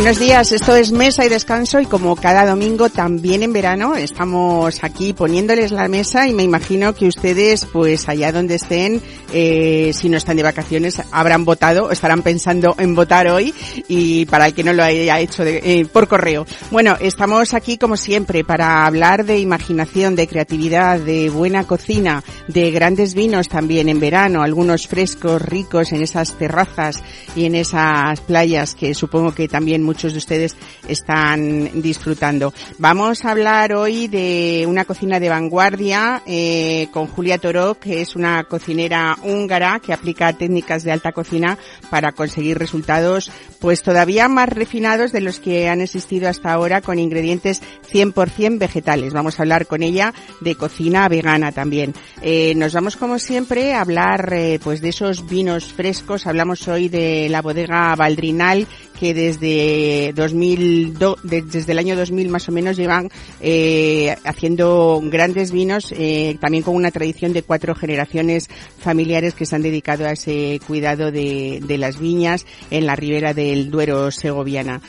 Buenos 0.00 0.18
días, 0.18 0.50
esto 0.52 0.74
es 0.74 0.92
Mesa 0.92 1.26
y 1.26 1.28
Descanso 1.28 1.78
y 1.78 1.84
como 1.84 2.16
cada 2.16 2.46
domingo 2.46 2.88
también 2.88 3.42
en 3.42 3.52
verano 3.52 3.96
estamos 3.96 4.82
aquí 4.82 5.12
poniéndoles 5.12 5.72
la 5.72 5.88
mesa 5.88 6.26
y 6.26 6.32
me 6.32 6.42
imagino 6.42 6.94
que 6.94 7.06
ustedes 7.06 7.66
pues 7.66 8.08
allá 8.08 8.32
donde 8.32 8.54
estén, 8.54 9.02
eh, 9.30 9.92
si 9.92 10.08
no 10.08 10.16
están 10.16 10.38
de 10.38 10.42
vacaciones, 10.42 11.02
habrán 11.12 11.44
votado, 11.44 11.90
estarán 11.90 12.22
pensando 12.22 12.74
en 12.78 12.94
votar 12.94 13.28
hoy 13.28 13.52
y 13.88 14.24
para 14.24 14.46
el 14.46 14.54
que 14.54 14.64
no 14.64 14.72
lo 14.72 14.82
haya 14.82 15.20
hecho 15.20 15.44
eh, 15.44 15.86
por 15.92 16.08
correo. 16.08 16.46
Bueno, 16.70 16.96
estamos 16.98 17.52
aquí 17.52 17.76
como 17.76 17.98
siempre 17.98 18.42
para 18.42 18.86
hablar 18.86 19.26
de 19.26 19.38
imaginación, 19.38 20.16
de 20.16 20.26
creatividad, 20.26 20.98
de 20.98 21.28
buena 21.28 21.64
cocina, 21.64 22.24
de 22.48 22.70
grandes 22.70 23.12
vinos 23.12 23.48
también 23.50 23.90
en 23.90 24.00
verano, 24.00 24.42
algunos 24.42 24.88
frescos, 24.88 25.42
ricos 25.42 25.92
en 25.92 26.02
esas 26.02 26.38
terrazas 26.38 27.02
y 27.36 27.44
en 27.44 27.54
esas 27.54 28.22
playas 28.22 28.74
que 28.74 28.94
supongo 28.94 29.34
que 29.34 29.46
también 29.46 29.89
muchos 29.90 30.12
de 30.12 30.18
ustedes 30.18 30.54
están 30.86 31.82
disfrutando. 31.82 32.54
Vamos 32.78 33.24
a 33.24 33.32
hablar 33.32 33.72
hoy 33.72 34.06
de 34.06 34.64
una 34.68 34.84
cocina 34.84 35.18
de 35.18 35.28
vanguardia 35.28 36.22
eh, 36.26 36.86
con 36.92 37.08
Julia 37.08 37.38
Toro, 37.38 37.74
que 37.74 38.00
es 38.00 38.14
una 38.14 38.44
cocinera 38.44 39.16
húngara 39.24 39.80
que 39.80 39.92
aplica 39.92 40.32
técnicas 40.32 40.84
de 40.84 40.92
alta 40.92 41.10
cocina 41.10 41.58
para 41.90 42.12
conseguir 42.12 42.56
resultados 42.56 43.32
pues 43.58 43.82
todavía 43.82 44.28
más 44.28 44.48
refinados 44.48 45.10
de 45.10 45.20
los 45.20 45.40
que 45.40 45.68
han 45.68 45.80
existido 45.80 46.28
hasta 46.28 46.52
ahora 46.52 46.80
con 46.80 47.00
ingredientes 47.00 47.60
100% 47.92 48.58
vegetales. 48.58 49.12
Vamos 49.12 49.38
a 49.38 49.42
hablar 49.42 49.66
con 49.66 49.82
ella 49.82 50.14
de 50.40 50.54
cocina 50.54 51.08
vegana 51.08 51.50
también. 51.50 51.94
Eh, 52.22 52.54
nos 52.54 52.72
vamos 52.74 52.96
como 52.96 53.18
siempre 53.18 53.74
a 53.74 53.80
hablar 53.80 54.32
eh, 54.32 54.60
pues 54.62 54.80
de 54.80 54.90
esos 54.90 55.28
vinos 55.28 55.72
frescos. 55.72 56.28
Hablamos 56.28 56.68
hoy 56.68 56.88
de 56.88 57.28
la 57.28 57.42
bodega 57.42 57.94
Valdrinal 57.96 58.68
que 59.00 59.14
desde 59.14 59.79
2000, 60.14 60.98
desde 61.22 61.72
el 61.72 61.78
año 61.78 61.96
2000 61.96 62.28
más 62.28 62.48
o 62.48 62.52
menos 62.52 62.76
llevan 62.76 63.08
eh, 63.40 64.14
haciendo 64.24 65.00
grandes 65.04 65.52
vinos, 65.52 65.92
eh, 65.96 66.36
también 66.40 66.62
con 66.62 66.74
una 66.74 66.90
tradición 66.90 67.32
de 67.32 67.42
cuatro 67.42 67.74
generaciones 67.74 68.48
familiares 68.78 69.34
que 69.34 69.46
se 69.46 69.56
han 69.56 69.62
dedicado 69.62 70.06
a 70.06 70.12
ese 70.12 70.60
cuidado 70.66 71.10
de 71.10 71.76
las 71.78 71.98
viñas 71.98 72.46
en 72.70 72.86
la 72.86 72.96
ribera 72.96 73.34
del 73.34 73.70
Duero 73.70 74.10
segoviana. 74.10 74.80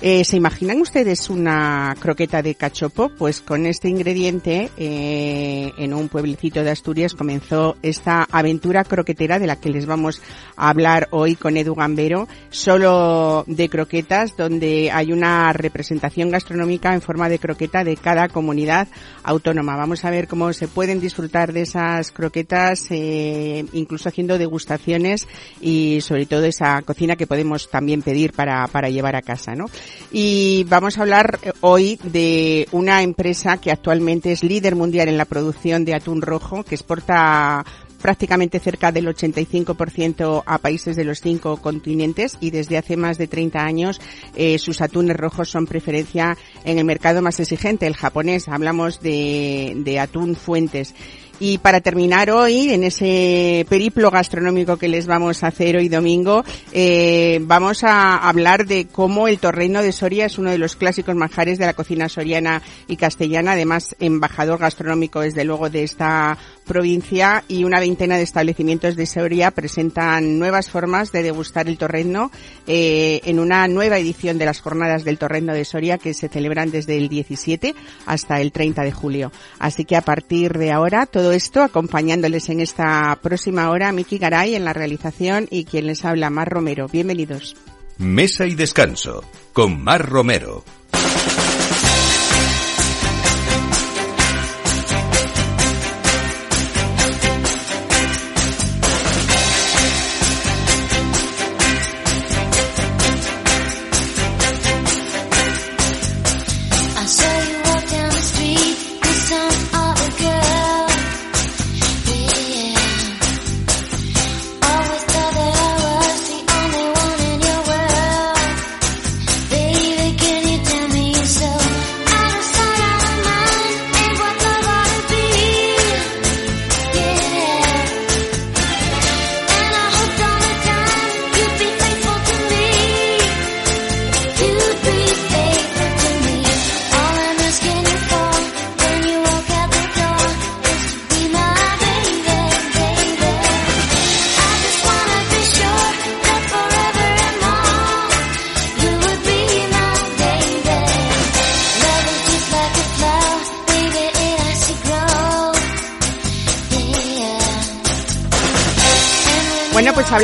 Eh, 0.00 0.24
¿Se 0.24 0.36
imaginan 0.36 0.80
ustedes 0.80 1.28
una 1.28 1.92
croqueta 1.98 2.40
de 2.40 2.54
cachopo? 2.54 3.08
Pues 3.08 3.40
con 3.40 3.66
este 3.66 3.88
ingrediente, 3.88 4.70
eh, 4.76 5.72
en 5.76 5.92
un 5.92 6.08
pueblecito 6.08 6.62
de 6.62 6.70
Asturias 6.70 7.14
comenzó 7.14 7.76
esta 7.82 8.24
aventura 8.30 8.84
croquetera 8.84 9.40
de 9.40 9.48
la 9.48 9.56
que 9.56 9.70
les 9.70 9.86
vamos 9.86 10.22
a 10.56 10.68
hablar 10.68 11.08
hoy 11.10 11.34
con 11.34 11.56
Edu 11.56 11.74
Gambero, 11.74 12.28
solo 12.48 13.42
de 13.48 13.68
croquetas, 13.68 14.36
donde 14.36 14.92
hay 14.92 15.10
una 15.10 15.52
representación 15.52 16.30
gastronómica 16.30 16.94
en 16.94 17.02
forma 17.02 17.28
de 17.28 17.40
croqueta 17.40 17.82
de 17.82 17.96
cada 17.96 18.28
comunidad 18.28 18.86
autónoma. 19.24 19.74
Vamos 19.74 20.04
a 20.04 20.10
ver 20.10 20.28
cómo 20.28 20.52
se 20.52 20.68
pueden 20.68 21.00
disfrutar 21.00 21.52
de 21.52 21.62
esas 21.62 22.12
croquetas, 22.12 22.86
eh, 22.90 23.64
incluso 23.72 24.08
haciendo 24.08 24.38
degustaciones 24.38 25.26
y 25.60 25.98
sobre 26.02 26.26
todo 26.26 26.44
esa 26.44 26.82
cocina 26.82 27.16
que 27.16 27.26
podemos 27.26 27.68
también 27.68 28.02
pedir 28.02 28.32
para, 28.32 28.64
para 28.68 28.90
llevar 28.90 29.16
a 29.16 29.22
casa, 29.22 29.56
¿no? 29.56 29.66
Y 30.10 30.64
vamos 30.64 30.98
a 30.98 31.02
hablar 31.02 31.38
eh, 31.42 31.52
hoy 31.60 31.98
de 32.02 32.68
una 32.72 33.02
empresa 33.02 33.58
que 33.58 33.70
actualmente 33.70 34.32
es 34.32 34.42
líder 34.42 34.74
mundial 34.74 35.08
en 35.08 35.18
la 35.18 35.24
producción 35.24 35.84
de 35.84 35.94
atún 35.94 36.22
rojo, 36.22 36.64
que 36.64 36.74
exporta 36.74 37.64
prácticamente 38.00 38.60
cerca 38.60 38.92
del 38.92 39.06
85% 39.08 40.42
a 40.46 40.58
países 40.58 40.96
de 40.96 41.04
los 41.04 41.20
cinco 41.20 41.56
continentes 41.58 42.38
y 42.40 42.50
desde 42.50 42.78
hace 42.78 42.96
más 42.96 43.18
de 43.18 43.26
30 43.26 43.64
años 43.64 44.00
eh, 44.34 44.58
sus 44.58 44.80
atunes 44.80 45.16
rojos 45.16 45.50
son 45.50 45.66
preferencia 45.66 46.36
en 46.64 46.78
el 46.78 46.84
mercado 46.84 47.22
más 47.22 47.40
exigente, 47.40 47.86
el 47.86 47.96
japonés. 47.96 48.48
Hablamos 48.48 49.00
de, 49.00 49.74
de 49.76 50.00
atún 50.00 50.36
fuentes. 50.36 50.94
Y 51.40 51.58
para 51.58 51.80
terminar 51.80 52.30
hoy, 52.30 52.70
en 52.70 52.82
ese 52.82 53.64
periplo 53.68 54.10
gastronómico 54.10 54.76
que 54.76 54.88
les 54.88 55.06
vamos 55.06 55.44
a 55.44 55.48
hacer 55.48 55.76
hoy 55.76 55.88
domingo, 55.88 56.44
eh, 56.72 57.38
vamos 57.42 57.84
a 57.84 58.16
hablar 58.16 58.66
de 58.66 58.86
cómo 58.86 59.28
el 59.28 59.38
torreino 59.38 59.80
de 59.80 59.92
Soria 59.92 60.26
es 60.26 60.38
uno 60.38 60.50
de 60.50 60.58
los 60.58 60.74
clásicos 60.74 61.14
manjares 61.14 61.58
de 61.58 61.66
la 61.66 61.74
cocina 61.74 62.08
soriana 62.08 62.62
y 62.88 62.96
castellana, 62.96 63.52
además 63.52 63.94
embajador 64.00 64.58
gastronómico 64.58 65.20
desde 65.20 65.44
luego 65.44 65.70
de 65.70 65.84
esta 65.84 66.36
provincia 66.68 67.42
y 67.48 67.64
una 67.64 67.80
veintena 67.80 68.16
de 68.16 68.22
establecimientos 68.22 68.94
de 68.94 69.06
Soria 69.06 69.50
presentan 69.50 70.38
nuevas 70.38 70.70
formas 70.70 71.10
de 71.10 71.22
degustar 71.22 71.66
el 71.66 71.78
torreno 71.78 72.30
eh, 72.66 73.20
en 73.24 73.40
una 73.40 73.66
nueva 73.68 73.98
edición 73.98 74.38
de 74.38 74.44
las 74.44 74.60
jornadas 74.60 75.02
del 75.02 75.18
torreno 75.18 75.54
de 75.54 75.64
Soria 75.64 75.98
que 75.98 76.14
se 76.14 76.28
celebran 76.28 76.70
desde 76.70 76.98
el 76.98 77.08
17 77.08 77.74
hasta 78.06 78.40
el 78.40 78.52
30 78.52 78.82
de 78.82 78.92
julio. 78.92 79.32
Así 79.58 79.84
que 79.84 79.96
a 79.96 80.02
partir 80.02 80.58
de 80.58 80.70
ahora 80.70 81.06
todo 81.06 81.27
esto 81.32 81.62
acompañándoles 81.62 82.48
en 82.48 82.60
esta 82.60 83.18
próxima 83.22 83.70
hora 83.70 83.92
Miki 83.92 84.18
Garay 84.18 84.54
en 84.54 84.64
la 84.64 84.72
realización 84.72 85.46
y 85.50 85.64
quien 85.64 85.86
les 85.86 86.04
habla 86.04 86.30
Mar 86.30 86.48
Romero. 86.48 86.88
Bienvenidos. 86.88 87.56
Mesa 87.98 88.46
y 88.46 88.54
descanso 88.54 89.24
con 89.52 89.82
Mar 89.82 90.08
Romero. 90.08 90.64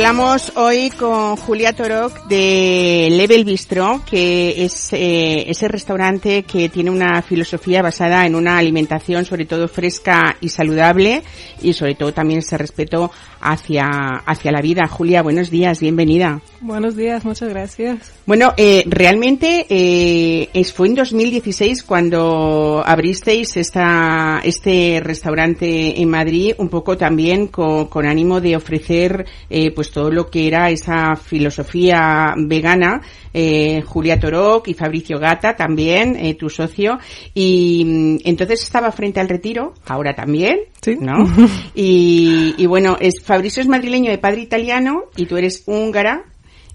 Hablamos 0.07 0.51
hoy 0.55 0.91
con 0.91 1.35
Julia 1.35 1.73
Torok 1.73 2.27
de 2.27 3.07
Level 3.09 3.43
Bistro, 3.43 4.03
que 4.07 4.63
es 4.63 4.93
eh, 4.93 5.49
ese 5.49 5.67
restaurante 5.67 6.43
que 6.43 6.69
tiene 6.69 6.91
una 6.91 7.23
filosofía 7.23 7.81
basada 7.81 8.23
en 8.27 8.35
una 8.35 8.59
alimentación 8.59 9.25
sobre 9.25 9.45
todo 9.45 9.67
fresca 9.67 10.37
y 10.41 10.49
saludable 10.49 11.23
y 11.59 11.73
sobre 11.73 11.95
todo 11.95 12.13
también 12.13 12.41
ese 12.41 12.55
respeto 12.55 13.09
hacia, 13.41 13.87
hacia 14.25 14.51
la 14.51 14.61
vida. 14.61 14.87
Julia, 14.87 15.23
buenos 15.23 15.49
días, 15.49 15.79
bienvenida. 15.79 16.39
Buenos 16.61 16.95
días, 16.95 17.25
muchas 17.25 17.49
gracias. 17.49 18.11
Bueno, 18.25 18.53
eh, 18.57 18.83
realmente 18.87 19.65
eh, 19.69 20.63
fue 20.73 20.87
en 20.87 20.95
2016 20.95 21.83
cuando 21.83 22.83
abristeis 22.85 23.57
esta, 23.57 24.39
este 24.43 24.99
restaurante 25.03 25.99
en 25.99 26.09
Madrid, 26.09 26.53
un 26.57 26.69
poco 26.69 26.97
también 26.97 27.47
con, 27.47 27.87
con 27.87 28.05
ánimo 28.05 28.41
de 28.41 28.55
ofrecer 28.55 29.25
eh, 29.49 29.71
pues 29.71 29.91
todo 29.95 30.11
lo 30.11 30.29
que 30.29 30.45
era 30.47 30.69
esa 30.69 31.15
filosofía 31.15 32.33
vegana, 32.37 33.01
eh, 33.33 33.81
Julia 33.85 34.19
Toroc 34.19 34.67
y 34.67 34.73
Fabricio 34.73 35.17
Gata 35.19 35.55
también, 35.55 36.17
eh, 36.17 36.33
tu 36.35 36.49
socio, 36.49 36.99
y 37.33 37.83
mm, 37.85 38.17
entonces 38.25 38.61
estaba 38.61 38.91
frente 38.91 39.21
al 39.21 39.29
retiro, 39.29 39.73
ahora 39.87 40.13
también, 40.13 40.59
Sí. 40.81 40.97
¿no? 40.99 41.15
Y, 41.73 42.55
y 42.57 42.65
bueno, 42.65 42.97
es, 42.99 43.21
Fabricio 43.23 43.61
es 43.61 43.67
madrileño 43.69 44.11
de 44.11 44.17
padre 44.17 44.41
italiano 44.41 45.03
y 45.15 45.25
tú 45.25 45.37
eres 45.37 45.63
húngara. 45.65 46.23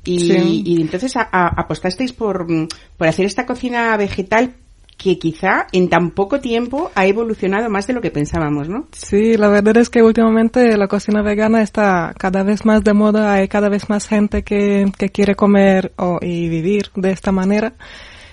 Y, 0.03 0.19
Sí. 0.21 0.63
y 0.65 0.81
entonces 0.81 1.15
a- 1.17 1.29
a- 1.31 1.49
apostasteis 1.61 2.15
por, 2.15 2.51
mm, 2.51 2.69
por 2.97 3.07
hacer 3.07 3.27
esta 3.27 3.45
cocina 3.45 3.95
vegetal 3.99 4.55
que 5.03 5.19
quizá 5.19 5.67
en 5.73 5.89
tan 5.89 6.11
poco 6.11 6.41
tiempo 6.41 6.91
ha 6.95 7.07
evolucionado 7.07 7.71
más 7.71 7.87
de 7.87 7.95
lo 7.95 8.03
que 8.03 8.11
pensábamos, 8.11 8.69
¿no? 8.69 8.87
Sí, 8.93 9.39
la 9.39 9.49
verdad 9.49 9.79
es 9.79 9.89
que 9.89 10.03
últimamente 10.03 10.77
la 10.77 10.89
cocina 10.89 11.23
vegana 11.23 11.63
está 11.63 12.13
cada 12.19 12.43
vez 12.43 12.67
más 12.67 12.85
de 12.85 12.93
moda, 12.93 13.33
hay 13.33 13.49
cada 13.49 13.71
vez 13.71 13.89
más 13.89 14.07
gente 14.07 14.43
que, 14.43 14.93
que 14.99 15.09
quiere 15.09 15.35
comer 15.35 15.93
o, 15.97 16.19
y 16.21 16.51
vivir 16.51 16.91
de 16.97 17.13
esta 17.13 17.33
manera, 17.33 17.73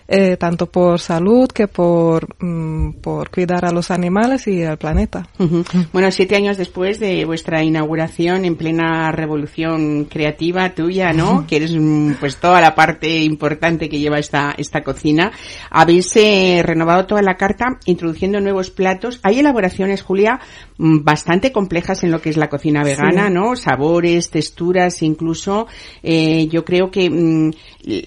eh, 0.08 0.38
tanto 0.38 0.68
por 0.68 1.00
salud 1.00 1.50
que 1.50 1.68
por, 1.68 2.28
mm, 2.42 2.94
por 3.02 3.30
cuidar 3.30 3.66
a 3.66 3.72
los 3.72 3.92
animales 3.92 4.48
y 4.48 4.64
al 4.64 4.78
planeta. 4.78 5.28
Bueno, 5.92 6.12
siete 6.12 6.36
años 6.38 6.58
después 6.58 7.00
de 7.00 7.26
vuestra 7.26 7.62
inauguración 7.64 8.46
en 8.46 8.56
plena 8.56 9.12
revolución 9.12 10.06
creativa 10.06 10.70
tuya, 10.70 11.12
¿no? 11.12 11.46
Que 11.46 11.58
eres 11.58 11.76
mm, 11.76 12.14
pues 12.20 12.38
toda 12.38 12.62
la 12.62 12.74
parte 12.74 13.22
importante 13.24 13.90
que 13.90 14.00
lleva 14.00 14.18
esta, 14.18 14.54
esta 14.58 14.82
cocina. 14.82 15.32
Habéis 15.70 16.16
eh, 16.16 16.62
renovado 16.64 17.06
toda 17.06 17.22
la 17.22 17.36
carta 17.36 17.66
introduciendo 17.86 18.40
nuevos 18.40 18.72
platos. 18.72 19.20
Hay 19.24 19.40
elaboraciones, 19.40 20.04
Julia, 20.04 20.40
mm, 20.78 21.04
bastante 21.04 21.52
complejas 21.52 22.04
en 22.06 22.12
lo 22.12 22.22
que 22.22 22.30
es 22.30 22.38
la 22.38 22.48
cocina 22.48 22.84
vegana, 22.84 23.28
Sí. 23.28 23.34
¿no? 23.34 23.56
Sabores, 23.58 24.30
texturas, 24.30 25.02
incluso. 25.02 25.68
Eh, 26.02 26.48
yo 26.48 26.64
creo 26.64 26.92
que 26.92 27.10
mm, 27.10 27.52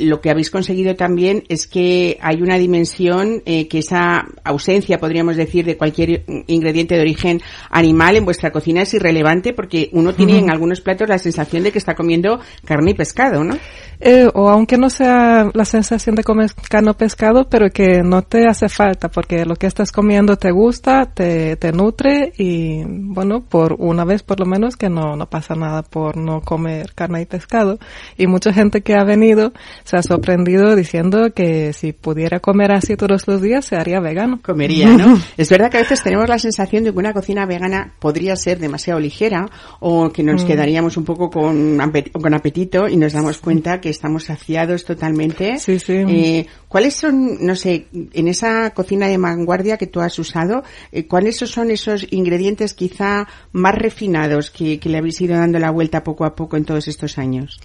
lo 0.01 0.21
que 0.21 0.31
habéis 0.31 0.51
conseguido 0.51 0.95
también 0.95 1.45
es 1.49 1.67
que 1.67 1.90
hay 2.21 2.43
una 2.43 2.59
dimensión 2.59 3.43
eh, 3.47 3.69
que 3.69 3.79
esa 3.79 4.27
ausencia, 4.45 4.99
podríamos 4.99 5.37
decir, 5.37 5.65
de 5.65 5.77
cualquier 5.77 6.25
ingrediente 6.47 6.95
de 6.95 7.01
origen 7.01 7.41
animal 7.71 8.17
en 8.17 8.25
vuestra 8.25 8.51
cocina 8.51 8.83
es 8.83 8.95
irrelevante 8.95 9.53
porque 9.53 9.91
uno 9.93 10.15
tiene 10.15 10.39
en 10.39 10.51
algunos 10.51 10.81
platos 10.81 11.09
la 11.09 11.19
sensación 11.19 11.63
de 11.63 11.73
que 11.73 11.79
está 11.79 11.95
comiendo 11.95 12.41
carne 12.65 12.93
y 12.93 12.95
pescado, 12.95 13.45
¿no? 13.45 13.57
Eh, 14.01 14.29
o 14.33 14.49
aunque 14.49 14.79
no 14.79 14.89
sea 14.89 15.51
la 15.53 15.65
sensación 15.67 16.15
de 16.15 16.25
comer 16.25 16.51
carne 16.69 16.91
o 16.91 16.95
pescado, 16.95 17.49
pero 17.49 17.69
que 17.71 18.03
no 18.03 18.23
te 18.23 18.47
hace 18.47 18.69
falta, 18.69 19.11
porque 19.11 19.45
lo 19.45 19.57
que 19.57 19.67
estás 19.67 19.93
comiendo 19.93 20.37
te 20.37 20.51
gusta, 20.51 21.07
te, 21.07 21.57
te 21.57 21.73
nutre 21.73 22.33
y, 22.39 22.83
bueno, 22.87 23.43
por 23.43 23.75
una 23.79 24.05
vez 24.05 24.23
por 24.23 24.41
lo 24.41 24.47
menos 24.47 24.77
que 24.77 24.89
no, 24.89 25.17
no 25.17 25.27
pasa 25.29 25.55
nada 25.55 25.83
por 25.83 26.17
no 26.17 26.41
comer 26.41 26.93
carne 26.95 27.23
y 27.23 27.27
pescado. 27.27 27.79
Y 28.17 28.27
mucha 28.27 28.53
gente 28.53 28.81
que 28.81 28.95
ha 28.95 29.05
venido 29.05 29.53
se 29.85 29.97
ha 29.97 30.03
sorprendido 30.03 30.77
diciendo 30.77 31.33
que 31.35 31.73
si 31.81 31.93
pudiera 31.95 32.41
comer 32.41 32.73
así 32.73 32.95
todos 32.95 33.27
los 33.27 33.41
días 33.41 33.65
se 33.65 33.77
haría 33.77 34.01
vegano. 34.01 34.41
comería, 34.43 34.89
¿no? 34.89 35.19
es 35.39 35.49
verdad 35.49 35.71
que 35.71 35.79
a 35.79 35.81
veces 35.81 36.03
tenemos 36.03 36.29
la 36.29 36.39
sensación 36.39 36.85
de 36.85 36.93
que 36.93 36.99
una 36.99 37.15
cocina 37.15 37.47
vegana 37.47 37.95
podría 37.99 38.37
ser 38.37 38.59
demasiado 38.59 39.01
ligera 39.01 39.49
o 39.81 40.11
que 40.11 40.23
nos 40.23 40.45
quedaríamos 40.45 40.99
un 40.99 41.05
poco 41.05 41.31
con, 41.31 41.79
con 42.21 42.35
apetito 42.35 42.87
y 42.87 42.97
nos 42.99 43.15
damos 43.15 43.39
cuenta 43.39 43.81
que 43.81 43.89
estamos 43.89 44.25
saciados 44.25 44.85
totalmente. 44.85 45.59
Sí, 45.59 45.79
sí. 45.79 45.95
Eh, 46.07 46.47
¿Cuáles 46.69 46.95
son, 46.95 47.45
no 47.45 47.57
sé, 47.57 47.87
en 48.13 48.29
esa 48.29 48.71
cocina 48.71 49.09
de 49.09 49.17
vanguardia 49.17 49.79
que 49.79 49.87
tú 49.87 50.01
has 50.01 50.19
usado, 50.19 50.63
eh, 50.93 51.07
cuáles 51.07 51.39
son 51.39 51.71
esos 51.71 52.07
ingredientes 52.11 52.75
quizá 52.75 53.27
más 53.53 53.75
refinados 53.75 54.51
que, 54.51 54.79
que 54.79 54.91
le 54.91 54.99
habéis 54.99 55.21
ido 55.21 55.37
dando 55.37 55.59
la 55.59 55.71
vuelta 55.71 56.05
poco 56.05 56.27
a 56.27 56.35
poco 56.35 56.59
en 56.59 56.67
todos 56.67 56.89
estos 56.89 57.17
años? 57.17 57.59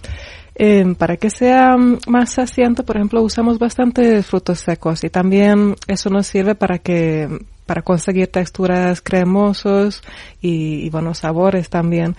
Eh, 0.58 0.94
para 0.96 1.18
que 1.18 1.28
sea 1.28 1.76
más 1.76 2.32
saciante, 2.32 2.82
por 2.82 2.96
ejemplo, 2.96 3.20
usamos 3.22 3.58
bastante 3.58 4.22
frutos 4.22 4.60
secos 4.60 5.04
y 5.04 5.10
también 5.10 5.76
eso 5.86 6.08
nos 6.08 6.26
sirve 6.26 6.54
para 6.54 6.78
que 6.78 7.28
para 7.66 7.82
conseguir 7.82 8.28
texturas 8.28 9.02
cremosos 9.02 10.02
y, 10.40 10.86
y 10.86 10.90
buenos 10.90 11.18
sabores 11.18 11.68
también. 11.68 12.16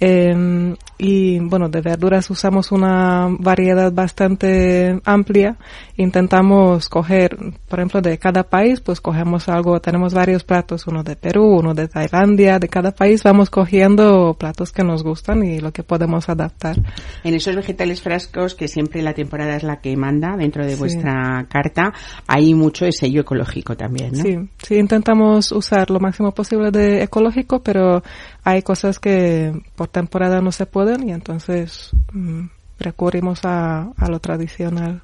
Eh, 0.00 0.74
y 0.98 1.38
bueno, 1.40 1.68
de 1.68 1.80
verduras 1.80 2.28
usamos 2.30 2.72
una 2.72 3.28
variedad 3.38 3.92
bastante 3.92 5.00
amplia. 5.04 5.56
Intentamos 5.96 6.88
coger, 6.88 7.36
por 7.68 7.78
ejemplo, 7.78 8.00
de 8.00 8.18
cada 8.18 8.42
país, 8.44 8.80
pues 8.80 9.00
cogemos 9.00 9.48
algo, 9.48 9.80
tenemos 9.80 10.14
varios 10.14 10.44
platos, 10.44 10.86
uno 10.86 11.02
de 11.02 11.16
Perú, 11.16 11.58
uno 11.58 11.74
de 11.74 11.88
Tailandia, 11.88 12.58
de 12.58 12.68
cada 12.68 12.92
país 12.92 13.22
vamos 13.22 13.50
cogiendo 13.50 14.34
platos 14.38 14.72
que 14.72 14.82
nos 14.82 15.02
gustan 15.02 15.42
y 15.44 15.60
lo 15.60 15.72
que 15.72 15.82
podemos 15.82 16.28
adaptar. 16.28 16.76
En 17.24 17.34
esos 17.34 17.54
vegetales 17.54 18.02
frescos, 18.02 18.54
que 18.54 18.68
siempre 18.68 19.02
la 19.02 19.12
temporada 19.14 19.56
es 19.56 19.62
la 19.62 19.80
que 19.80 19.96
manda 19.96 20.36
dentro 20.36 20.64
de 20.64 20.74
Sí. 20.74 20.78
vuestra 20.78 21.46
carta, 21.50 21.92
hay 22.26 22.54
mucho 22.54 22.84
de 22.84 22.92
sello 22.92 23.22
ecológico 23.22 23.76
también, 23.76 24.12
¿no? 24.12 24.22
Sí, 24.22 24.36
sí, 24.62 24.76
intentamos 24.76 25.52
usar 25.52 25.90
lo 25.90 26.00
máximo 26.00 26.32
posible 26.32 26.70
de 26.70 27.02
ecológico, 27.02 27.62
pero 27.62 28.02
hay 28.44 28.62
cosas 28.62 28.98
que 28.98 29.52
por 29.76 29.88
temporada 29.88 30.40
no 30.40 30.52
se 30.52 30.66
pueden 30.66 31.08
y 31.08 31.12
entonces 31.12 31.90
mm, 32.12 32.46
recurrimos 32.80 33.40
a, 33.44 33.90
a 33.96 34.08
lo 34.08 34.18
tradicional. 34.18 35.02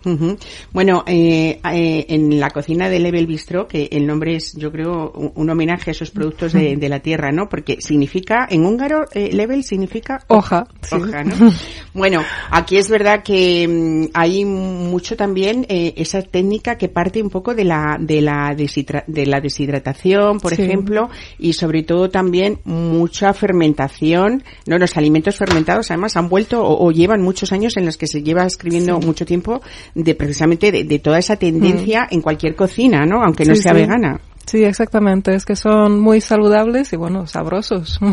Bueno, 0.73 1.05
eh, 1.07 1.61
eh, 1.73 2.07
en 2.09 2.41
la 2.41 2.51
cocina 2.51 2.89
de 2.89 2.99
Level 2.99 3.27
Bistro, 3.27 3.69
que 3.69 3.89
el 3.93 4.07
nombre 4.07 4.35
es, 4.37 4.55
yo 4.57 4.73
creo, 4.73 5.13
un, 5.13 5.33
un 5.35 5.51
homenaje 5.51 5.91
a 5.91 5.93
esos 5.93 6.11
productos 6.11 6.53
de, 6.53 6.77
de 6.77 6.89
la 6.89 7.01
tierra, 7.01 7.31
¿no? 7.33 7.49
Porque 7.49 7.77
significa, 7.81 8.47
en 8.51 8.65
húngaro, 8.65 9.05
eh, 9.13 9.31
Level 9.33 9.63
significa 9.63 10.25
Hoja, 10.29 10.67
sí. 10.83 10.97
hoja, 10.97 11.23
¿no? 11.23 11.35
Bueno, 11.95 12.21
aquí 12.51 12.77
es 12.77 12.91
verdad 12.91 13.23
que 13.23 13.67
mm, 13.67 14.11
hay 14.13 14.45
mucho 14.45 15.17
también 15.17 15.65
eh, 15.69 15.95
esa 15.97 16.21
técnica 16.23 16.77
que 16.77 16.89
parte 16.89 17.23
un 17.23 17.31
poco 17.31 17.55
de 17.55 17.65
la 17.65 17.97
de 17.99 18.21
la 18.21 18.55
deshidra- 18.55 19.05
de 19.07 19.25
la 19.27 19.41
deshidratación, 19.41 20.39
por 20.41 20.55
Sí. 20.55 20.63
ejemplo, 20.63 21.09
y 21.39 21.53
sobre 21.55 21.83
todo 21.83 22.11
también 22.11 22.61
mucha 22.65 23.33
fermentación. 23.33 24.43
No, 24.67 24.79
los 24.79 24.97
alimentos 24.97 25.37
fermentados 25.37 25.91
además 25.91 26.17
han 26.17 26.29
vuelto 26.29 26.63
o, 26.63 26.87
o 26.87 26.91
llevan 26.93 27.23
muchos 27.23 27.53
años 27.53 27.66
en 27.77 27.87
los 27.87 27.97
que 27.97 28.07
se 28.07 28.23
lleva 28.23 28.45
escribiendo 28.45 28.99
mucho 29.01 29.25
tiempo 29.25 29.61
de 29.95 30.15
precisamente 30.15 30.71
de, 30.71 30.85
de 30.85 30.99
toda 30.99 31.19
esa 31.19 31.37
tendencia 31.37 32.07
en 32.11 32.21
cualquier 32.21 32.55
cocina, 32.55 33.05
¿no? 33.07 33.23
Aunque 33.23 33.45
no 33.45 33.55
Sí, 33.57 33.63
sea 33.63 33.73
sí. 33.73 33.79
vegana. 33.81 34.21
Sí, 34.47 34.65
exactamente. 34.65 35.35
Es 35.35 35.45
que 35.45 35.57
son 35.57 35.99
muy 36.01 36.21
saludables 36.21 36.93
y 36.93 36.97
bueno, 36.97 37.27
sabrosos. 37.27 37.99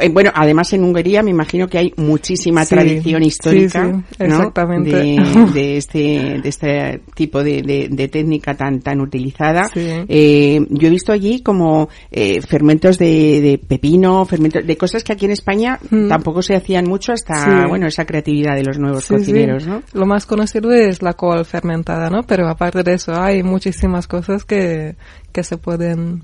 Eh, 0.00 0.08
Bueno, 0.10 0.30
además 0.34 0.72
en 0.72 0.84
Hungría 0.84 1.22
me 1.22 1.30
imagino 1.30 1.68
que 1.68 1.78
hay 1.78 1.92
muchísima 1.96 2.64
Sí, 2.64 2.74
tradición 2.74 3.22
histórica, 3.22 4.02
exactamente. 4.18 4.90
De, 4.90 5.46
de 5.54 5.76
este 5.76 5.98
de 6.42 6.48
este 6.48 7.00
tipo 7.14 7.42
de, 7.42 7.62
de- 7.62 7.88
de 7.90 8.08
técnica 8.08 8.54
tan 8.56 8.80
tan 8.80 9.00
utilizada. 9.00 9.70
Eh, 9.74 10.60
yo 10.70 10.88
he 10.88 10.90
visto 10.90 11.12
allí 11.12 11.40
como 11.42 11.88
eh, 12.10 12.40
fermentos 12.42 12.98
de, 12.98 13.60
pepino, 13.66 14.24
fermentos 14.24 14.66
de 14.66 14.76
cosas 14.76 15.04
que 15.04 15.12
aquí 15.12 15.24
en 15.26 15.32
España 15.32 15.78
Mm. 15.90 16.08
tampoco 16.08 16.42
se 16.42 16.54
hacían 16.54 16.86
mucho 16.86 17.12
hasta 17.12 17.66
bueno 17.68 17.86
esa 17.86 18.04
creatividad 18.04 18.54
de 18.56 18.64
los 18.64 18.78
nuevos 18.78 19.06
cocineros, 19.06 19.66
¿no? 19.66 19.82
Lo 19.92 20.06
más 20.06 20.26
conocido 20.26 20.72
es 20.72 21.02
la 21.02 21.14
col 21.14 21.44
fermentada, 21.44 22.10
¿no? 22.10 22.22
Pero 22.24 22.48
aparte 22.48 22.82
de 22.82 22.94
eso 22.94 23.12
hay 23.14 23.42
muchísimas 23.42 24.06
cosas 24.06 24.44
que, 24.44 24.96
que 25.32 25.42
se 25.44 25.56
pueden. 25.56 26.22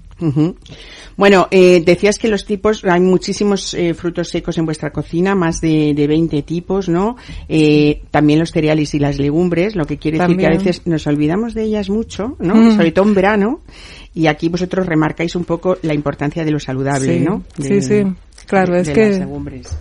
Bueno, 1.17 1.49
eh, 1.51 1.83
decías 1.85 2.19
que 2.19 2.29
los 2.29 2.45
tipos, 2.45 2.85
hay 2.85 3.01
muchísimos 3.01 3.75
eh, 3.75 3.95
frutos 3.95 4.29
secos 4.31 4.59
en 4.59 4.65
vuestra 4.65 4.91
cocina, 4.91 5.35
más 5.35 5.61
de, 5.61 5.93
de 5.95 6.07
20 6.07 6.43
tipos, 6.43 6.89
¿no? 6.89 7.17
Eh, 7.49 8.03
también 8.11 8.39
los 8.39 8.51
cereales 8.51 8.95
y 8.95 8.99
las 8.99 9.19
legumbres, 9.19 9.77
lo 9.77 9.85
que 9.87 9.99
quiere 9.99 10.19
decir 10.19 10.37
que 10.37 10.47
a 10.47 10.51
veces 10.51 10.83
nos 10.87 11.07
olvidamos 11.07 11.55
de 11.55 11.65
ellas 11.65 11.91
mucho, 11.91 12.37
¿no? 12.41 12.55
Mm. 12.55 12.77
Sobre 12.77 12.93
todo 12.93 13.07
en 13.07 13.15
verano. 13.15 13.61
Y 14.15 14.27
aquí 14.29 14.49
vosotros 14.49 14.87
remarcáis 14.87 15.35
un 15.37 15.45
poco 15.45 15.77
la 15.83 15.93
importancia 15.95 16.45
de 16.45 16.51
lo 16.53 16.61
saludable, 16.61 17.19
Sí, 17.19 17.25
¿no? 17.25 17.43
sí, 17.61 17.83
sí. 17.83 18.03
Claro, 18.47 18.75
de- 18.75 18.81
es 18.83 18.91
que- 18.91 19.11
las 19.11 19.19
legumbres. 19.21 19.77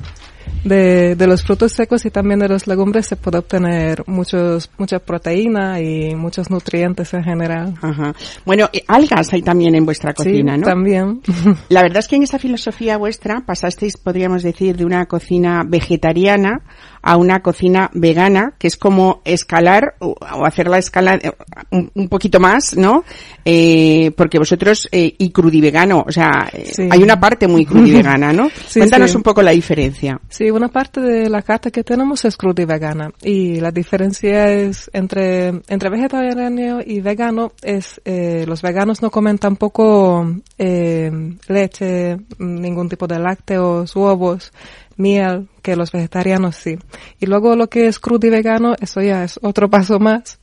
De, 0.63 1.15
de 1.15 1.27
los 1.27 1.43
frutos 1.43 1.73
secos 1.73 2.05
y 2.05 2.09
también 2.09 2.39
de 2.39 2.47
las 2.47 2.67
legumbres 2.67 3.07
se 3.07 3.15
puede 3.17 3.37
obtener 3.39 4.03
muchos, 4.07 4.69
mucha 4.77 4.99
proteína 4.99 5.81
y 5.81 6.15
muchos 6.15 6.49
nutrientes 6.49 7.13
en 7.13 7.23
general. 7.23 7.73
Ajá. 7.81 8.13
Bueno, 8.45 8.69
algas 8.87 9.33
hay 9.33 9.41
también 9.41 9.75
en 9.75 9.85
vuestra 9.85 10.13
cocina, 10.13 10.53
sí, 10.55 10.61
¿no? 10.61 10.65
también. 10.67 11.21
La 11.69 11.81
verdad 11.81 11.97
es 11.99 12.07
que 12.07 12.15
en 12.15 12.23
esa 12.23 12.39
filosofía 12.39 12.97
vuestra 12.97 13.41
pasasteis, 13.45 13.97
podríamos 13.97 14.43
decir, 14.43 14.77
de 14.77 14.85
una 14.85 15.05
cocina 15.05 15.63
vegetariana 15.67 16.61
a 17.05 17.17
una 17.17 17.41
cocina 17.41 17.89
vegana, 17.93 18.53
que 18.57 18.67
es 18.67 18.77
como 18.77 19.21
escalar 19.25 19.95
o, 19.99 20.15
o 20.35 20.45
hacer 20.45 20.69
la 20.69 20.77
escala 20.77 21.15
eh, 21.15 21.31
un, 21.71 21.91
un 21.95 22.07
poquito 22.07 22.39
más, 22.39 22.77
¿no? 22.77 23.03
Eh, 23.43 24.11
porque 24.15 24.39
vosotros, 24.39 24.87
eh, 24.89 25.13
y 25.17 25.29
crudivegano, 25.31 26.05
o 26.07 26.11
sea, 26.13 26.49
eh, 26.53 26.71
Sí. 26.73 26.87
hay 26.89 27.03
una 27.03 27.19
parte 27.19 27.45
muy 27.49 27.65
crudivegana, 27.65 28.31
¿no? 28.31 28.47
Sí, 28.67 28.79
Cuéntanos 28.79 29.13
un 29.15 29.21
poco 29.21 29.41
la 29.41 29.51
diferencia. 29.51 30.17
Sí, 30.29 30.42
una 30.51 30.67
parte 30.67 31.01
de 31.01 31.29
la 31.29 31.41
carta 31.41 31.71
que 31.71 31.83
tenemos 31.83 32.25
es 32.25 32.37
cruda 32.37 32.63
y 32.63 32.65
vegana. 32.65 33.11
Y 33.21 33.59
la 33.59 33.71
diferencia 33.71 34.51
es 34.51 34.89
entre, 34.93 35.47
entre 35.67 35.89
vegetariano 35.89 36.81
y 36.85 37.01
vegano 37.01 37.51
es, 37.61 38.01
eh, 38.05 38.45
los 38.47 38.61
veganos 38.61 39.01
no 39.01 39.09
comen 39.09 39.37
tampoco 39.37 40.25
eh, 40.57 41.11
leche, 41.47 42.17
ningún 42.39 42.89
tipo 42.89 43.07
de 43.07 43.19
lácteos, 43.19 43.95
huevos, 43.95 44.51
miel, 44.97 45.49
que 45.61 45.75
los 45.75 45.91
vegetarianos 45.91 46.55
sí. 46.55 46.77
Y 47.19 47.25
luego 47.25 47.55
lo 47.55 47.67
que 47.67 47.87
es 47.87 47.99
crudo 47.99 48.27
y 48.27 48.29
vegano, 48.29 48.75
eso 48.79 49.01
ya 49.01 49.23
es 49.23 49.39
otro 49.41 49.69
paso 49.71 49.99
más 49.99 50.39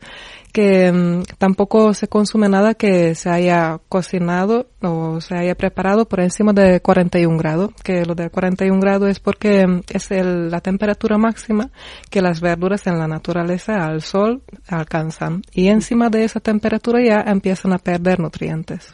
que 0.53 0.91
mm, 0.93 1.23
tampoco 1.39 1.95
se 1.95 2.09
consume 2.09 2.49
nada 2.49 2.75
que 2.75 3.15
se 3.15 3.31
haya 3.31 3.81
cocinado 3.89 4.69
o 4.83 5.21
se 5.21 5.37
haya 5.37 5.55
preparado 5.55 6.09
por 6.09 6.21
encima 6.21 6.53
de 6.53 6.81
41 6.81 7.37
grados, 7.37 7.71
que 7.83 8.05
lo 8.05 8.15
de 8.15 8.31
41 8.31 8.81
grados 8.81 9.11
es 9.11 9.21
porque 9.21 9.67
mm, 9.67 9.83
es 9.89 10.11
el, 10.11 10.51
la 10.51 10.61
temperatura 10.61 11.19
máxima 11.19 11.71
que 12.11 12.23
las 12.23 12.41
verduras 12.41 12.87
en 12.87 12.99
la 12.99 13.07
naturaleza 13.07 13.75
al 13.75 14.03
sol 14.03 14.43
alcanzan 14.69 15.43
y 15.53 15.69
encima 15.69 16.09
de 16.09 16.25
esa 16.25 16.41
temperatura 16.41 17.03
ya 17.03 17.25
empiezan 17.31 17.73
a 17.73 17.79
perder 17.79 18.21
nutrientes. 18.21 18.93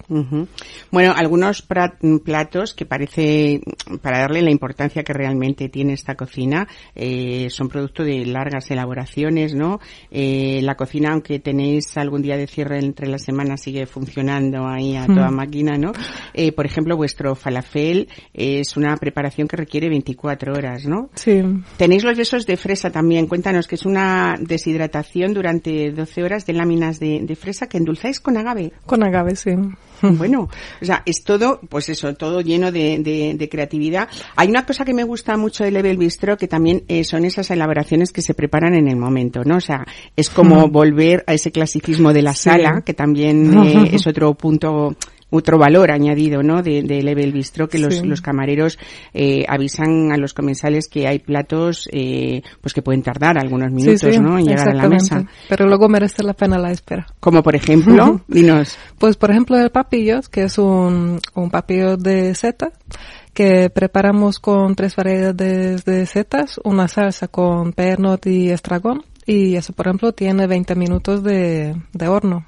Bueno, 0.91 1.13
algunos 1.17 1.63
platos 1.63 2.75
que 2.75 2.87
parece, 2.87 3.61
para 4.03 4.21
darle 4.21 4.43
la 4.43 4.51
importancia 4.51 5.03
que 5.03 5.13
realmente 5.13 5.69
tiene 5.69 5.93
esta 5.93 6.15
cocina, 6.15 6.69
eh, 6.95 7.49
son 7.51 7.69
producto 7.69 8.03
de 8.03 8.27
largas 8.27 8.71
elaboraciones, 8.71 9.55
¿no? 9.55 9.81
Eh, 10.11 10.61
la 10.63 10.75
cocina, 10.77 11.13
aunque 11.13 11.39
tenéis 11.47 11.97
algún 11.97 12.23
día 12.23 12.37
de 12.37 12.49
cierre 12.49 12.81
entre 12.81 13.07
las 13.07 13.23
semanas 13.23 13.61
sigue 13.62 13.87
funcionando 13.87 14.67
ahí 14.67 14.97
a 14.97 15.07
toda 15.07 15.31
máquina, 15.31 15.79
¿no? 15.79 15.93
Eh, 16.35 16.50
por 16.50 16.67
ejemplo, 16.67 16.97
vuestro 16.97 17.37
falafel 17.37 18.09
es 18.35 18.76
una 18.76 18.97
preparación 18.97 19.47
que 19.47 19.57
requiere 19.57 19.88
24 19.88 20.55
horas, 20.55 20.87
¿no? 20.87 21.09
Sí. 21.15 21.41
Tenéis 21.76 22.03
los 22.03 22.19
besos 22.19 22.47
de 22.47 22.57
fresa 22.57 22.91
también. 22.91 23.29
Cuéntanos 23.29 23.69
que 23.69 23.76
es 23.76 23.87
una 23.87 24.35
deshidratación 24.41 25.35
durante 25.35 25.93
12 25.93 26.25
horas 26.25 26.47
de 26.47 26.53
láminas 26.55 26.99
de, 26.99 27.38
fresa 27.41 27.69
que 27.69 27.79
endulzáis 27.79 28.19
con 28.19 28.37
agave. 28.37 28.73
Con 28.85 29.05
agave, 29.05 29.37
sí. 29.37 29.53
Bueno, 30.17 30.49
o 30.81 30.85
sea, 30.85 31.03
es 31.05 31.23
todo, 31.25 31.61
pues 31.69 31.88
eso, 31.88 32.15
todo 32.15 32.41
lleno 32.41 32.73
de, 32.73 33.49
creatividad. 33.50 34.09
Hay 34.35 34.49
una 34.49 34.65
cosa 34.65 34.85
que 34.85 34.95
me 34.95 35.05
gusta 35.05 35.37
mucho 35.37 35.65
de 35.65 35.71
Level 35.71 35.99
Bistro 35.99 36.37
que 36.37 36.49
también 36.49 36.85
eh, 36.88 37.05
son 37.05 37.25
esas 37.25 37.50
elaboraciones 37.50 38.12
que 38.12 38.23
se 38.23 38.35
preparan 38.35 38.75
en 38.75 38.88
el 38.88 38.97
momento, 38.97 39.45
¿no? 39.45 39.57
O 39.57 39.61
sea, 39.61 39.87
es 40.17 40.31
como 40.31 40.69
volver 40.69 41.25
a 41.26 41.35
ese 41.35 41.53
clasicismo 41.53 42.12
de 42.12 42.23
la 42.23 42.35
sala, 42.35 42.83
que 42.85 42.95
también 42.95 43.57
eh, 43.65 43.91
es 43.93 44.07
otro 44.07 44.35
punto 44.35 44.97
otro 45.37 45.59
valor 45.59 45.90
añadido, 45.90 46.43
¿no? 46.43 46.62
De, 46.62 46.83
de 46.83 47.02
Level 47.02 47.33
Bistro, 47.33 47.69
que 47.69 47.78
los, 47.78 48.05
los 48.05 48.21
camareros 48.21 48.78
eh, 49.14 49.45
avisan 49.49 50.12
a 50.12 50.16
los 50.16 50.35
comensales 50.35 50.88
que 50.88 51.07
hay 51.07 51.19
platos, 51.19 51.88
eh, 51.93 52.43
pues 52.61 52.75
que 52.75 52.83
pueden 52.83 53.02
tardar 53.02 53.38
algunos 53.38 53.71
minutos, 53.71 54.19
¿no? 54.21 54.38
En 54.38 54.47
llegar 54.47 54.69
a 54.69 54.75
la 54.75 54.88
mesa. 54.88 55.25
Pero 55.49 55.66
luego 55.66 55.88
merece 55.88 56.23
la 56.23 56.35
pena 56.35 56.59
la 56.59 56.73
espera. 56.73 57.07
Como 57.21 57.43
por 57.43 57.55
ejemplo, 57.55 58.23
dinos. 58.28 58.76
Pues 58.99 59.16
por 59.16 59.31
ejemplo 59.31 59.59
el 59.59 59.71
papillos, 59.71 60.28
que 60.28 60.45
es 60.45 60.59
un, 60.59 61.21
un 61.35 61.50
papillo 61.50 61.97
de 61.97 62.35
seta, 62.35 62.73
que 63.33 63.71
preparamos 63.71 64.38
con 64.38 64.75
tres 64.75 64.97
variedades 64.97 65.85
de 65.85 66.07
setas, 66.07 66.59
una 66.64 66.88
salsa 66.88 67.28
con 67.28 67.73
pernot 67.73 68.26
y 68.26 68.50
estragón, 68.50 69.05
y 69.26 69.57
eso, 69.57 69.73
por 69.73 69.88
ejemplo, 69.88 70.12
tiene 70.12 70.47
20 70.47 70.75
minutos 70.76 71.23
de, 71.23 71.75
de 71.93 72.09
horno. 72.09 72.47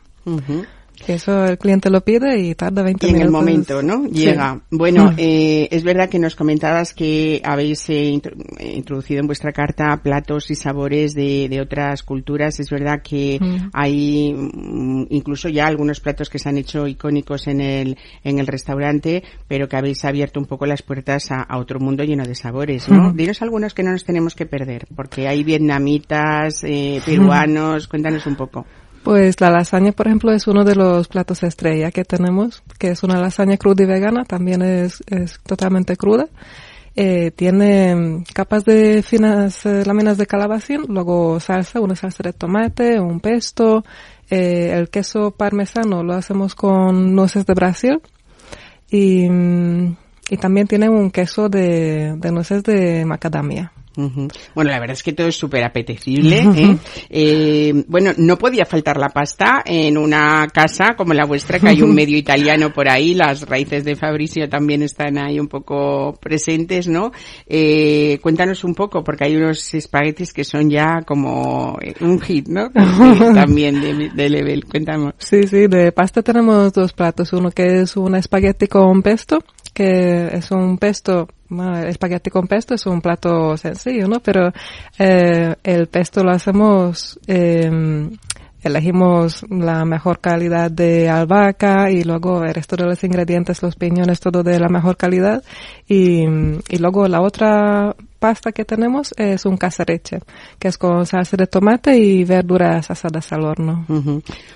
Que 1.05 1.15
eso 1.15 1.45
el 1.45 1.59
cliente 1.59 1.91
lo 1.91 2.03
pide 2.03 2.39
y 2.39 2.55
tarda 2.55 2.83
20 2.83 3.07
y 3.07 3.13
minutos. 3.13 3.21
en 3.21 3.27
el 3.27 3.33
momento, 3.33 3.83
¿no? 3.83 4.07
Llega. 4.07 4.61
Bueno, 4.71 5.13
eh, 5.17 5.69
es 5.71 5.85
verdad 5.85 6.09
que 6.09 6.19
nos 6.19 6.35
comentabas 6.35 6.93
que 6.93 7.41
habéis 7.45 7.89
eh, 7.89 8.21
eh, 8.59 8.73
introducido 8.77 9.21
en 9.21 9.27
vuestra 9.27 9.53
carta 9.53 10.01
platos 10.03 10.51
y 10.51 10.55
sabores 10.55 11.15
de, 11.15 11.49
de 11.49 11.61
otras 11.61 12.03
culturas. 12.03 12.61
Es 12.61 12.71
verdad 12.71 13.01
que 13.03 13.39
hay 13.73 14.35
mm, 14.35 15.07
incluso 15.11 15.49
ya 15.49 15.67
algunos 15.67 16.01
platos 16.01 16.29
que 16.29 16.39
se 16.39 16.49
han 16.49 16.59
hecho 16.59 16.87
icónicos 16.87 17.47
en 17.47 17.61
el, 17.61 17.97
en 18.25 18.39
el 18.39 18.47
restaurante, 18.47 19.23
pero 19.47 19.69
que 19.69 19.77
habéis 19.77 20.05
abierto 20.05 20.41
un 20.41 20.47
poco 20.47 20.67
las 20.67 20.83
puertas 20.83 21.31
a, 21.31 21.47
otro 21.59 21.81
mundo 21.81 22.05
lleno 22.05 22.25
de 22.25 22.35
sabores, 22.35 22.89
¿no? 22.89 23.13
Dinos 23.13 23.43
algunos 23.43 23.75
que 23.75 23.83
no 23.83 23.91
nos 23.93 24.05
tenemos 24.05 24.35
que 24.35 24.47
perder, 24.47 24.87
porque 24.95 25.29
hay 25.29 25.43
vietnamitas, 25.43 26.63
eh, 26.65 27.01
peruanos, 27.05 27.89
cuéntanos 27.89 28.27
un 28.27 28.37
poco. 28.37 28.67
Pues 29.03 29.41
la 29.41 29.51
lasaña, 29.51 29.93
por 29.93 30.07
ejemplo, 30.07 30.33
es 30.33 30.47
uno 30.47 30.65
de 30.65 30.75
los 30.75 31.09
platos 31.09 31.43
estrella 31.43 31.91
que 31.91 32.05
tenemos, 32.05 32.63
que 32.79 32.89
es 32.89 33.03
una 33.03 33.21
lasaña 33.21 33.57
cruda 33.57 33.85
y 33.85 33.87
vegana, 33.87 34.25
también 34.25 34.63
es, 34.63 35.03
es 35.07 35.41
totalmente 35.41 35.97
cruda. 35.97 36.27
Eh, 37.01 37.31
tiene 37.31 38.25
capas 38.35 38.65
de 38.65 39.05
finas 39.05 39.65
eh, 39.65 39.85
láminas 39.87 40.19
de 40.19 40.27
calabacín, 40.27 40.83
luego 40.89 41.39
salsa, 41.39 41.81
una 41.81 41.95
salsa 41.95 42.25
de 42.25 42.33
tomate, 42.33 42.99
un 42.99 43.21
pesto, 43.21 43.85
eh, 44.29 44.73
el 44.75 44.89
queso 44.91 45.31
parmesano 45.31 46.03
lo 46.03 46.15
hacemos 46.15 46.57
con 46.57 47.15
nueces 47.15 47.47
de 47.47 47.55
Brasil 47.55 48.01
y, 48.91 49.27
y 49.27 50.37
también 50.39 50.67
tiene 50.67 50.89
un 50.89 51.13
queso 51.13 51.49
de, 51.49 52.15
de 52.17 52.33
nueces 52.33 52.65
de 52.65 53.05
macadamia. 53.05 53.73
Bueno, 54.55 54.71
la 54.71 54.79
verdad 54.79 54.97
es 54.97 55.03
que 55.03 55.13
todo 55.13 55.27
es 55.27 55.37
súper 55.37 55.65
apetecible. 55.65 56.39
¿eh? 56.39 56.79
¿eh? 57.11 57.85
bueno, 57.89 58.13
no 58.17 58.39
podía 58.39 58.65
faltar 58.65 58.97
la 58.97 59.09
pasta 59.09 59.63
en 59.65 59.99
una 59.99 60.47
casa 60.53 60.95
como 60.97 61.15
la 61.15 61.25
vuestra, 61.25 61.59
que 61.59 61.69
hay 61.69 61.83
un 61.83 61.95
medio 61.95 62.17
italiano 62.17 62.73
por 62.73 62.89
ahí. 62.89 63.15
Las 63.15 63.43
raíces 63.49 63.85
de 63.85 63.97
Fabricio 63.97 64.49
también 64.49 64.83
están 64.83 65.19
ahí 65.19 65.41
un 65.41 65.49
poco 65.49 66.17
presentes, 66.21 66.87
¿no? 66.87 67.11
Eh, 67.47 68.19
cuéntanos 68.23 68.63
un 68.63 68.75
poco, 68.75 69.03
porque 69.03 69.25
hay 69.25 69.37
unos 69.37 69.75
espaguetis 69.75 70.33
que 70.33 70.45
son 70.45 70.71
ya 70.71 71.03
como 71.05 71.77
un 72.01 72.21
hit, 72.21 72.47
¿no? 72.47 72.71
también 73.35 73.81
de, 73.81 74.11
de 74.15 74.31
level. 74.31 74.65
Cuéntanos. 74.65 75.15
Sí, 75.19 75.43
sí, 75.49 75.67
de 75.67 75.91
pasta 75.91 76.23
tenemos 76.23 76.73
dos 76.73 76.93
platos. 76.93 77.33
Uno 77.33 77.51
que 77.51 77.81
es 77.81 77.97
un 77.97 78.15
espagueti 78.15 78.69
con 78.69 79.03
pesto 79.03 79.39
que 79.79 80.27
es 80.33 80.51
un 80.51 80.77
pesto, 80.77 81.29
bueno, 81.49 81.79
espagueti 81.79 82.31
con 82.31 82.47
pesto 82.47 82.75
es 82.75 82.87
un 82.87 83.01
plato 83.01 83.57
sencillo, 83.57 84.09
¿no? 84.09 84.21
Pero 84.21 84.53
eh, 84.99 85.55
el 85.63 85.87
pesto 85.87 86.23
lo 86.23 86.31
hacemos, 86.31 87.19
eh, 87.27 87.71
elegimos 88.63 89.45
la 89.49 89.85
mejor 89.85 90.21
calidad 90.21 90.71
de 90.71 91.09
albahaca 91.09 91.91
y 91.91 92.05
luego 92.05 92.45
el 92.45 92.55
resto 92.55 92.77
de 92.77 92.85
los 92.85 93.03
ingredientes, 93.05 93.63
los 93.63 93.77
piñones, 93.77 94.21
todo 94.21 94.43
de 94.43 94.59
la 94.59 94.69
mejor 94.69 94.97
calidad. 94.97 95.43
Y, 95.87 96.25
y 96.25 96.79
luego 96.79 97.09
la 97.09 97.21
otra 97.21 97.95
pasta 98.19 98.53
que 98.53 98.65
tenemos 98.65 99.15
es 99.17 99.47
un 99.47 99.57
casareche, 99.57 100.19
que 100.59 100.69
es 100.69 100.79
con 100.79 101.07
salsa 101.07 101.37
de 101.37 101.47
tomate 101.47 101.97
y 101.97 102.25
verduras 102.25 102.91
asadas 102.91 103.33
al 103.33 103.45
horno. 103.45 103.87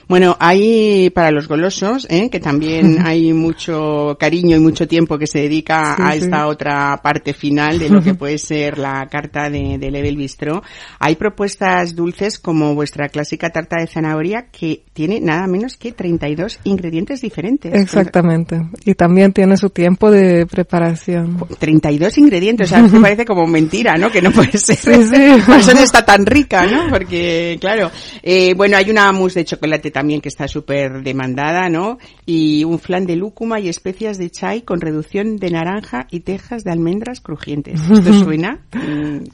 Bueno, 0.09 0.37
hay 0.41 1.11
para 1.11 1.31
los 1.31 1.49
golosos, 1.49 2.07
¿eh? 2.11 2.29
que 2.31 2.41
también 2.41 2.99
hay 3.07 3.33
mucho 3.33 4.17
cariño 4.19 4.57
y 4.57 4.61
mucho 4.61 4.87
tiempo 4.89 5.19
que 5.19 5.27
se 5.27 5.41
dedica 5.41 5.97
a 5.99 6.15
esta 6.15 6.47
otra 6.47 7.01
parte 7.03 7.33
final 7.33 7.79
de 7.79 7.89
lo 7.89 8.03
que 8.03 8.15
puede 8.23 8.39
ser 8.39 8.79
la 8.79 9.07
carta 9.07 9.49
de, 9.49 9.79
de 9.79 9.91
Level 9.91 10.17
Bistro. 10.17 10.63
Hay 10.99 11.17
propuestas 11.17 11.95
dulces 11.95 12.39
como 12.39 12.75
vuestra 12.75 13.09
clásica 13.09 13.51
tarta 13.51 13.77
de 13.79 13.87
zanahoria 13.87 14.47
que 14.51 14.85
tiene 14.93 15.21
nada 15.21 15.47
menos 15.47 15.77
que 15.77 15.93
32 15.93 16.61
ingredientes 16.65 17.21
diferentes. 17.21 17.73
Exactamente. 17.75 18.61
Y 18.85 18.95
también 18.95 19.33
tiene 19.33 19.57
su 19.57 19.71
tiempo 19.71 20.11
de 20.11 20.47
preparación. 20.47 21.39
32 21.59 22.19
ingredientes, 22.19 22.71
o 22.71 22.75
sea, 22.75 22.83
me 22.83 23.01
parece 23.01 23.25
como 23.25 23.47
mentira, 23.53 23.95
¿no? 23.97 24.11
Que 24.11 24.21
no 24.21 24.33
puede 24.33 24.59
ser. 24.59 24.77
Sí, 24.77 25.07
sí. 25.07 25.43
Por 25.47 25.59
eso 25.59 25.75
no 25.75 25.81
está 25.81 26.05
tan 26.05 26.27
rica, 26.27 26.67
¿no? 26.67 26.89
Porque, 26.91 27.57
claro, 27.61 27.91
eh, 28.23 28.55
bueno, 28.55 28.77
hay 28.77 28.91
una 28.91 29.13
mousse 29.13 29.41
de 29.41 29.45
chocolate 29.45 29.91
también 29.91 30.21
que 30.21 30.29
está 30.29 30.49
súper 30.49 31.03
demandada, 31.03 31.69
¿no? 31.69 31.99
Y 32.27 32.65
un 32.65 32.79
flan 32.79 33.07
de 33.07 33.17
lúcuma 33.17 33.61
y 33.61 33.69
especias 33.69 34.19
de 34.19 34.31
chai 34.31 34.63
con 34.63 34.81
reducción 34.81 35.37
de 35.37 35.51
naranja 35.51 36.09
y 36.11 36.21
tejas 36.21 36.65
de 36.65 36.73
almendras 36.73 37.21
crujientes. 37.21 37.81
¿Esto 37.89 38.13
suena? 38.25 38.61
Mm, 38.73 39.25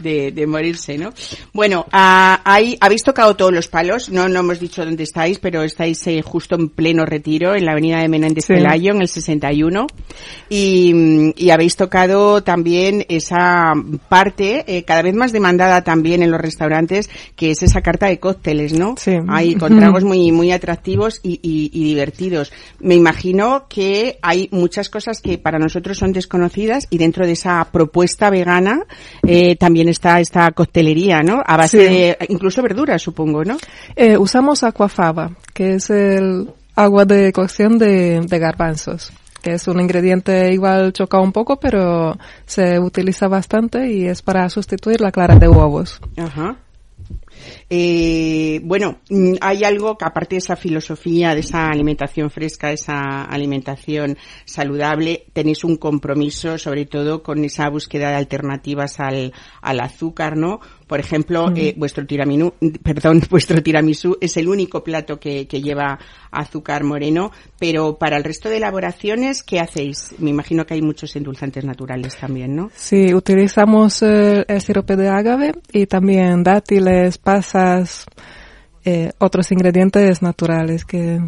de, 0.00 0.32
de 0.32 0.46
morirse, 0.46 0.98
¿no? 0.98 1.12
Bueno, 1.52 1.86
ah, 1.92 2.40
ahí 2.44 2.76
habéis 2.80 3.02
tocado 3.02 3.36
todos 3.36 3.52
los 3.52 3.68
palos, 3.68 4.10
no, 4.10 4.28
no 4.28 4.40
hemos 4.40 4.60
dicho 4.60 4.84
dónde 4.84 5.04
estáis, 5.04 5.38
pero 5.38 5.62
estáis 5.62 6.06
eh, 6.06 6.22
justo 6.22 6.56
en 6.56 6.68
pleno 6.68 7.04
retiro 7.04 7.54
en 7.54 7.64
la 7.64 7.72
avenida 7.72 8.00
de 8.00 8.08
Menéndez 8.08 8.46
Pelayo, 8.46 8.92
en 8.92 9.02
el 9.02 9.08
61, 9.08 9.86
y, 10.48 11.32
y 11.36 11.50
habéis 11.50 11.76
tocado 11.76 12.42
también 12.42 13.04
esa 13.08 13.72
parte 14.08 14.64
eh, 14.66 14.84
cada 14.84 15.02
vez 15.02 15.14
más 15.14 15.32
demandada 15.32 15.82
también 15.82 16.22
en 16.22 16.30
los 16.30 16.40
restaurantes, 16.40 17.10
que 17.36 17.50
es 17.50 17.62
esa 17.62 17.82
carta 17.82 18.06
de 18.06 18.18
cócteles, 18.18 18.72
¿no? 18.72 18.94
Sí. 18.98 19.12
Hay 19.28 19.54
con 19.54 19.76
tragos 19.76 20.04
muy, 20.04 20.32
muy 20.32 20.52
atractivos 20.52 21.20
y, 21.22 21.40
y, 21.42 21.70
y 21.72 21.84
divertidos. 21.84 22.52
Me 22.80 22.94
imagino 22.94 23.66
que 23.68 24.18
hay 24.22 24.48
muchas 24.50 24.88
cosas 24.88 25.20
que 25.20 25.38
para 25.38 25.58
nosotros 25.58 25.98
son 25.98 26.12
desconocidas 26.12 26.86
y 26.90 26.98
dentro 26.98 27.26
de 27.26 27.32
esa 27.32 27.66
propuesta 27.70 28.30
vegana 28.30 28.84
eh, 29.26 29.56
también 29.56 29.88
está 29.90 30.20
esta 30.20 30.50
coctelería, 30.52 31.22
¿no? 31.22 31.42
A 31.44 31.56
base 31.56 31.78
de 31.78 32.16
incluso 32.28 32.62
verduras, 32.62 33.02
supongo, 33.02 33.44
¿no? 33.44 33.56
Eh, 33.96 34.16
usamos 34.16 34.62
aquafaba, 34.64 35.30
que 35.52 35.74
es 35.74 35.90
el 35.90 36.48
agua 36.76 37.04
de 37.04 37.32
cocción 37.32 37.78
de, 37.78 38.20
de 38.20 38.38
garbanzos. 38.38 39.12
que 39.42 39.54
es 39.54 39.66
un 39.68 39.80
ingrediente 39.80 40.52
igual 40.52 40.92
choca 40.92 41.18
un 41.18 41.32
poco, 41.32 41.58
pero 41.58 42.16
se 42.46 42.78
utiliza 42.78 43.26
bastante 43.28 43.90
y 43.90 44.06
es 44.06 44.22
para 44.22 44.48
sustituir 44.50 45.00
la 45.00 45.12
clara 45.12 45.36
de 45.36 45.48
huevos. 45.48 46.00
Ajá. 46.16 46.56
Eh, 47.68 48.60
bueno, 48.64 49.00
mm, 49.08 49.34
hay 49.40 49.64
algo 49.64 49.96
que 49.96 50.04
aparte 50.04 50.34
de 50.36 50.38
esa 50.38 50.56
filosofía, 50.56 51.34
de 51.34 51.40
esa 51.40 51.68
alimentación 51.68 52.30
fresca, 52.30 52.72
esa 52.72 53.24
alimentación 53.24 54.16
saludable, 54.44 55.26
tenéis 55.32 55.64
un 55.64 55.76
compromiso 55.76 56.58
sobre 56.58 56.86
todo 56.86 57.22
con 57.22 57.44
esa 57.44 57.68
búsqueda 57.68 58.10
de 58.10 58.16
alternativas 58.16 59.00
al, 59.00 59.32
al 59.62 59.80
azúcar, 59.80 60.36
¿no? 60.36 60.60
Por 60.90 60.98
ejemplo, 60.98 61.52
eh, 61.54 61.72
vuestro 61.76 62.04
tiramisú, 62.04 62.52
perdón, 62.82 63.22
vuestro 63.30 63.62
tiramisú 63.62 64.18
es 64.20 64.36
el 64.36 64.48
único 64.48 64.82
plato 64.82 65.20
que, 65.20 65.46
que, 65.46 65.60
lleva 65.62 66.00
azúcar 66.32 66.82
moreno, 66.82 67.30
pero 67.60 67.96
para 67.96 68.16
el 68.16 68.24
resto 68.24 68.48
de 68.48 68.56
elaboraciones, 68.56 69.44
¿qué 69.44 69.60
hacéis? 69.60 70.14
Me 70.18 70.30
imagino 70.30 70.66
que 70.66 70.74
hay 70.74 70.82
muchos 70.82 71.14
endulzantes 71.14 71.64
naturales 71.64 72.16
también, 72.16 72.56
¿no? 72.56 72.70
Sí, 72.74 73.14
utilizamos 73.14 74.02
eh, 74.02 74.44
el 74.48 74.60
sirope 74.60 74.96
de 74.96 75.08
agave 75.08 75.52
y 75.72 75.86
también 75.86 76.42
dátiles, 76.42 77.18
pasas, 77.30 78.06
eh, 78.84 79.12
otros 79.18 79.52
ingredientes 79.52 80.20
naturales 80.20 80.84
que 80.84 81.20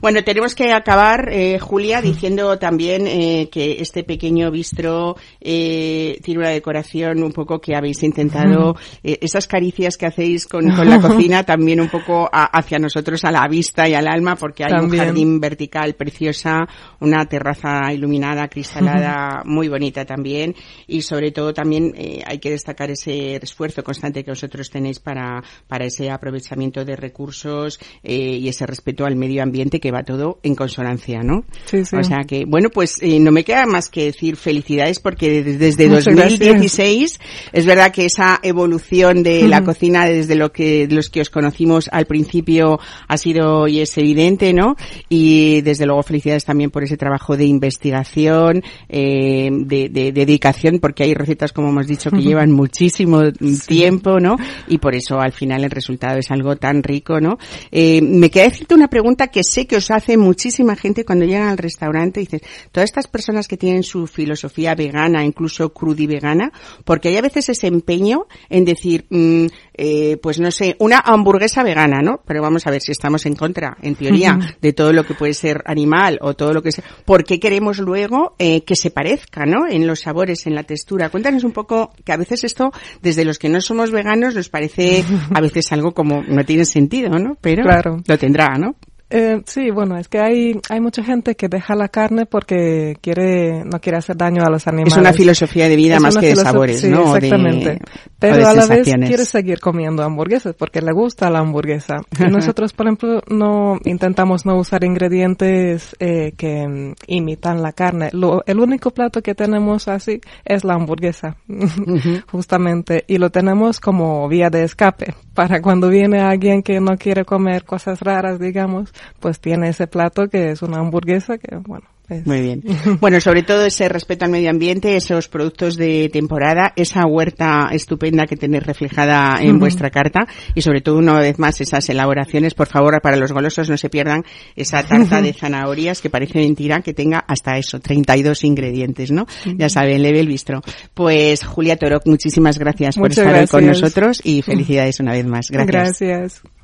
bueno, 0.00 0.22
tenemos 0.22 0.54
que 0.54 0.72
acabar, 0.72 1.28
eh, 1.32 1.58
Julia, 1.58 2.02
diciendo 2.02 2.58
también 2.58 3.06
eh, 3.06 3.48
que 3.50 3.80
este 3.80 4.04
pequeño 4.04 4.50
bistro 4.50 5.16
eh, 5.40 6.18
tiene 6.22 6.40
una 6.40 6.50
decoración 6.50 7.22
un 7.22 7.32
poco 7.32 7.60
que 7.60 7.74
habéis 7.74 8.02
intentado, 8.02 8.76
eh, 9.02 9.18
esas 9.20 9.46
caricias 9.46 9.96
que 9.96 10.06
hacéis 10.06 10.46
con, 10.46 10.70
con, 10.70 10.88
la 10.88 11.00
cocina 11.00 11.44
también 11.44 11.80
un 11.80 11.88
poco 11.88 12.28
a, 12.30 12.44
hacia 12.44 12.78
nosotros, 12.78 13.24
a 13.24 13.30
la 13.30 13.46
vista 13.48 13.88
y 13.88 13.94
al 13.94 14.06
alma, 14.06 14.36
porque 14.36 14.64
hay 14.64 14.70
también. 14.70 15.00
un 15.00 15.06
jardín 15.06 15.40
vertical 15.40 15.94
preciosa, 15.94 16.66
una 17.00 17.24
terraza 17.26 17.92
iluminada, 17.92 18.48
cristalada, 18.48 19.42
muy 19.44 19.68
bonita 19.68 20.04
también, 20.04 20.54
y 20.86 21.02
sobre 21.02 21.30
todo 21.30 21.52
también 21.52 21.92
eh, 21.96 22.22
hay 22.26 22.38
que 22.38 22.50
destacar 22.50 22.90
ese 22.90 23.36
esfuerzo 23.36 23.82
constante 23.82 24.24
que 24.24 24.30
vosotros 24.30 24.70
tenéis 24.70 25.00
para, 25.00 25.42
para 25.66 25.84
ese 25.86 26.10
aprovechamiento 26.10 26.84
de 26.84 26.96
recursos 26.96 27.78
eh, 28.02 28.38
y 28.38 28.48
ese 28.48 28.66
respeto 28.66 29.04
al 29.04 29.13
medio 29.16 29.42
ambiente 29.42 29.80
que 29.80 29.90
va 29.90 30.02
todo 30.02 30.38
en 30.42 30.54
consonancia, 30.54 31.22
¿no? 31.22 31.44
Sí, 31.64 31.84
sí. 31.84 31.96
O 31.96 32.04
sea 32.04 32.24
que, 32.26 32.44
bueno, 32.46 32.70
pues 32.70 32.96
eh, 33.02 33.18
no 33.20 33.32
me 33.32 33.44
queda 33.44 33.66
más 33.66 33.88
que 33.88 34.04
decir 34.06 34.36
felicidades 34.36 35.00
porque 35.00 35.42
desde, 35.42 35.58
desde 35.58 35.88
2016 35.88 37.18
gracias. 37.18 37.50
es 37.52 37.66
verdad 37.66 37.92
que 37.92 38.04
esa 38.04 38.40
evolución 38.42 39.22
de 39.22 39.46
la 39.48 39.62
cocina 39.62 40.06
desde 40.06 40.34
lo 40.34 40.52
que 40.52 40.86
los 40.90 41.08
que 41.08 41.20
os 41.20 41.30
conocimos 41.30 41.88
al 41.92 42.06
principio 42.06 42.78
ha 43.08 43.16
sido 43.16 43.68
y 43.68 43.80
es 43.80 43.96
evidente, 43.98 44.52
¿no? 44.52 44.76
Y 45.08 45.60
desde 45.62 45.86
luego 45.86 46.02
felicidades 46.02 46.44
también 46.44 46.70
por 46.70 46.84
ese 46.84 46.96
trabajo 46.96 47.36
de 47.36 47.44
investigación, 47.44 48.62
eh, 48.88 49.50
de, 49.50 49.88
de, 49.88 50.12
de, 50.12 50.24
dedicación, 50.24 50.78
porque 50.80 51.04
hay 51.04 51.14
recetas, 51.14 51.52
como 51.52 51.68
hemos 51.68 51.86
dicho, 51.86 52.10
que 52.10 52.22
llevan 52.22 52.52
muchísimo 52.52 53.22
sí. 53.38 53.66
tiempo, 53.66 54.20
¿no? 54.20 54.36
Y 54.68 54.78
por 54.78 54.94
eso 54.94 55.20
al 55.20 55.32
final 55.32 55.64
el 55.64 55.70
resultado 55.70 56.18
es 56.18 56.30
algo 56.30 56.56
tan 56.56 56.82
rico, 56.82 57.20
¿no? 57.20 57.38
Eh, 57.70 58.00
me 58.02 58.30
queda 58.30 58.44
decirte 58.44 58.74
una 58.74 58.88
pregunta 58.88 59.03
que 59.30 59.44
sé 59.44 59.66
que 59.66 59.76
os 59.76 59.90
hace 59.90 60.16
muchísima 60.16 60.76
gente 60.76 61.04
cuando 61.04 61.26
llegan 61.26 61.48
al 61.48 61.58
restaurante 61.58 62.20
y 62.20 62.24
dices, 62.24 62.40
todas 62.72 62.88
estas 62.88 63.06
personas 63.06 63.46
que 63.46 63.58
tienen 63.58 63.82
su 63.82 64.06
filosofía 64.06 64.74
vegana, 64.74 65.24
incluso 65.24 65.72
crudivegana, 65.72 66.52
porque 66.84 67.08
hay 67.08 67.18
a 67.18 67.22
veces 67.22 67.50
ese 67.50 67.66
empeño 67.66 68.26
en 68.48 68.64
decir, 68.64 69.06
mmm, 69.10 69.46
eh, 69.74 70.16
pues 70.22 70.40
no 70.40 70.50
sé, 70.50 70.76
una 70.78 71.00
hamburguesa 71.04 71.62
vegana, 71.62 72.00
¿no? 72.00 72.22
Pero 72.24 72.40
vamos 72.40 72.66
a 72.66 72.70
ver 72.70 72.80
si 72.80 72.92
estamos 72.92 73.26
en 73.26 73.36
contra, 73.36 73.76
en 73.82 73.94
teoría, 73.94 74.38
de 74.60 74.72
todo 74.72 74.92
lo 74.92 75.04
que 75.04 75.14
puede 75.14 75.34
ser 75.34 75.62
animal 75.66 76.18
o 76.22 76.34
todo 76.34 76.54
lo 76.54 76.62
que 76.62 76.72
sea. 76.72 76.84
¿Por 77.04 77.24
qué 77.24 77.38
queremos 77.38 77.78
luego 77.78 78.34
eh, 78.38 78.64
que 78.64 78.76
se 78.76 78.90
parezca, 78.90 79.44
¿no? 79.44 79.66
En 79.68 79.86
los 79.86 80.00
sabores, 80.00 80.46
en 80.46 80.54
la 80.54 80.62
textura. 80.62 81.10
Cuéntanos 81.10 81.44
un 81.44 81.52
poco 81.52 81.92
que 82.04 82.12
a 82.12 82.16
veces 82.16 82.44
esto, 82.44 82.72
desde 83.02 83.24
los 83.24 83.38
que 83.38 83.50
no 83.50 83.60
somos 83.60 83.90
veganos, 83.90 84.34
nos 84.34 84.48
parece 84.48 85.04
a 85.34 85.40
veces 85.40 85.70
algo 85.72 85.92
como 85.92 86.22
no 86.22 86.44
tiene 86.44 86.64
sentido, 86.64 87.18
¿no? 87.18 87.36
Pero 87.40 87.64
claro. 87.64 88.02
lo 88.06 88.18
tendrá, 88.18 88.56
¿no? 88.56 88.76
Eh, 89.16 89.42
sí, 89.46 89.70
bueno, 89.70 89.96
es 89.96 90.08
que 90.08 90.18
hay, 90.18 90.60
hay 90.68 90.80
mucha 90.80 91.04
gente 91.04 91.36
que 91.36 91.48
deja 91.48 91.76
la 91.76 91.88
carne 91.88 92.26
porque 92.26 92.96
quiere, 93.00 93.62
no 93.64 93.78
quiere 93.78 93.98
hacer 93.98 94.16
daño 94.16 94.42
a 94.42 94.50
los 94.50 94.66
animales. 94.66 94.92
Es 94.92 94.98
una 94.98 95.12
filosofía 95.12 95.68
de 95.68 95.76
vida 95.76 95.96
es 95.96 96.02
más 96.02 96.18
que 96.18 96.30
de 96.30 96.36
sabores, 96.36 96.80
sí, 96.80 96.88
¿no? 96.88 97.14
Exactamente. 97.14 97.74
De, 97.74 97.80
Pero 98.18 98.48
a 98.48 98.52
la 98.52 98.66
vez 98.66 98.82
quiere 98.82 99.24
seguir 99.24 99.60
comiendo 99.60 100.02
hamburguesas 100.02 100.56
porque 100.58 100.80
le 100.80 100.92
gusta 100.92 101.30
la 101.30 101.38
hamburguesa. 101.38 101.98
Y 102.18 102.24
nosotros, 102.24 102.72
por 102.72 102.86
ejemplo, 102.86 103.22
no 103.28 103.78
intentamos 103.84 104.44
no 104.46 104.56
usar 104.56 104.82
ingredientes 104.82 105.94
eh, 106.00 106.32
que 106.36 106.64
um, 106.66 106.94
imitan 107.06 107.62
la 107.62 107.72
carne. 107.72 108.10
Lo, 108.12 108.42
el 108.46 108.58
único 108.58 108.90
plato 108.90 109.22
que 109.22 109.36
tenemos 109.36 109.86
así 109.86 110.20
es 110.44 110.64
la 110.64 110.74
hamburguesa, 110.74 111.36
uh 111.48 111.52
-huh. 111.54 112.24
justamente. 112.32 113.04
Y 113.06 113.18
lo 113.18 113.30
tenemos 113.30 113.78
como 113.78 114.28
vía 114.28 114.50
de 114.50 114.64
escape 114.64 115.14
para 115.34 115.60
cuando 115.60 115.88
viene 115.88 116.20
alguien 116.20 116.62
que 116.62 116.80
no 116.80 116.96
quiere 116.96 117.24
comer 117.24 117.64
cosas 117.64 118.00
raras, 118.00 118.40
digamos, 118.40 118.92
pues 119.20 119.40
tiene 119.40 119.68
ese 119.68 119.86
plato 119.86 120.28
que 120.28 120.50
es 120.50 120.62
una 120.62 120.78
hamburguesa 120.78 121.38
que, 121.38 121.56
bueno. 121.56 121.86
Muy 122.24 122.42
bien. 122.42 122.62
Bueno, 123.00 123.20
sobre 123.20 123.42
todo 123.42 123.64
ese 123.64 123.88
respeto 123.88 124.26
al 124.26 124.30
medio 124.30 124.50
ambiente, 124.50 124.94
esos 124.94 125.28
productos 125.28 125.76
de 125.76 126.10
temporada, 126.12 126.72
esa 126.76 127.06
huerta 127.06 127.68
estupenda 127.72 128.26
que 128.26 128.36
tenéis 128.36 128.62
reflejada 128.64 129.38
en 129.40 129.52
uh 129.52 129.54
-huh. 129.54 129.60
vuestra 129.60 129.90
carta 129.90 130.26
y 130.54 130.60
sobre 130.60 130.82
todo 130.82 130.98
una 130.98 131.18
vez 131.18 131.38
más 131.38 131.60
esas 131.60 131.88
elaboraciones, 131.88 132.52
por 132.54 132.66
favor, 132.66 133.00
para 133.00 133.16
los 133.16 133.32
golosos 133.32 133.70
no 133.70 133.76
se 133.78 133.88
pierdan 133.88 134.22
esa 134.54 134.82
tarta 134.82 135.22
de 135.22 135.32
zanahorias 135.38 136.02
que 136.02 136.10
parece 136.10 136.40
mentira 136.40 136.82
que 136.82 136.92
tenga 136.92 137.24
hasta 137.26 137.56
eso, 137.56 137.80
32 137.80 138.44
ingredientes, 138.44 139.10
¿no? 139.10 139.22
Uh 139.22 139.26
-huh. 139.50 139.58
Ya 139.58 139.68
saben, 139.70 140.02
Level 140.02 140.28
Bistro. 140.28 140.60
Pues 140.92 141.42
Julia 141.44 141.76
Torok, 141.76 142.06
muchísimas 142.06 142.58
gracias 142.58 142.98
Muchas 142.98 143.00
por 143.00 143.10
estar 143.10 143.24
gracias. 143.24 143.54
hoy 143.54 143.60
con 143.60 143.66
nosotros 143.66 144.20
y 144.22 144.42
felicidades 144.42 145.00
una 145.00 145.12
vez 145.12 145.26
más. 145.26 145.50
Gracias. 145.50 146.00
Gracias. 146.00 146.63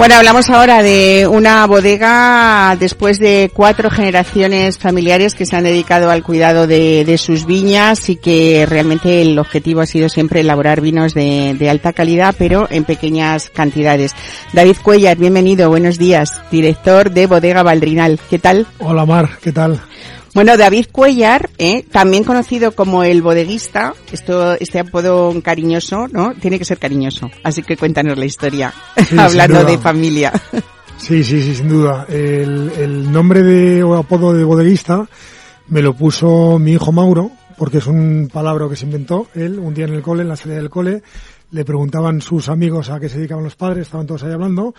Bueno, 0.00 0.14
hablamos 0.14 0.48
ahora 0.48 0.82
de 0.82 1.28
una 1.30 1.66
bodega 1.66 2.74
después 2.80 3.18
de 3.18 3.50
cuatro 3.52 3.90
generaciones 3.90 4.78
familiares 4.78 5.34
que 5.34 5.44
se 5.44 5.56
han 5.56 5.64
dedicado 5.64 6.08
al 6.08 6.22
cuidado 6.22 6.66
de, 6.66 7.04
de 7.04 7.18
sus 7.18 7.44
viñas 7.44 8.08
y 8.08 8.16
que 8.16 8.64
realmente 8.66 9.20
el 9.20 9.38
objetivo 9.38 9.82
ha 9.82 9.86
sido 9.86 10.08
siempre 10.08 10.40
elaborar 10.40 10.80
vinos 10.80 11.12
de, 11.12 11.54
de, 11.54 11.68
alta 11.68 11.92
calidad, 11.92 12.34
pero 12.38 12.66
en 12.70 12.84
pequeñas 12.84 13.50
cantidades. 13.50 14.14
David 14.54 14.78
Cuellar, 14.82 15.18
bienvenido, 15.18 15.68
buenos 15.68 15.98
días, 15.98 16.32
director 16.50 17.10
de 17.10 17.26
Bodega 17.26 17.62
Valdrinal. 17.62 18.18
¿Qué 18.30 18.38
tal? 18.38 18.66
Hola 18.78 19.04
Mar, 19.04 19.28
¿qué 19.42 19.52
tal? 19.52 19.82
Bueno, 20.32 20.56
David 20.56 20.86
Cuellar, 20.92 21.50
¿eh? 21.58 21.84
también 21.90 22.22
conocido 22.22 22.72
como 22.72 23.02
el 23.02 23.20
bodeguista, 23.20 23.94
esto, 24.12 24.52
este 24.54 24.78
apodo 24.78 25.34
cariñoso, 25.42 26.06
¿no? 26.06 26.34
Tiene 26.34 26.58
que 26.58 26.64
ser 26.64 26.78
cariñoso. 26.78 27.28
Así 27.42 27.62
que 27.62 27.76
cuéntanos 27.76 28.16
la 28.16 28.26
historia, 28.26 28.72
sí, 28.96 29.16
hablando 29.18 29.64
de 29.64 29.76
familia. 29.78 30.32
Sí, 30.98 31.24
sí, 31.24 31.42
sí, 31.42 31.56
sin 31.56 31.68
duda. 31.68 32.06
El, 32.08 32.70
el 32.78 33.10
nombre 33.10 33.42
de 33.42 33.82
o 33.82 33.96
apodo 33.96 34.32
de 34.32 34.44
bodeguista 34.44 35.08
me 35.66 35.82
lo 35.82 35.94
puso 35.94 36.58
mi 36.60 36.72
hijo 36.72 36.92
Mauro, 36.92 37.32
porque 37.58 37.78
es 37.78 37.86
un 37.88 38.30
palabra 38.32 38.68
que 38.68 38.76
se 38.76 38.84
inventó 38.84 39.26
él 39.34 39.58
un 39.58 39.74
día 39.74 39.86
en 39.86 39.94
el 39.94 40.02
cole, 40.02 40.22
en 40.22 40.28
la 40.28 40.36
salida 40.36 40.58
del 40.58 40.70
cole. 40.70 41.02
Le 41.50 41.64
preguntaban 41.64 42.20
sus 42.20 42.48
amigos 42.48 42.88
a 42.90 43.00
qué 43.00 43.08
se 43.08 43.18
dedicaban 43.18 43.42
los 43.42 43.56
padres, 43.56 43.88
estaban 43.88 44.06
todos 44.06 44.22
ahí 44.22 44.32
hablando 44.32 44.74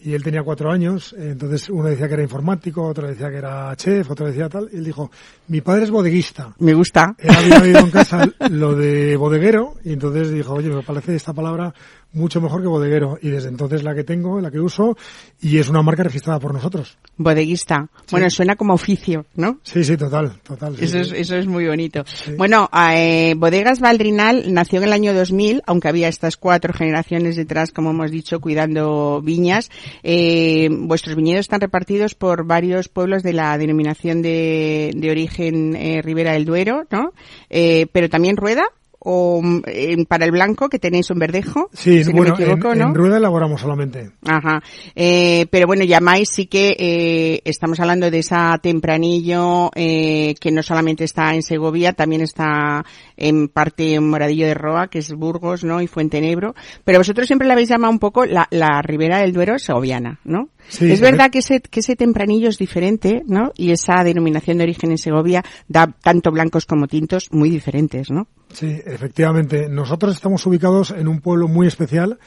y 0.00 0.14
él 0.14 0.22
tenía 0.22 0.42
cuatro 0.42 0.70
años, 0.70 1.14
entonces 1.18 1.68
uno 1.70 1.88
decía 1.88 2.06
que 2.06 2.14
era 2.14 2.22
informático, 2.22 2.84
otro 2.84 3.08
decía 3.08 3.30
que 3.30 3.38
era 3.38 3.74
chef, 3.76 4.10
otro 4.10 4.26
decía 4.26 4.48
tal, 4.48 4.68
y 4.72 4.76
él 4.76 4.84
dijo, 4.84 5.10
mi 5.48 5.60
padre 5.60 5.84
es 5.84 5.90
bodeguista. 5.90 6.54
Me 6.58 6.74
gusta. 6.74 7.14
Él 7.18 7.34
había 7.34 7.60
oído 7.60 7.78
en 7.80 7.90
casa 7.90 8.28
lo 8.50 8.74
de 8.74 9.16
bodeguero, 9.16 9.74
y 9.84 9.92
entonces 9.92 10.30
dijo, 10.30 10.54
oye, 10.54 10.70
me 10.70 10.82
parece 10.82 11.16
esta 11.16 11.32
palabra 11.32 11.74
mucho 12.12 12.40
mejor 12.40 12.62
que 12.62 12.68
bodeguero. 12.68 13.18
Y 13.20 13.30
desde 13.30 13.48
entonces 13.48 13.82
la 13.82 13.94
que 13.94 14.04
tengo, 14.04 14.40
la 14.40 14.50
que 14.50 14.60
uso, 14.60 14.96
y 15.40 15.58
es 15.58 15.68
una 15.68 15.82
marca 15.82 16.02
registrada 16.02 16.38
por 16.38 16.52
nosotros. 16.52 16.98
Bodeguista. 17.16 17.88
Bueno, 18.10 18.30
suena 18.30 18.56
como 18.56 18.74
oficio, 18.74 19.26
¿no? 19.34 19.58
Sí, 19.62 19.84
sí, 19.84 19.96
total, 19.96 20.40
total. 20.42 20.76
eso, 20.80 20.98
Es, 20.98 21.12
eso 21.12 21.36
es 21.36 21.46
muy 21.46 21.66
bonito. 21.66 22.04
Bueno, 22.36 22.68
eh, 22.94 23.34
Bodegas 23.36 23.80
Valdrinal 23.80 24.52
nació 24.52 24.78
en 24.78 24.84
el 24.84 24.92
año 24.92 25.14
2000, 25.14 25.62
aunque 25.66 25.88
había 25.88 26.08
estas 26.08 26.36
cuatro 26.36 26.72
generaciones 26.72 27.36
detrás, 27.36 27.72
como 27.72 27.90
hemos 27.90 28.10
dicho, 28.10 28.40
cuidando 28.40 29.20
viñas. 29.22 29.70
Eh, 30.02 30.68
vuestros 30.70 31.16
viñedos 31.16 31.40
están 31.40 31.60
repartidos 31.60 32.14
por 32.14 32.44
varios 32.46 32.88
pueblos 32.88 33.22
de 33.22 33.32
la 33.32 33.56
denominación 33.58 34.22
de, 34.22 34.92
de 34.94 35.10
origen 35.10 35.76
eh, 35.76 36.02
Ribera 36.02 36.32
del 36.32 36.44
Duero, 36.44 36.84
¿no? 36.90 37.12
Eh, 37.50 37.86
pero 37.92 38.08
también 38.08 38.36
Rueda 38.36 38.64
o 39.10 39.40
mm, 39.42 40.04
para 40.06 40.26
el 40.26 40.32
blanco 40.32 40.68
que 40.68 40.78
tenéis 40.78 41.10
un 41.10 41.18
verdejo. 41.18 41.70
Sí, 41.72 42.02
bueno, 42.12 42.36
en, 42.38 42.94
rueda 42.94 43.16
elaboramos 43.16 43.62
solamente. 43.62 44.10
Ajá. 44.26 44.62
Eh, 44.94 45.46
pero 45.50 45.66
bueno, 45.66 45.84
llamáis 45.84 46.28
sí 46.30 46.44
que 46.44 46.76
eh, 46.78 47.40
estamos 47.44 47.80
hablando 47.80 48.10
de 48.10 48.18
esa 48.18 48.58
tempranillo 48.62 49.70
eh, 49.74 50.34
que 50.38 50.50
no 50.50 50.62
solamente 50.62 51.04
está 51.04 51.34
en 51.34 51.42
Segovia, 51.42 51.94
también 51.94 52.20
está 52.20 52.84
en 53.16 53.48
parte 53.48 53.94
en 53.94 54.10
Moradillo 54.10 54.46
de 54.46 54.54
Roa, 54.54 54.88
que 54.88 54.98
es 54.98 55.10
Burgos, 55.14 55.64
¿no? 55.64 55.80
Y 55.80 55.86
Fuentenebro. 55.86 56.54
Pero 56.84 56.98
vosotros 56.98 57.26
siempre 57.26 57.48
la 57.48 57.54
habéis 57.54 57.70
llamado 57.70 57.92
un 57.92 57.98
poco 57.98 58.26
la, 58.26 58.46
la 58.50 58.82
Ribera 58.82 59.20
del 59.20 59.32
Duero 59.32 59.58
segoviana, 59.58 60.20
¿no? 60.24 60.50
Sí, 60.68 60.92
es 60.92 61.00
verdad 61.00 61.30
que 61.30 61.38
ese, 61.38 61.60
que 61.60 61.80
ese 61.80 61.96
tempranillo 61.96 62.50
es 62.50 62.58
diferente, 62.58 63.22
¿no? 63.26 63.52
Y 63.56 63.70
esa 63.70 64.04
denominación 64.04 64.58
de 64.58 64.64
origen 64.64 64.90
en 64.90 64.98
Segovia 64.98 65.42
da 65.66 65.86
tanto 65.86 66.30
blancos 66.30 66.66
como 66.66 66.86
tintos 66.88 67.28
muy 67.32 67.48
diferentes, 67.48 68.10
¿no? 68.10 68.28
Sí, 68.52 68.80
efectivamente. 68.84 69.68
Nosotros 69.68 70.14
estamos 70.14 70.44
ubicados 70.46 70.90
en 70.90 71.08
un 71.08 71.20
pueblo 71.20 71.48
muy 71.48 71.66
especial 71.66 72.18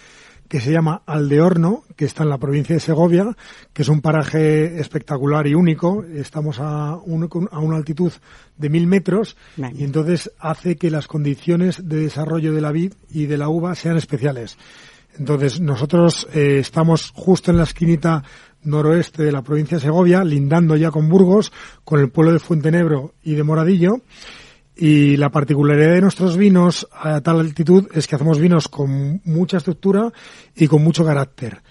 que 0.51 0.59
se 0.59 0.73
llama 0.73 1.01
Aldeorno, 1.05 1.85
que 1.95 2.03
está 2.03 2.23
en 2.23 2.29
la 2.29 2.37
provincia 2.37 2.75
de 2.75 2.81
Segovia, 2.81 3.37
que 3.71 3.83
es 3.83 3.87
un 3.87 4.01
paraje 4.01 4.81
espectacular 4.81 5.47
y 5.47 5.55
único. 5.55 6.03
Estamos 6.03 6.59
a, 6.59 6.89
a 6.89 7.59
una 7.59 7.77
altitud 7.77 8.11
de 8.57 8.69
mil 8.69 8.85
metros 8.85 9.37
y 9.55 9.85
entonces 9.85 10.29
hace 10.39 10.75
que 10.75 10.91
las 10.91 11.07
condiciones 11.07 11.87
de 11.87 12.01
desarrollo 12.01 12.51
de 12.53 12.59
la 12.59 12.73
vid 12.73 12.95
y 13.09 13.27
de 13.27 13.37
la 13.37 13.47
uva 13.47 13.75
sean 13.75 13.95
especiales. 13.95 14.57
Entonces 15.17 15.61
nosotros 15.61 16.27
eh, 16.33 16.57
estamos 16.59 17.11
justo 17.15 17.51
en 17.51 17.57
la 17.57 17.63
esquinita 17.63 18.21
noroeste 18.63 19.23
de 19.23 19.31
la 19.31 19.43
provincia 19.43 19.77
de 19.77 19.83
Segovia, 19.83 20.21
lindando 20.25 20.75
ya 20.75 20.91
con 20.91 21.07
Burgos, 21.07 21.53
con 21.85 22.01
el 22.01 22.09
pueblo 22.09 22.33
de 22.33 22.39
Fuentenebro 22.39 23.13
y 23.23 23.35
de 23.35 23.43
Moradillo 23.43 24.01
y 24.75 25.17
la 25.17 25.29
particularidad 25.29 25.93
de 25.93 26.01
nuestros 26.01 26.37
vinos 26.37 26.87
a 26.91 27.21
tal 27.21 27.39
altitud 27.39 27.87
es 27.93 28.07
que 28.07 28.15
hacemos 28.15 28.39
vinos 28.39 28.67
con 28.67 29.21
mucha 29.25 29.57
estructura 29.57 30.11
y 30.55 30.67
con 30.67 30.83
mucho 30.83 31.05
carácter. 31.05 31.61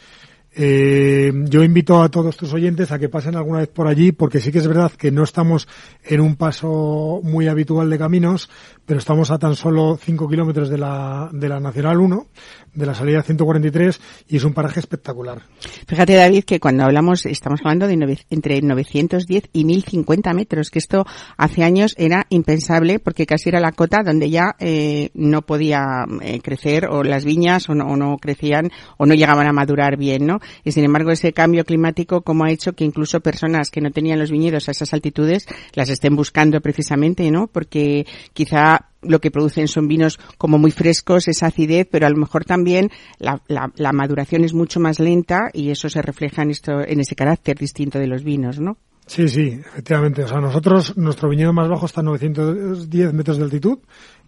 Eh, 0.52 1.32
yo 1.44 1.62
invito 1.62 2.02
a 2.02 2.08
todos 2.08 2.36
tus 2.36 2.52
oyentes 2.52 2.90
a 2.90 2.98
que 2.98 3.08
pasen 3.08 3.36
alguna 3.36 3.60
vez 3.60 3.68
por 3.68 3.86
allí, 3.86 4.10
porque 4.10 4.40
sí 4.40 4.50
que 4.50 4.58
es 4.58 4.66
verdad 4.66 4.90
que 4.92 5.12
no 5.12 5.22
estamos 5.22 5.68
en 6.04 6.20
un 6.20 6.34
paso 6.34 7.20
muy 7.22 7.46
habitual 7.46 7.88
de 7.88 7.98
caminos, 7.98 8.50
pero 8.90 8.98
estamos 8.98 9.30
a 9.30 9.38
tan 9.38 9.54
solo 9.54 9.96
5 10.02 10.28
kilómetros 10.28 10.68
de 10.68 10.76
la, 10.76 11.30
de 11.32 11.48
la 11.48 11.60
Nacional 11.60 12.00
1, 12.00 12.26
de 12.74 12.86
la 12.86 12.92
salida 12.92 13.22
143, 13.22 14.00
y 14.26 14.36
es 14.36 14.42
un 14.42 14.52
paraje 14.52 14.80
espectacular. 14.80 15.42
Fíjate, 15.86 16.16
David, 16.16 16.42
que 16.42 16.58
cuando 16.58 16.82
hablamos, 16.82 17.24
estamos 17.24 17.60
hablando 17.60 17.86
de 17.86 18.18
entre 18.30 18.60
910 18.60 19.44
y 19.52 19.64
1050 19.64 20.34
metros, 20.34 20.70
que 20.70 20.80
esto 20.80 21.06
hace 21.36 21.62
años 21.62 21.94
era 21.98 22.26
impensable, 22.30 22.98
porque 22.98 23.26
casi 23.26 23.50
era 23.50 23.60
la 23.60 23.70
cota 23.70 24.02
donde 24.04 24.28
ya 24.28 24.56
eh, 24.58 25.10
no 25.14 25.42
podía 25.42 26.04
eh, 26.20 26.40
crecer, 26.40 26.88
o 26.90 27.04
las 27.04 27.24
viñas, 27.24 27.68
o 27.68 27.76
no, 27.76 27.84
o 27.84 27.96
no 27.96 28.16
crecían, 28.16 28.72
o 28.96 29.06
no 29.06 29.14
llegaban 29.14 29.46
a 29.46 29.52
madurar 29.52 29.98
bien, 29.98 30.26
¿no? 30.26 30.40
Y 30.64 30.72
sin 30.72 30.82
embargo, 30.82 31.12
ese 31.12 31.32
cambio 31.32 31.64
climático, 31.64 32.22
como 32.22 32.42
ha 32.42 32.50
hecho 32.50 32.72
que 32.72 32.82
incluso 32.82 33.20
personas 33.20 33.70
que 33.70 33.80
no 33.80 33.92
tenían 33.92 34.18
los 34.18 34.32
viñedos 34.32 34.68
a 34.68 34.72
esas 34.72 34.92
altitudes, 34.92 35.46
las 35.74 35.90
estén 35.90 36.16
buscando 36.16 36.60
precisamente, 36.60 37.30
¿no? 37.30 37.46
Porque 37.46 38.04
quizá 38.32 38.79
lo 39.02 39.20
que 39.20 39.30
producen 39.30 39.68
son 39.68 39.88
vinos 39.88 40.18
como 40.38 40.58
muy 40.58 40.70
frescos, 40.70 41.28
esa 41.28 41.46
acidez, 41.46 41.86
pero 41.90 42.06
a 42.06 42.10
lo 42.10 42.16
mejor 42.16 42.44
también 42.44 42.90
la, 43.18 43.92
maduración 43.92 44.44
es 44.44 44.54
mucho 44.54 44.80
más 44.80 45.00
lenta 45.00 45.50
y 45.52 45.70
eso 45.70 45.88
se 45.88 46.02
refleja 46.02 46.42
en 46.42 46.50
esto, 46.50 46.80
en 46.80 47.00
ese 47.00 47.14
carácter 47.14 47.56
distinto 47.56 47.98
de 47.98 48.06
los 48.06 48.24
vinos, 48.24 48.60
¿no? 48.60 48.76
Sí, 49.06 49.28
sí, 49.28 49.48
efectivamente. 49.48 50.22
O 50.22 50.28
sea, 50.28 50.40
nosotros, 50.40 50.96
nuestro 50.96 51.28
viñedo 51.28 51.52
más 51.52 51.68
bajo 51.68 51.86
está 51.86 52.00
a 52.00 52.04
910 52.04 53.12
metros 53.12 53.38
de 53.38 53.44
altitud, 53.44 53.78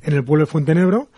en 0.02 0.14
el 0.14 0.24
pueblo 0.24 0.44
de 0.44 0.50
Fuentenebro, 0.50 1.08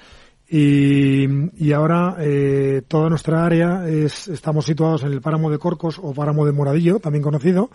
y, 0.46 1.24
y 1.56 1.72
ahora 1.72 2.16
eh, 2.20 2.82
toda 2.86 3.08
nuestra 3.08 3.44
área 3.44 3.88
es, 3.88 4.28
estamos 4.28 4.66
situados 4.66 5.02
en 5.04 5.12
el 5.12 5.22
páramo 5.22 5.50
de 5.50 5.58
Corcos 5.58 5.98
o 6.02 6.12
páramo 6.12 6.44
de 6.44 6.52
Moradillo, 6.52 6.98
también 6.98 7.22
conocido, 7.22 7.70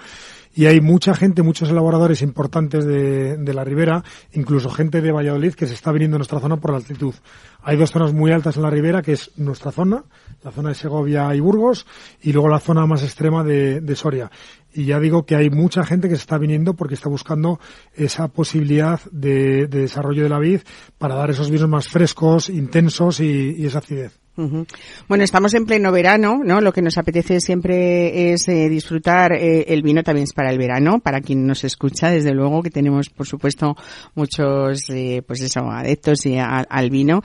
y 0.54 0.66
hay 0.66 0.82
mucha 0.82 1.14
gente, 1.14 1.44
muchos 1.44 1.70
elaboradores 1.70 2.22
importantes 2.22 2.86
de, 2.86 3.54
la 3.54 3.64
ribera, 3.64 4.04
incluso 4.34 4.70
gente 4.70 5.02
de 5.02 5.12
Valladolid 5.12 5.54
que 5.54 5.68
se 5.68 5.74
está 5.74 5.92
viniendo 5.92 6.16
a 6.16 6.20
nuestra 6.20 6.40
zona 6.40 6.58
por 6.58 6.72
la 6.72 6.78
altitud. 6.78 7.14
Hay 7.62 7.78
dos 7.78 7.92
zonas 7.92 8.14
muy 8.14 8.32
altas 8.32 8.58
en 8.58 8.64
la 8.64 8.70
ribera, 8.70 9.02
que 9.02 9.14
es 9.14 9.32
nuestra 9.38 9.72
zona, 9.72 10.04
la 10.44 10.52
zona 10.52 10.70
de 10.70 10.76
Segovia 10.76 11.34
y 11.36 11.40
Burgos, 11.40 11.86
y 12.22 12.34
luego 12.34 12.50
la 12.50 12.60
zona 12.60 12.86
más 12.86 13.04
extrema 13.04 13.44
de, 13.44 13.82
de 13.82 13.96
Soria. 13.96 14.32
Y 14.74 14.86
ya 14.86 15.00
digo 15.00 15.26
que 15.26 15.36
hay 15.36 15.50
mucha 15.50 15.84
gente 15.84 16.10
que 16.10 16.16
se 16.16 16.22
está 16.22 16.38
viniendo 16.38 16.76
porque 16.76 16.94
está 16.94 17.10
buscando 17.10 17.60
esa 17.96 18.28
posibilidad 18.28 19.00
de, 19.12 19.68
de 19.68 19.82
desarrollo 19.82 20.24
de 20.24 20.30
la 20.30 20.40
vid 20.40 20.62
para 20.98 21.16
dar 21.16 21.32
esos 21.32 21.50
vinos 21.50 21.70
más 21.70 21.88
frescos, 21.88 22.50
intensos 22.50 23.20
y, 23.20 23.56
y 23.58 23.66
esa 23.66 23.80
acidez. 23.80 24.20
Bueno, 25.08 25.24
estamos 25.24 25.54
en 25.54 25.66
pleno 25.66 25.92
verano, 25.92 26.40
¿no? 26.44 26.62
Lo 26.62 26.72
que 26.72 26.82
nos 26.82 26.98
apetece 26.98 27.42
siempre 27.42 28.32
es 28.32 28.48
eh, 28.48 28.70
disfrutar 28.70 29.34
eh, 29.34 29.66
el 29.68 29.82
vino 29.82 30.02
también 30.04 30.24
es 30.24 30.34
para 30.34 30.50
el 30.50 30.58
verano, 30.58 31.00
para 31.00 31.20
quien 31.20 31.46
nos 31.46 31.64
escucha, 31.64 32.10
desde 32.10 32.34
luego 32.34 32.64
que 32.64 32.70
tenemos, 32.70 33.10
por 33.10 33.28
supuesto, 33.28 33.76
muchos, 34.16 34.90
eh, 34.90 35.24
pues 35.28 35.42
eso, 35.42 35.70
adeptos 35.70 36.20
al 36.26 36.90
vino. 36.90 37.22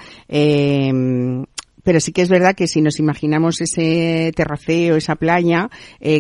Pero 1.85 2.01
sí 2.01 2.13
que 2.13 2.23
es 2.23 2.29
verdad 2.29 2.57
que 2.57 2.67
si 2.67 2.81
nos 2.81 2.99
imaginamos 2.99 3.61
ese 3.61 4.33
terraceo, 4.35 4.97
esa 4.97 5.15
playa, 5.15 5.71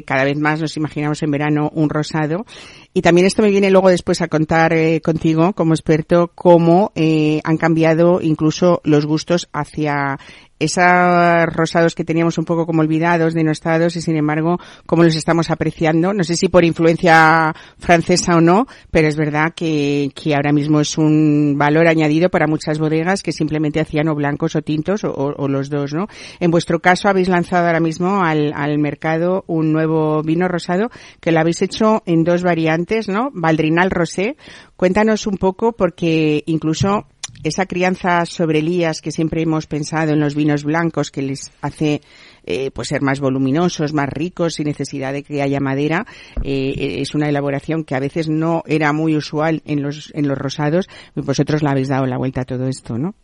cada 0.07 0.24
vez 0.24 0.38
más 0.38 0.61
nos 0.61 0.77
imaginamos 0.77 1.22
en 1.22 1.31
verano 1.31 1.70
un 1.74 1.90
rosado. 1.90 2.46
Y 2.92 3.03
también 3.03 3.27
esto 3.27 3.42
me 3.42 3.50
viene 3.50 3.70
luego 3.70 3.88
después 3.88 4.20
a 4.20 4.29
contar 4.29 4.72
contigo 5.03 5.53
como 5.55 5.74
experto 5.74 6.31
cómo 6.35 6.92
han 6.94 7.57
cambiado 7.57 8.20
incluso 8.20 8.81
los 8.85 9.07
gustos 9.07 9.48
hacia 9.53 10.18
esos 10.59 11.47
rosados 11.53 11.95
que 11.95 12.05
teníamos 12.05 12.38
un 12.38 12.45
poco 12.45 12.67
como 12.67 12.81
olvidados, 12.81 13.35
denostados 13.35 13.97
y 13.97 14.01
sin 14.01 14.17
embargo 14.17 14.59
como 14.87 15.05
los 15.05 15.17
estamos 15.17 15.51
apreciando. 15.51 16.12
No 16.12 16.25
sé 16.25 16.37
si 16.37 16.49
por 16.49 16.64
influencia 16.64 17.55
francesa 17.79 18.37
o 18.37 18.40
no, 18.40 18.67
pero 18.90 19.09
es 19.09 19.17
verdad 19.17 19.53
que, 19.55 20.11
que 20.14 20.35
ahora 20.35 20.53
mismo 20.53 20.81
es 20.81 20.97
un 20.97 21.55
valor 21.57 21.88
añadido 21.88 22.29
para 22.31 22.47
muchas 22.47 22.79
bodegas 22.79 23.23
que 23.23 23.33
simplemente 23.33 23.81
hacían 23.81 24.09
o 24.09 24.14
blancos 24.14 24.57
o 24.57 24.62
tintos 24.62 25.03
o, 25.05 25.49
los 25.49 25.71
dos, 25.71 25.93
¿no? 25.93 26.07
En 26.40 26.51
vuestro 26.51 26.81
caso 26.81 27.09
habéis 27.09 27.29
lanzado 27.29 27.67
ahora 27.67 27.81
mismo 27.81 28.23
al, 28.25 28.53
al 28.55 28.79
mercado 28.79 29.45
un 29.47 29.73
nuevo 29.73 30.23
vino 30.23 30.49
rosado 30.49 30.90
que 31.21 31.33
lo 31.33 31.40
habéis 31.40 31.62
hecho 31.62 32.03
en 32.07 32.25
dos 32.25 32.43
variantes, 32.43 33.09
¿no? 33.09 33.31
Valdrinal 33.33 33.90
Rosé. 33.90 34.37
Cuéntanos 34.77 35.27
un 35.27 35.37
poco 35.37 35.73
porque 35.73 36.43
incluso 36.47 37.07
esa 37.42 37.66
crianza 37.66 38.25
sobre 38.27 38.61
Elías 38.61 39.01
que 39.01 39.12
siempre 39.12 39.42
hemos 39.42 39.66
pensado 39.66 40.12
en 40.12 40.20
los 40.20 40.35
vinos 40.35 40.64
blancos 40.64 41.11
que 41.11 41.23
les 41.23 41.53
hace 41.61 42.01
eh, 42.44 42.70
pues 42.70 42.88
ser 42.88 43.03
más 43.03 43.20
voluminosos, 43.20 43.92
más 43.92 44.09
ricos 44.09 44.55
sin 44.55 44.66
necesidad 44.66 45.12
de 45.12 45.23
que 45.23 45.42
haya 45.42 45.61
madera, 45.61 46.07
eh, 46.42 46.97
es 47.01 47.14
una 47.14 47.29
elaboración 47.29 47.85
que 47.85 47.94
a 47.94 48.01
veces 48.01 48.29
no 48.29 48.62
era 48.66 48.92
muy 48.92 49.16
usual 49.16 49.62
en 49.64 49.83
los 49.83 50.12
en 50.14 50.29
los 50.29 50.38
rosados. 50.38 50.88
Vosotros 51.14 51.62
la 51.62 51.70
habéis 51.70 51.88
dado 51.88 52.07
la 52.07 52.18
vuelta 52.18 52.42
a 52.42 52.44
todo 52.44 52.68
esto, 52.68 52.99
¿no? 52.99 53.14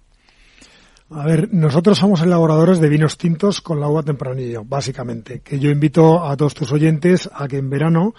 A 1.12 1.24
ver, 1.24 1.52
nosotros 1.52 1.98
somos 1.98 2.22
elaboradores 2.22 2.78
de 2.78 2.88
vinos 2.88 3.18
tintos 3.18 3.60
con 3.60 3.80
la 3.80 3.88
uva 3.88 4.04
tempranillo, 4.04 4.64
básicamente. 4.64 5.40
Que 5.40 5.58
yo 5.58 5.68
invito 5.68 6.24
a 6.24 6.36
todos 6.36 6.54
tus 6.54 6.70
oyentes 6.70 7.28
a 7.34 7.48
que 7.48 7.58
en 7.58 7.68
verano 7.68 8.14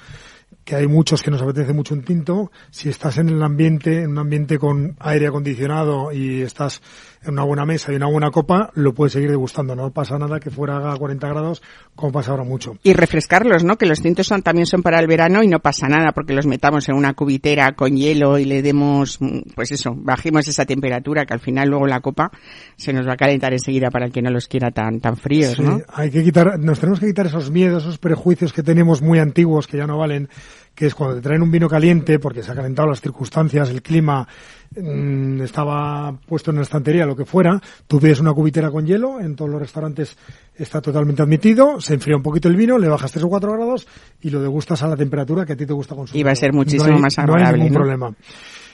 que 0.71 0.77
hay 0.77 0.87
muchos 0.87 1.21
que 1.21 1.29
nos 1.29 1.41
apetece 1.41 1.73
mucho 1.73 1.93
un 1.93 2.03
tinto, 2.03 2.49
si 2.69 2.87
estás 2.87 3.17
en 3.17 3.27
el 3.27 3.43
ambiente, 3.43 4.03
en 4.03 4.11
un 4.11 4.19
ambiente 4.19 4.57
con 4.57 4.95
aire 5.01 5.27
acondicionado 5.27 6.13
y 6.13 6.43
estás 6.43 6.81
en 7.23 7.33
una 7.33 7.43
buena 7.43 7.65
mesa 7.65 7.91
y 7.91 7.95
una 7.95 8.07
buena 8.07 8.31
copa, 8.31 8.71
lo 8.75 8.93
puedes 8.93 9.13
seguir 9.13 9.29
degustando. 9.29 9.75
No 9.75 9.91
pasa 9.91 10.17
nada 10.17 10.39
que 10.39 10.49
fuera 10.49 10.91
a 10.91 10.95
40 10.95 11.27
grados, 11.27 11.61
como 11.95 12.11
pasa 12.11 12.31
ahora 12.31 12.43
mucho. 12.43 12.77
Y 12.83 12.93
refrescarlos, 12.93 13.63
¿no? 13.63 13.77
Que 13.77 13.85
los 13.85 14.01
tintos 14.01 14.27
son, 14.27 14.41
también 14.41 14.65
son 14.65 14.81
para 14.81 14.99
el 14.99 15.07
verano 15.07 15.43
y 15.43 15.47
no 15.47 15.59
pasa 15.59 15.87
nada 15.87 16.11
porque 16.13 16.33
los 16.33 16.47
metamos 16.47 16.89
en 16.89 16.95
una 16.95 17.13
cubitera 17.13 17.73
con 17.73 17.95
hielo 17.95 18.39
y 18.39 18.45
le 18.45 18.61
demos, 18.61 19.19
pues 19.55 19.71
eso, 19.71 19.91
bajemos 19.95 20.47
esa 20.47 20.65
temperatura 20.65 21.25
que 21.25 21.33
al 21.33 21.39
final 21.39 21.69
luego 21.69 21.87
la 21.87 21.99
copa 21.99 22.31
se 22.75 22.93
nos 22.93 23.07
va 23.07 23.13
a 23.13 23.17
calentar 23.17 23.53
enseguida 23.53 23.89
para 23.89 24.05
el 24.05 24.11
que 24.11 24.21
no 24.21 24.31
los 24.31 24.47
quiera 24.47 24.71
tan, 24.71 24.99
tan 24.99 25.17
fríos, 25.17 25.55
sí, 25.55 25.63
Hay 25.93 26.09
que 26.09 26.23
quitar, 26.23 26.59
nos 26.59 26.79
tenemos 26.79 26.99
que 26.99 27.07
quitar 27.07 27.27
esos 27.27 27.51
miedos, 27.51 27.83
esos 27.83 27.97
prejuicios 27.97 28.53
que 28.53 28.63
tenemos 28.63 29.01
muy 29.01 29.19
antiguos 29.19 29.67
que 29.67 29.77
ya 29.77 29.87
no 29.87 29.97
valen 29.97 30.29
que 30.75 30.87
es 30.87 30.95
cuando 30.95 31.17
te 31.17 31.21
traen 31.21 31.41
un 31.41 31.51
vino 31.51 31.67
caliente, 31.67 32.19
porque 32.19 32.43
se 32.43 32.51
ha 32.51 32.55
calentado 32.55 32.87
las 32.87 33.01
circunstancias, 33.01 33.69
el 33.69 33.81
clima, 33.81 34.21
mm, 34.23 34.60
estaba 34.73 36.17
puesto 36.25 36.51
en 36.51 36.57
una 36.57 36.63
estantería, 36.63 37.05
lo 37.05 37.15
que 37.15 37.25
fuera, 37.25 37.61
tú 37.87 37.99
pides 37.99 38.21
una 38.21 38.33
cubitera 38.33 38.71
con 38.71 38.85
hielo, 38.85 39.19
en 39.19 39.35
todos 39.35 39.51
los 39.51 39.59
restaurantes 39.59 40.17
está 40.55 40.81
totalmente 40.81 41.21
admitido, 41.21 41.81
se 41.81 41.95
enfría 41.95 42.15
un 42.15 42.23
poquito 42.23 42.47
el 42.47 42.55
vino, 42.55 42.77
le 42.77 42.87
bajas 42.87 43.11
3 43.11 43.25
o 43.25 43.29
4 43.29 43.51
grados 43.53 43.87
y 44.21 44.29
lo 44.29 44.41
degustas 44.41 44.81
a 44.83 44.87
la 44.87 44.95
temperatura 44.95 45.45
que 45.45 45.53
a 45.53 45.55
ti 45.57 45.65
te 45.65 45.73
gusta 45.73 45.95
consumir. 45.95 46.21
Y 46.21 46.23
va 46.23 46.31
a 46.31 46.35
ser 46.35 46.53
muchísimo 46.53 46.97
más 46.99 47.19
agradable. 47.19 47.43
No 47.43 47.53
hay 47.53 47.59
ningún 47.59 47.73
problema. 47.73 48.15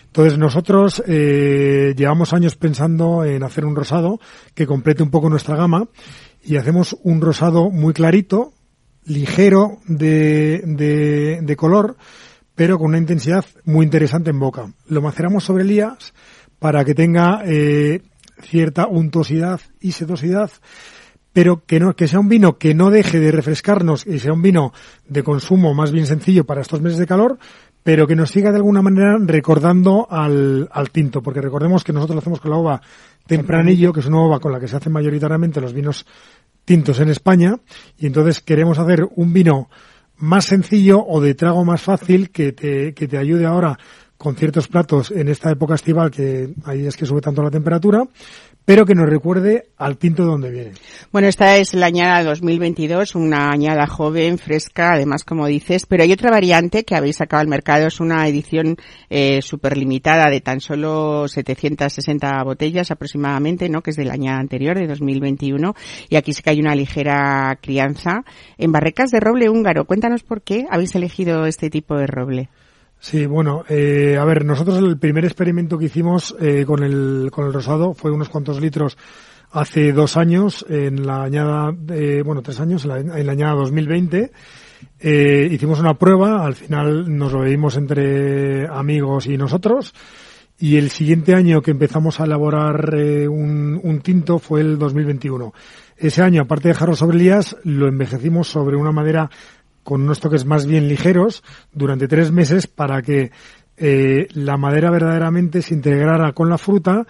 Entonces 0.06 0.38
nosotros 0.38 1.04
eh, 1.06 1.94
llevamos 1.96 2.34
años 2.34 2.56
pensando 2.56 3.24
en 3.24 3.44
hacer 3.44 3.66
un 3.66 3.76
rosado 3.76 4.20
que 4.54 4.66
complete 4.66 5.04
un 5.04 5.12
poco 5.12 5.30
nuestra 5.30 5.56
gama 5.56 5.88
y 6.44 6.56
hacemos 6.56 6.98
un 7.04 7.22
rosado 7.22 7.70
muy 7.70 7.94
clarito, 7.94 8.54
ligero 9.06 9.78
de, 9.88 10.62
de, 10.66 11.40
de 11.42 11.56
color, 11.56 11.98
pero 12.58 12.80
con 12.80 12.88
una 12.88 12.98
intensidad 12.98 13.46
muy 13.66 13.86
interesante 13.86 14.32
en 14.32 14.40
boca. 14.40 14.74
Lo 14.88 15.00
maceramos 15.00 15.44
sobre 15.44 15.64
elías 15.64 16.12
para 16.58 16.84
que 16.84 16.96
tenga 16.96 17.44
eh, 17.46 18.02
cierta 18.42 18.88
untuosidad 18.88 19.62
y 19.80 19.92
sedosidad, 19.92 20.50
pero 21.34 21.64
que 21.68 21.80
no 21.80 21.96
que 21.96 22.08
sea 22.08 22.20
un 22.20 22.30
vino 22.30 22.58
que 22.58 22.74
no 22.74 22.90
deje 22.90 23.20
de 23.20 23.32
refrescarnos 23.32 24.08
y 24.08 24.18
sea 24.18 24.34
un 24.34 24.42
vino 24.42 24.74
de 25.08 25.22
consumo 25.22 25.76
más 25.76 25.92
bien 25.92 26.08
sencillo 26.08 26.46
para 26.46 26.62
estos 26.62 26.82
meses 26.82 26.98
de 26.98 27.06
calor, 27.06 27.38
pero 27.84 28.08
que 28.08 28.16
nos 28.16 28.32
siga 28.32 28.50
de 28.50 28.58
alguna 28.58 28.82
manera 28.82 29.20
recordando 29.20 30.08
al, 30.10 30.68
al 30.72 30.90
tinto, 30.90 31.22
porque 31.22 31.42
recordemos 31.42 31.84
que 31.84 31.94
nosotros 31.94 32.16
lo 32.16 32.22
hacemos 32.22 32.42
con 32.42 32.50
la 32.50 32.58
uva 32.58 32.82
tempranillo, 33.28 33.94
que 33.94 34.00
es 34.00 34.08
una 34.08 34.26
uva 34.26 34.40
con 34.40 34.52
la 34.52 34.60
que 34.60 34.68
se 34.68 34.78
hacen 34.78 34.94
mayoritariamente 34.94 35.62
los 35.62 35.74
vinos 35.74 36.08
tintos 36.66 37.00
en 37.02 37.10
España, 37.10 37.60
y 38.00 38.08
entonces 38.08 38.42
queremos 38.42 38.80
hacer 38.80 39.08
un 39.16 39.32
vino 39.32 39.70
más 40.18 40.46
sencillo 40.46 41.06
o 41.06 41.22
de 41.22 41.36
trago 41.36 41.64
más 41.66 41.82
fácil 41.82 42.30
que 42.32 42.52
te, 42.52 42.94
que 42.94 43.08
te 43.08 43.18
ayude 43.18 43.46
ahora 43.46 43.78
con 44.18 44.36
ciertos 44.36 44.68
platos 44.68 45.12
en 45.12 45.28
esta 45.28 45.52
época 45.52 45.76
estival 45.76 46.10
que 46.10 46.54
ahí 46.66 46.88
es 46.88 46.98
que 46.98 47.06
sube 47.06 47.22
tanto 47.22 47.44
la 47.44 47.52
temperatura, 47.52 48.04
pero 48.68 48.86
que 48.86 48.96
nos 48.96 49.10
recuerde 49.10 49.70
al 49.78 49.98
tinto 49.98 50.24
de 50.24 50.30
donde 50.30 50.52
viene. 50.52 50.72
Bueno, 51.14 51.30
esta 51.30 51.56
es 51.56 51.74
la 51.74 51.86
añada 51.86 52.22
2022, 52.26 53.16
una 53.16 53.50
añada 53.50 53.88
joven, 53.88 54.38
fresca, 54.38 54.92
además 54.92 55.24
como 55.24 55.48
dices, 55.48 55.86
pero 55.86 56.04
hay 56.04 56.12
otra 56.12 56.32
variante 56.32 56.84
que 56.84 56.94
habéis 56.94 57.16
sacado 57.16 57.40
al 57.40 57.48
mercado, 57.48 57.88
es 57.88 58.02
una 58.02 58.28
edición 58.28 58.76
eh, 59.10 59.42
súper 59.42 59.78
limitada 59.78 60.30
de 60.30 60.42
tan 60.42 60.60
solo 60.60 61.30
760 61.30 62.44
botellas 62.44 62.92
aproximadamente, 62.92 63.70
¿no? 63.70 63.82
Que 63.82 63.92
es 63.92 63.96
de 63.96 64.04
la 64.04 64.16
añada 64.16 64.40
anterior, 64.40 64.78
de 64.78 64.88
2021, 64.88 65.74
y 66.10 66.18
aquí 66.18 66.34
sí 66.34 66.44
que 66.44 66.50
hay 66.50 66.60
una 66.60 66.76
ligera 66.76 67.58
crianza 67.62 68.26
en 68.58 68.74
barricas 68.74 69.12
de 69.12 69.22
roble 69.22 69.50
húngaro. 69.50 69.86
Cuéntanos 69.86 70.24
por 70.24 70.42
qué 70.42 70.66
habéis 70.70 70.94
elegido 70.94 71.46
este 71.46 71.70
tipo 71.70 71.96
de 71.96 72.08
roble. 72.08 72.50
Sí, 73.00 73.26
bueno, 73.26 73.64
eh, 73.70 74.18
a 74.20 74.26
ver, 74.26 74.44
nosotros 74.44 74.78
el 74.80 74.98
primer 74.98 75.26
experimento 75.26 75.78
que 75.78 75.86
hicimos 75.86 76.36
eh, 76.40 76.66
con, 76.66 76.84
el, 76.84 77.30
con 77.32 77.46
el 77.46 77.54
rosado 77.54 77.94
fue 77.94 78.12
unos 78.12 78.30
cuantos 78.30 78.60
litros 78.60 78.98
hace 79.52 79.94
dos 79.94 80.18
años, 80.18 80.66
en 80.68 81.06
la 81.06 81.24
añada, 81.24 81.72
de, 81.72 82.22
bueno, 82.24 82.42
tres 82.42 82.60
años, 82.60 82.84
en 82.86 82.90
la, 82.90 83.00
en 83.20 83.26
la 83.26 83.32
añada 83.32 83.56
2020. 83.56 84.32
Eh, 85.00 85.48
hicimos 85.52 85.80
una 85.80 85.94
prueba, 85.96 86.46
al 86.46 86.56
final 86.56 87.16
nos 87.18 87.34
lo 87.34 87.42
veimos 87.42 87.78
entre 87.78 88.68
amigos 88.68 89.28
y 89.28 89.38
nosotros. 89.38 89.94
Y 90.60 90.78
el 90.78 90.90
siguiente 90.90 91.36
año 91.36 91.62
que 91.62 91.72
empezamos 91.72 92.20
a 92.20 92.24
elaborar 92.24 92.96
eh, 92.96 93.28
un, 93.28 93.80
un, 93.84 94.02
tinto 94.02 94.40
fue 94.40 94.62
el 94.62 94.80
2021. 94.80 95.54
Ese 95.98 96.24
año, 96.24 96.42
aparte 96.42 96.70
de 96.70 96.74
jarro 96.74 96.96
sobre 96.96 97.18
Elías, 97.18 97.56
lo 97.64 97.88
envejecimos 97.88 98.48
sobre 98.48 98.76
una 98.76 98.92
madera 98.92 99.30
con 99.88 100.02
unos 100.02 100.20
toques 100.20 100.44
más 100.44 100.66
bien 100.66 100.90
ligeros 100.90 101.46
durante 101.72 102.10
tres 102.10 102.30
meses 102.30 102.68
para 102.68 103.02
que 103.02 103.32
eh, 103.78 104.28
la 104.34 104.58
madera 104.58 104.92
verdaderamente 104.92 105.62
se 105.62 105.74
integrara 105.74 106.34
con 106.34 106.50
la 106.50 106.58
fruta 106.58 107.08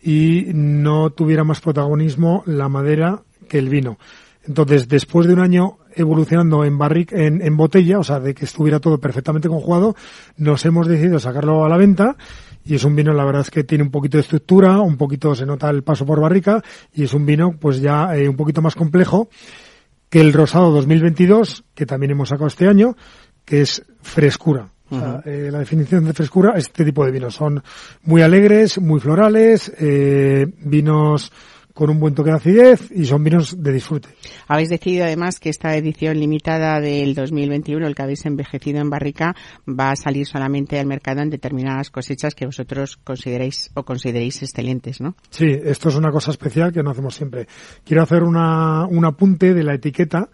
y 0.00 0.44
no 0.54 1.10
tuviera 1.10 1.42
más 1.42 1.60
protagonismo 1.60 2.44
la 2.46 2.68
madera 2.68 3.22
que 3.48 3.58
el 3.58 3.68
vino. 3.68 3.98
Entonces, 4.46 4.86
después 4.86 5.26
de 5.26 5.32
un 5.32 5.40
año 5.40 5.78
evolucionando 5.96 6.64
en 6.64 6.78
barric, 6.78 7.10
en, 7.10 7.42
en, 7.42 7.56
botella, 7.56 7.98
o 7.98 8.04
sea, 8.04 8.20
de 8.20 8.32
que 8.32 8.44
estuviera 8.44 8.78
todo 8.78 8.98
perfectamente 8.98 9.48
conjugado, 9.48 9.96
nos 10.36 10.64
hemos 10.64 10.86
decidido 10.86 11.18
sacarlo 11.18 11.64
a 11.64 11.68
la 11.68 11.78
venta 11.78 12.16
y 12.64 12.76
es 12.76 12.84
un 12.84 12.94
vino, 12.94 13.12
la 13.12 13.24
verdad 13.24 13.42
es 13.42 13.50
que 13.50 13.64
tiene 13.64 13.82
un 13.82 13.90
poquito 13.90 14.18
de 14.18 14.22
estructura, 14.22 14.80
un 14.80 14.96
poquito 14.96 15.34
se 15.34 15.46
nota 15.46 15.68
el 15.68 15.82
paso 15.82 16.06
por 16.06 16.20
barrica 16.20 16.62
y 16.94 17.02
es 17.02 17.12
un 17.12 17.26
vino, 17.26 17.56
pues 17.58 17.80
ya 17.80 18.16
eh, 18.16 18.28
un 18.28 18.36
poquito 18.36 18.62
más 18.62 18.76
complejo 18.76 19.28
que 20.10 20.20
el 20.20 20.32
rosado 20.32 20.70
2022, 20.72 21.64
que 21.74 21.86
también 21.86 22.12
hemos 22.12 22.28
sacado 22.28 22.48
este 22.48 22.66
año, 22.68 22.96
que 23.44 23.62
es 23.62 23.82
frescura. 24.02 24.68
O 24.90 24.98
sea, 24.98 25.22
eh, 25.24 25.50
la 25.52 25.60
definición 25.60 26.04
de 26.04 26.12
frescura, 26.12 26.54
este 26.56 26.84
tipo 26.84 27.04
de 27.04 27.12
vinos 27.12 27.34
son 27.36 27.62
muy 28.02 28.22
alegres, 28.22 28.80
muy 28.80 28.98
florales, 28.98 29.72
eh, 29.78 30.48
vinos 30.58 31.30
con 31.74 31.90
un 31.90 32.00
buen 32.00 32.14
toque 32.14 32.30
de 32.30 32.36
acidez 32.36 32.90
y 32.90 33.04
son 33.04 33.22
vinos 33.24 33.62
de 33.62 33.72
disfrute. 33.72 34.08
Habéis 34.48 34.68
decidido 34.68 35.04
además 35.04 35.40
que 35.40 35.50
esta 35.50 35.76
edición 35.76 36.18
limitada 36.18 36.80
del 36.80 37.14
2021, 37.14 37.86
el 37.86 37.94
que 37.94 38.02
habéis 38.02 38.26
envejecido 38.26 38.80
en 38.80 38.90
barrica, 38.90 39.34
va 39.68 39.90
a 39.90 39.96
salir 39.96 40.26
solamente 40.26 40.78
al 40.78 40.86
mercado 40.86 41.22
en 41.22 41.30
determinadas 41.30 41.90
cosechas 41.90 42.34
que 42.34 42.46
vosotros 42.46 42.96
consideréis 42.96 43.70
o 43.74 43.84
consideréis 43.84 44.42
excelentes, 44.42 45.00
¿no? 45.00 45.14
Sí, 45.30 45.46
esto 45.64 45.88
es 45.88 45.96
una 45.96 46.10
cosa 46.10 46.30
especial 46.30 46.72
que 46.72 46.82
no 46.82 46.90
hacemos 46.90 47.14
siempre. 47.14 47.46
Quiero 47.84 48.02
hacer 48.02 48.22
una, 48.22 48.86
un 48.86 49.04
apunte 49.04 49.54
de 49.54 49.62
la 49.62 49.74
etiqueta 49.74 50.28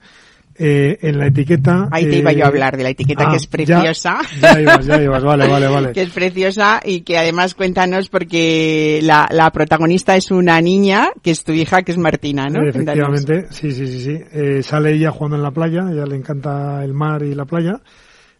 eh, 0.58 0.98
en 1.02 1.18
la 1.18 1.26
etiqueta. 1.26 1.88
Ahí 1.90 2.08
te 2.08 2.18
iba 2.18 2.32
yo 2.32 2.44
a 2.44 2.48
hablar 2.48 2.76
de 2.76 2.82
la 2.82 2.90
etiqueta 2.90 3.24
ah, 3.26 3.30
que 3.30 3.36
es 3.36 3.46
preciosa. 3.46 4.20
Ya, 4.40 4.54
ya 4.54 4.60
ibas, 4.60 4.86
ya 4.86 5.02
ibas, 5.02 5.22
vale, 5.22 5.48
vale, 5.50 5.68
vale. 5.68 5.92
que 5.92 6.02
es 6.02 6.10
preciosa 6.10 6.80
y 6.84 7.02
que 7.02 7.18
además 7.18 7.54
cuéntanos 7.54 8.08
porque 8.08 9.00
la, 9.02 9.26
la 9.30 9.50
protagonista 9.50 10.16
es 10.16 10.30
una 10.30 10.60
niña 10.60 11.10
que 11.22 11.30
es 11.30 11.44
tu 11.44 11.52
hija, 11.52 11.82
que 11.82 11.92
es 11.92 11.98
Martina, 11.98 12.46
¿no? 12.48 12.66
Efectivamente, 12.66 13.46
sí, 13.50 13.72
sí, 13.72 13.86
sí, 13.86 14.00
sí. 14.00 14.20
Eh, 14.32 14.62
sale 14.62 14.92
ella 14.92 15.10
jugando 15.10 15.36
en 15.36 15.42
la 15.42 15.50
playa, 15.50 15.86
ella 15.90 16.06
le 16.06 16.16
encanta 16.16 16.82
el 16.84 16.94
mar 16.94 17.22
y 17.22 17.34
la 17.34 17.44
playa. 17.44 17.80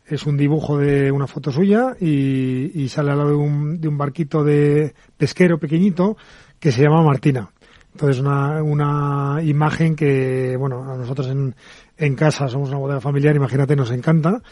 Es 0.07 0.24
un 0.24 0.37
dibujo 0.37 0.79
de 0.79 1.11
una 1.11 1.26
foto 1.26 1.50
suya 1.50 1.96
y, 2.00 2.81
y 2.81 2.88
sale 2.88 3.11
al 3.11 3.18
lado 3.18 3.31
de 3.31 3.37
un, 3.37 3.81
de 3.81 3.88
un 3.88 3.98
barquito 3.98 4.44
de 4.44 4.94
pesquero 5.16 5.59
pequeñito 5.59 6.16
que 6.61 6.70
se 6.70 6.83
llama 6.83 7.02
Martina. 7.02 7.50
Entonces 7.96 8.20
una, 8.20 8.62
una 8.62 9.42
imagen 9.42 9.96
que, 9.96 10.55
bueno, 10.59 10.85
a 10.92 10.98
nosotros 10.98 11.29
en, 11.29 11.55
en 11.98 12.14
casa 12.14 12.48
somos 12.48 12.68
una 12.68 12.78
bodega 12.78 13.00
familiar, 13.00 13.35
imagínate, 13.37 13.76
nos 13.76 13.90
encanta. 13.90 14.42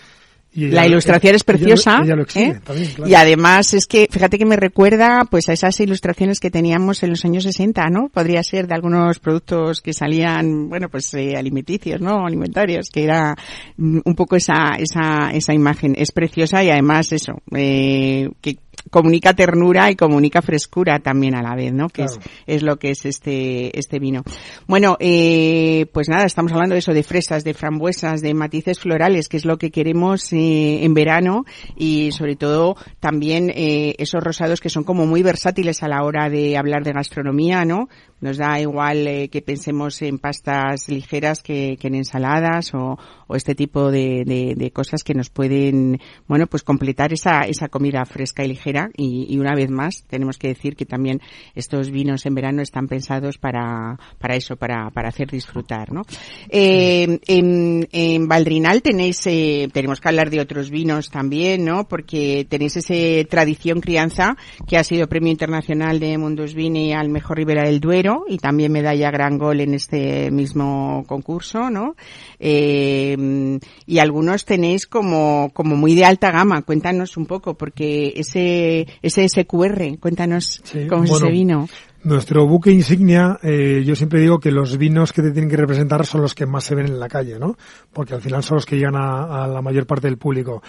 Y 0.57 0.68
la 0.68 0.87
ilustración 0.87 1.35
es 1.35 1.42
preciosa. 1.42 1.96
Ella 1.96 1.98
lo, 1.98 2.04
ella 2.04 2.16
lo 2.16 2.22
exige, 2.22 2.46
¿eh? 2.46 2.61
también, 2.62 2.90
claro. 2.92 3.11
Y 3.11 3.14
además 3.16 3.74
es 3.74 3.87
que, 3.88 4.07
fíjate 4.09 4.38
que 4.38 4.46
me 4.46 4.54
recuerda 4.54 5.26
pues 5.28 5.48
a 5.48 5.52
esas 5.52 5.80
ilustraciones 5.80 6.38
que 6.38 6.50
teníamos 6.50 7.02
en 7.02 7.11
los 7.11 7.24
años 7.24 7.42
60, 7.42 7.90
¿no? 7.90 8.09
Podría 8.09 8.40
ser 8.44 8.68
de 8.68 8.74
algunos 8.74 9.18
productos 9.18 9.80
que 9.80 9.92
salían, 9.92 10.68
bueno, 10.68 10.88
pues 10.88 11.12
eh, 11.14 11.35
alimenticios, 11.37 12.00
¿no? 12.00 12.24
Alimentarios, 12.24 12.88
que 12.90 13.02
era 13.02 13.35
mm, 13.76 14.00
un 14.04 14.14
poco 14.14 14.37
esa, 14.37 14.76
esa, 14.78 15.30
esa 15.33 15.52
imagen. 15.52 15.96
Es 15.98 16.12
preciosa 16.12 16.62
y 16.62 16.70
además 16.70 17.11
eso, 17.11 17.42
eh, 17.52 18.30
que 18.40 18.59
comunica 18.90 19.35
ternura 19.35 19.90
y 19.90 19.97
comunica 19.97 20.42
frescura 20.42 20.99
también 21.01 21.35
a 21.35 21.42
la 21.42 21.55
vez, 21.55 21.73
¿no? 21.73 21.88
Que 21.88 22.05
Claro. 22.05 22.20
es, 22.47 22.57
es 22.57 22.62
lo 22.62 22.77
que 22.79 22.90
es 22.90 23.05
este, 23.07 23.77
este 23.79 23.99
vino. 23.99 24.23
Bueno, 24.66 24.97
eh, 25.01 25.87
pues 25.92 26.09
nada, 26.09 26.25
estamos 26.25 26.53
hablando 26.53 26.75
de 26.75 26.79
eso, 26.81 26.92
de 26.92 27.03
fresas, 27.03 27.44
de 27.44 27.55
frambuesas, 27.55 28.20
de 28.20 28.35
matices 28.35 28.79
florales, 28.79 29.29
que 29.29 29.37
es 29.37 29.44
lo 29.44 29.59
que 29.59 29.70
queremos 29.70 30.33
eh, 30.33 30.85
en 30.85 30.94
verano 30.94 31.44
y 31.77 32.12
sobre 32.12 32.37
todo 32.37 32.77
también 33.01 33.51
eh, 33.55 33.94
esos 33.99 34.23
rosados 34.23 34.61
que 34.61 34.70
son 34.70 34.85
como 34.85 35.07
muy 35.07 35.23
versátiles 35.23 35.83
a 35.83 35.88
la 35.88 36.05
hora 36.05 36.29
de 36.29 36.57
hablar 36.57 36.85
de 36.85 36.92
gastronomía, 36.92 37.64
¿no? 37.64 37.88
Nos 38.20 38.38
da 38.38 38.59
igual 38.61 39.07
eh, 39.07 39.29
que 39.29 39.42
pensemos 39.42 40.01
en 40.03 40.18
pastas 40.18 40.88
ligeras 40.88 41.42
que, 41.42 41.77
que 41.79 41.88
en 41.88 41.94
ensaladas 41.97 42.73
o, 42.75 42.99
o 43.27 43.37
este 43.37 43.55
tipo 43.55 43.90
de, 43.90 44.25
de, 44.25 44.55
de 44.57 44.70
cosas 44.70 45.03
que 45.03 45.14
nos 45.14 45.31
pueden, 45.31 46.01
bueno, 46.27 46.47
pues 46.47 46.62
completar 46.62 47.12
esa, 47.12 47.42
esa 47.42 47.68
comida 47.68 48.05
fresca 48.05 48.44
y 48.44 48.49
ligera 48.49 48.84
y, 48.97 49.38
una 49.38 49.55
vez 49.55 49.70
más 49.70 50.05
tenemos 50.09 50.38
que 50.38 50.49
decir 50.49 50.77
que 50.77 50.87
también 50.87 51.20
estos 51.55 51.90
vinos 51.90 52.25
en 52.25 52.35
verano 52.35 52.62
están 52.62 52.88
pensados 52.88 53.37
para, 53.38 53.99
para 54.18 54.37
eso, 54.37 54.57
para, 54.57 54.90
para 54.90 55.09
hacer 55.09 55.31
disfrutar, 55.31 55.92
¿no? 55.92 56.03
Eh, 56.49 57.18
en, 57.27 57.88
en 57.92 58.29
Valdrinal 58.29 58.81
tenéis, 58.83 59.27
eh, 59.27 59.68
tenemos 59.73 60.01
que 60.01 60.09
hablar 60.09 60.31
de 60.31 60.40
otros 60.40 60.70
vinos 60.70 61.11
también, 61.11 61.64
¿no? 61.64 61.87
Porque 61.88 62.47
tenéis 62.49 62.77
ese 62.77 63.27
tradición 63.29 63.81
crianza 63.81 64.37
que 64.66 64.77
ha 64.77 64.85
sido 64.85 65.09
premio 65.09 65.33
internacional 65.33 66.01
de 66.01 66.16
Mundus 66.16 66.55
Vini 66.55 66.92
al 66.92 67.09
mejor 67.09 67.38
Ribera 67.38 67.64
del 67.64 67.81
Duero 67.81 68.25
y 68.29 68.38
también 68.38 68.73
medalla 68.73 69.11
gran 69.11 69.38
gol 69.38 69.61
en 69.61 69.75
este 69.75 70.31
mismo 70.31 71.05
concurso, 71.07 71.70
¿no? 71.70 71.97
Eh, 72.38 73.59
y 73.87 73.99
algunos 73.99 74.44
tenéis 74.44 74.87
como, 74.87 75.51
como 75.53 75.77
muy 75.77 75.94
de 75.94 76.05
alta 76.05 76.31
gama. 76.31 76.62
Cuéntanos 76.62 77.16
un 77.16 77.27
poco, 77.27 77.55
porque 77.55 78.12
ese, 78.16 78.63
ese 79.03 79.29
SQR, 79.29 79.98
cuéntanos 80.00 80.61
Sí, 80.64 80.87
cómo 80.87 81.05
es 81.05 81.11
bueno, 81.11 81.27
ese 81.27 81.33
vino. 81.33 81.68
Nuestro 82.05 82.46
buque 82.46 82.70
insignia, 82.70 83.38
eh, 83.42 83.83
yo 83.85 83.96
siempre 83.96 84.20
digo 84.20 84.38
que 84.38 84.50
los 84.50 84.77
vinos 84.77 85.11
que 85.12 85.22
te 85.22 85.31
tienen 85.31 85.48
que 85.48 85.57
representar 85.57 86.05
son 86.05 86.20
los 86.20 86.35
que 86.35 86.44
más 86.44 86.64
se 86.64 86.74
ven 86.74 86.87
en 86.87 87.00
la 87.00 87.09
calle, 87.09 87.38
¿no? 87.38 87.57
Porque 87.94 88.14
al 88.14 88.20
final 88.20 88.42
son 88.42 88.57
los 88.57 88.66
que 88.66 88.77
llegan 88.77 88.96
a, 88.96 89.46
la 89.46 89.62
mayor 89.62 89.87
parte 89.87 90.07
del 90.07 90.18
público. 90.18 90.62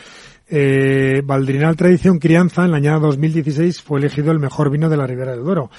Eh, 0.48 1.22
Valdrinal 1.26 1.76
Tradición 1.76 2.20
Crianza, 2.20 2.64
en 2.64 2.72
la 2.72 2.78
año 2.78 3.02
2016, 3.02 3.82
fue 3.82 4.00
elegido 4.00 4.32
el 4.32 4.40
mejor 4.40 4.70
vino 4.70 4.88
de 4.88 4.96
la 4.96 5.06
Ribera 5.06 5.32
del 5.32 5.44
Duero. 5.44 5.70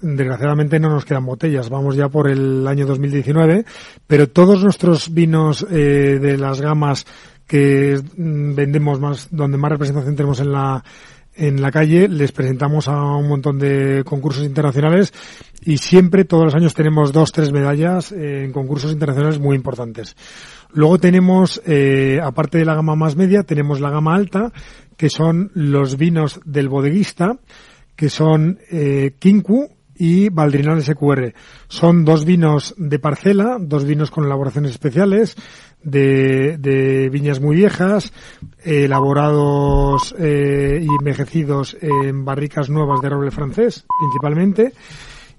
Desgraciadamente 0.00 0.80
no 0.80 0.90
nos 0.90 1.04
quedan 1.04 1.26
botellas, 1.26 1.70
vamos 1.70 1.94
ya 1.94 2.08
por 2.08 2.28
el 2.28 2.66
año 2.66 2.84
2019, 2.86 3.64
pero 4.06 4.28
todos 4.28 4.64
nuestros 4.64 5.14
vinos 5.14 5.64
eh, 5.70 6.18
de 6.20 6.36
las 6.38 6.60
gamas 6.60 7.06
que 7.46 8.00
mm, 8.16 8.54
vendemos 8.54 9.00
más, 9.00 9.28
donde 9.30 9.58
más 9.58 9.72
representación 9.72 10.14
tenemos 10.14 10.40
en 10.40 10.52
la 10.52 10.84
en 11.38 11.62
la 11.62 11.70
calle, 11.70 12.08
les 12.08 12.32
presentamos 12.32 12.88
a 12.88 13.00
un 13.16 13.28
montón 13.28 13.58
de 13.58 14.02
concursos 14.04 14.44
internacionales 14.44 15.12
y 15.62 15.78
siempre, 15.78 16.24
todos 16.24 16.44
los 16.44 16.54
años, 16.54 16.74
tenemos 16.74 17.12
dos, 17.12 17.32
tres 17.32 17.52
medallas 17.52 18.12
en 18.12 18.52
concursos 18.52 18.92
internacionales 18.92 19.38
muy 19.38 19.56
importantes. 19.56 20.16
Luego 20.72 20.98
tenemos, 20.98 21.62
eh, 21.66 22.18
aparte 22.22 22.58
de 22.58 22.64
la 22.64 22.74
gama 22.74 22.94
más 22.96 23.16
media, 23.16 23.42
tenemos 23.42 23.80
la 23.80 23.90
gama 23.90 24.14
alta, 24.14 24.52
que 24.96 25.08
son 25.08 25.50
los 25.54 25.96
vinos 25.96 26.40
del 26.44 26.68
bodeguista, 26.68 27.38
que 27.96 28.10
son 28.10 28.58
eh, 28.70 29.14
Kinku 29.18 29.68
y 29.98 30.28
Valdrinal 30.28 30.82
SQR. 30.82 31.34
Son 31.68 32.04
dos 32.04 32.24
vinos 32.24 32.74
de 32.78 32.98
parcela, 32.98 33.58
dos 33.60 33.84
vinos 33.84 34.10
con 34.10 34.24
elaboraciones 34.24 34.70
especiales, 34.70 35.36
de, 35.82 37.08
viñas 37.10 37.40
muy 37.40 37.56
viejas, 37.56 38.12
elaborados 38.64 40.14
eh, 40.18 40.80
y 40.82 40.88
envejecidos 40.98 41.76
en 41.80 42.24
barricas 42.24 42.68
nuevas 42.68 43.00
de 43.00 43.08
roble 43.08 43.30
francés, 43.30 43.86
principalmente, 44.00 44.72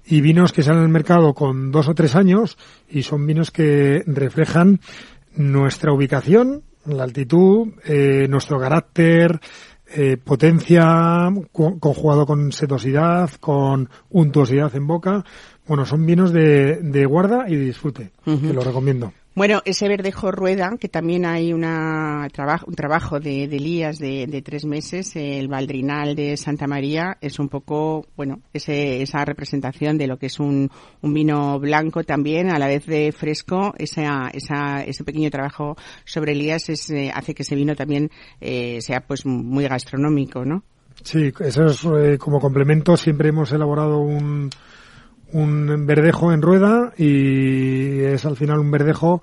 y 0.06 0.20
vinos 0.20 0.52
que 0.52 0.62
salen 0.62 0.82
al 0.82 0.88
mercado 0.88 1.34
con 1.34 1.70
dos 1.70 1.88
o 1.88 1.94
tres 1.94 2.16
años 2.16 2.58
y 2.88 3.02
son 3.02 3.26
vinos 3.26 3.50
que 3.50 4.02
reflejan 4.06 4.80
nuestra 5.36 5.92
ubicación, 5.92 6.62
la 6.86 7.04
altitud, 7.04 7.68
eh, 7.84 8.26
nuestro 8.28 8.58
carácter, 8.58 9.40
eh, 9.92 10.16
potencia 10.16 11.28
conjugado 11.52 12.24
con 12.24 12.52
sedosidad, 12.52 13.30
con 13.40 13.88
untuosidad 14.10 14.74
en 14.76 14.86
boca. 14.86 15.24
Bueno, 15.66 15.84
son 15.84 16.04
vinos 16.06 16.32
de, 16.32 16.76
de 16.76 17.06
guarda 17.06 17.48
y 17.48 17.56
de 17.56 17.64
disfrute, 17.64 18.10
que 18.24 18.52
lo 18.52 18.62
recomiendo. 18.62 19.12
Bueno, 19.32 19.62
ese 19.64 19.88
verdejo 19.88 20.32
rueda, 20.32 20.76
que 20.78 20.88
también 20.88 21.24
hay 21.24 21.52
una 21.52 22.28
un 22.66 22.74
trabajo 22.74 23.20
de, 23.20 23.44
Elías 23.44 23.98
de, 23.98 24.42
tres 24.44 24.64
meses, 24.64 25.14
el 25.14 25.46
Valdrinal 25.46 26.16
de 26.16 26.36
Santa 26.36 26.66
María, 26.66 27.16
es 27.20 27.38
un 27.38 27.48
poco, 27.48 28.06
bueno, 28.16 28.40
ese, 28.52 29.02
esa 29.02 29.24
representación 29.24 29.98
de 29.98 30.08
lo 30.08 30.18
que 30.18 30.26
es 30.26 30.40
un, 30.40 30.68
un 31.00 31.14
vino 31.14 31.60
blanco 31.60 32.02
también, 32.02 32.50
a 32.50 32.58
la 32.58 32.66
vez 32.66 32.86
de 32.86 33.12
fresco, 33.12 33.72
esa, 33.78 34.30
esa, 34.32 34.82
ese 34.82 35.04
pequeño 35.04 35.30
trabajo 35.30 35.76
sobre 36.04 36.32
Elías 36.32 36.68
es, 36.68 36.90
eh, 36.90 37.12
hace 37.14 37.32
que 37.32 37.44
ese 37.44 37.54
vino 37.54 37.76
también 37.76 38.10
eh, 38.40 38.80
sea 38.80 39.00
pues 39.00 39.24
muy 39.24 39.66
gastronómico, 39.66 40.44
¿no? 40.44 40.64
Sí, 41.04 41.32
eso 41.40 41.66
es 41.66 41.84
eh, 41.84 42.18
como 42.18 42.40
complemento, 42.40 42.96
siempre 42.96 43.28
hemos 43.28 43.52
elaborado 43.52 44.00
un, 44.00 44.50
un 45.32 45.86
verdejo 45.86 46.32
en 46.32 46.42
rueda 46.42 46.92
y 46.96 48.00
es 48.00 48.24
al 48.24 48.36
final 48.36 48.58
un 48.58 48.70
verdejo 48.70 49.22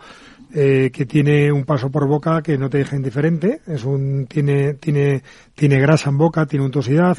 eh, 0.53 0.91
que 0.93 1.05
tiene 1.05 1.51
un 1.51 1.65
paso 1.65 1.91
por 1.91 2.07
boca 2.07 2.41
que 2.41 2.57
no 2.57 2.69
te 2.69 2.77
deja 2.77 2.95
indiferente. 2.95 3.61
Es 3.67 3.83
un, 3.83 4.27
tiene, 4.27 4.75
tiene, 4.75 5.21
tiene 5.53 5.79
grasa 5.79 6.09
en 6.09 6.17
boca, 6.17 6.45
tiene 6.45 6.65
untuosidad, 6.65 7.17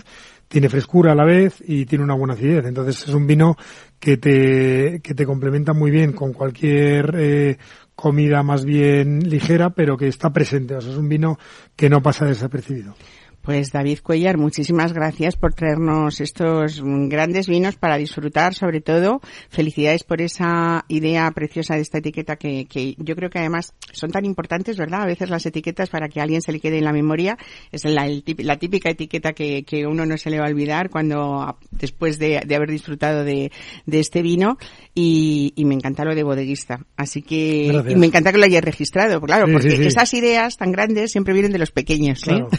tiene 0.49 0.71
frescura 0.71 1.13
a 1.13 1.15
la 1.15 1.25
vez 1.25 1.63
y 1.67 1.85
tiene 1.85 2.05
una 2.05 2.15
buena 2.15 2.35
acidez. 2.35 2.65
Entonces 2.65 3.07
es 3.07 3.15
un 3.15 3.27
vino 3.27 3.57
que 4.01 4.17
te, 4.17 5.01
que 5.03 5.15
te 5.15 5.27
complementa 5.27 5.75
muy 5.75 5.91
bien 5.91 6.13
con 6.13 6.33
cualquier 6.33 7.15
eh, 7.19 7.59
comida 7.95 8.43
más 8.43 8.65
bien 8.65 9.29
ligera, 9.29 9.71
pero 9.71 9.97
que 9.97 10.09
está 10.09 10.33
presente. 10.33 10.75
O 10.75 10.81
sea, 10.81 10.91
es 10.91 10.97
un 10.97 11.09
vino 11.09 11.39
que 11.77 11.91
no 11.91 12.03
pasa 12.03 12.25
desapercibido. 12.25 12.95
Pues 13.49 13.73
David 13.73 14.01
Cuellar, 14.03 14.37
muchísimas 14.37 14.93
gracias 14.93 15.37
por 15.37 15.55
traernos 15.55 16.21
estos 16.21 16.83
grandes 16.85 17.49
vinos 17.49 17.77
para 17.77 17.97
disfrutar, 17.97 18.53
sobre 18.53 18.83
todo. 18.83 19.23
Felicidades 19.49 20.05
por 20.05 20.21
esa 20.21 20.85
idea 20.89 21.31
preciosa 21.31 21.75
de 21.75 21.81
esta 21.81 21.97
etiqueta 21.97 22.37
que, 22.37 22.67
que 22.67 22.95
yo 22.99 23.17
creo 23.17 23.31
que 23.31 23.39
además 23.39 23.73
son 23.91 24.11
tan 24.11 24.27
importantes, 24.27 24.77
¿verdad? 24.77 25.01
A 25.01 25.07
veces 25.07 25.31
las 25.31 25.47
etiquetas 25.47 25.89
para 25.89 26.11
que 26.11 26.21
a 26.21 26.25
alguien 26.25 26.43
se 26.43 26.53
le 26.53 26.61
quede 26.61 26.77
en 26.77 26.85
la 26.85 26.93
memoria 26.93 27.39
es 27.73 27.87
la, 27.87 28.07
la 28.37 28.59
típica 28.59 28.91
etiqueta 28.91 29.33
que, 29.33 29.65
que, 29.65 29.87
uno 29.87 30.05
no 30.05 30.19
se 30.19 30.29
le 30.29 30.41
va 30.41 30.45
a 30.45 30.51
olvidar 30.51 30.91
cuando 30.91 31.57
después 31.71 32.19
de, 32.19 32.43
de 32.47 32.55
haber 32.55 32.71
disfrutado 32.71 33.25
de, 33.25 33.51
de 33.87 33.99
este 33.99 34.21
vino 34.21 34.59
y, 34.95 35.55
y, 35.57 35.65
me 35.65 35.75
encanta 35.75 36.05
lo 36.05 36.15
de 36.15 36.23
bodeguista. 36.23 36.85
Así 36.99 37.23
que 37.23 37.83
y 37.89 37.97
me 37.97 38.09
encanta 38.09 38.31
que 38.31 38.37
lo 38.37 38.45
hayas 38.45 38.63
registrado, 38.63 39.23
claro, 39.23 39.51
porque 39.51 39.87
esas 39.87 40.13
ideas 40.13 40.59
tan 40.59 40.71
grandes 40.71 41.13
siempre 41.13 41.33
vienen 41.33 41.53
de 41.53 41.59
los 41.59 41.71
pequeños. 41.71 42.23
¿eh? 42.25 42.45
Claro, 42.45 42.51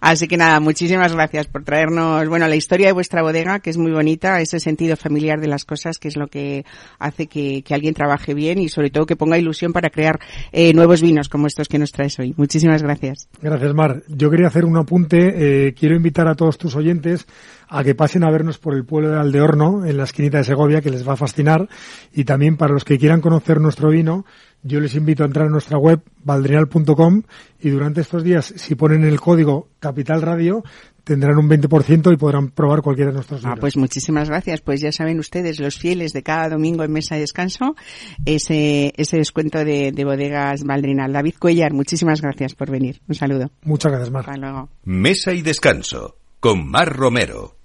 Así 0.00 0.28
que 0.28 0.36
nada, 0.36 0.60
muchísimas 0.60 1.12
gracias 1.12 1.46
por 1.46 1.64
traernos, 1.64 2.28
bueno, 2.28 2.46
la 2.48 2.56
historia 2.56 2.88
de 2.88 2.92
vuestra 2.92 3.22
bodega, 3.22 3.60
que 3.60 3.70
es 3.70 3.78
muy 3.78 3.92
bonita, 3.92 4.40
ese 4.40 4.60
sentido 4.60 4.96
familiar 4.96 5.40
de 5.40 5.48
las 5.48 5.64
cosas, 5.64 5.98
que 5.98 6.08
es 6.08 6.16
lo 6.16 6.28
que 6.28 6.64
hace 6.98 7.26
que, 7.26 7.62
alguien 7.70 7.94
trabaje 7.94 8.34
bien 8.34 8.58
y 8.60 8.68
sobre 8.68 8.90
todo 8.90 9.04
que 9.04 9.16
ponga 9.16 9.36
ilusión 9.36 9.72
para 9.72 9.90
crear 9.90 10.20
eh, 10.52 10.72
nuevos 10.72 11.02
vinos 11.02 11.28
como 11.28 11.48
estos 11.48 11.68
que 11.68 11.78
nos 11.78 11.90
traes 11.90 12.18
hoy. 12.20 12.34
Muchísimas 12.36 12.82
gracias. 12.82 13.28
Gracias, 13.42 13.74
Mar. 13.74 14.02
Yo 14.08 14.30
quería 14.30 14.46
hacer 14.46 14.64
un 14.64 14.76
apunte. 14.76 15.66
Eh, 15.66 15.74
quiero 15.74 15.96
invitar 15.96 16.28
a 16.28 16.36
todos 16.36 16.56
tus 16.56 16.76
oyentes 16.76 17.26
a 17.68 17.82
que 17.82 17.94
pasen 17.94 18.22
a 18.22 18.30
vernos 18.30 18.58
por 18.58 18.74
el 18.74 18.84
pueblo 18.84 19.10
de 19.10 19.18
Aldeorno, 19.18 19.84
en 19.84 19.96
la 19.96 20.04
esquinita 20.04 20.38
de 20.38 20.44
Segovia, 20.44 20.80
que 20.80 20.90
les 20.90 21.06
va 21.06 21.14
a 21.14 21.16
fascinar. 21.16 21.68
Y 22.12 22.24
también 22.24 22.56
para 22.56 22.72
los 22.72 22.84
que 22.84 22.98
quieran 22.98 23.20
conocer 23.20 23.60
nuestro 23.60 23.90
vino, 23.90 24.24
yo 24.64 24.80
les 24.80 24.94
invito 24.94 25.22
a 25.22 25.26
entrar 25.26 25.46
a 25.46 25.50
nuestra 25.50 25.78
web 25.78 26.00
valdrial.com 26.24 27.22
y 27.60 27.68
durante 27.68 28.00
estos 28.00 28.24
días, 28.24 28.52
si 28.56 28.74
ponen 28.74 29.04
el 29.04 29.20
código 29.20 29.68
Capital 29.78 30.22
Radio, 30.22 30.64
tendrán 31.04 31.36
un 31.36 31.48
20% 31.48 32.12
y 32.12 32.16
podrán 32.16 32.48
probar 32.48 32.80
cualquiera 32.80 33.10
de 33.10 33.16
nuestros 33.16 33.42
vinos. 33.42 33.58
Ah, 33.58 33.60
pues 33.60 33.76
muchísimas 33.76 34.30
gracias. 34.30 34.62
Pues 34.62 34.80
ya 34.80 34.90
saben 34.90 35.18
ustedes, 35.18 35.60
los 35.60 35.78
fieles 35.78 36.12
de 36.12 36.22
cada 36.22 36.48
domingo 36.48 36.82
en 36.82 36.92
Mesa 36.92 37.14
de 37.14 37.20
Descanso, 37.20 37.76
ese, 38.24 38.92
ese 38.96 39.18
descuento 39.18 39.64
de, 39.64 39.92
de 39.92 40.04
bodegas 40.04 40.64
Valdrinal. 40.64 41.12
David 41.12 41.34
Cuellar, 41.38 41.74
muchísimas 41.74 42.22
gracias 42.22 42.54
por 42.54 42.70
venir. 42.70 43.00
Un 43.06 43.14
saludo. 43.14 43.50
Muchas 43.62 43.92
gracias, 43.92 44.10
Mar. 44.10 44.24
Hasta 44.26 44.40
luego. 44.40 44.70
Mesa 44.84 45.32
y 45.34 45.42
Descanso, 45.42 46.16
con 46.40 46.66
Mar 46.66 46.88
Romero. 46.96 47.56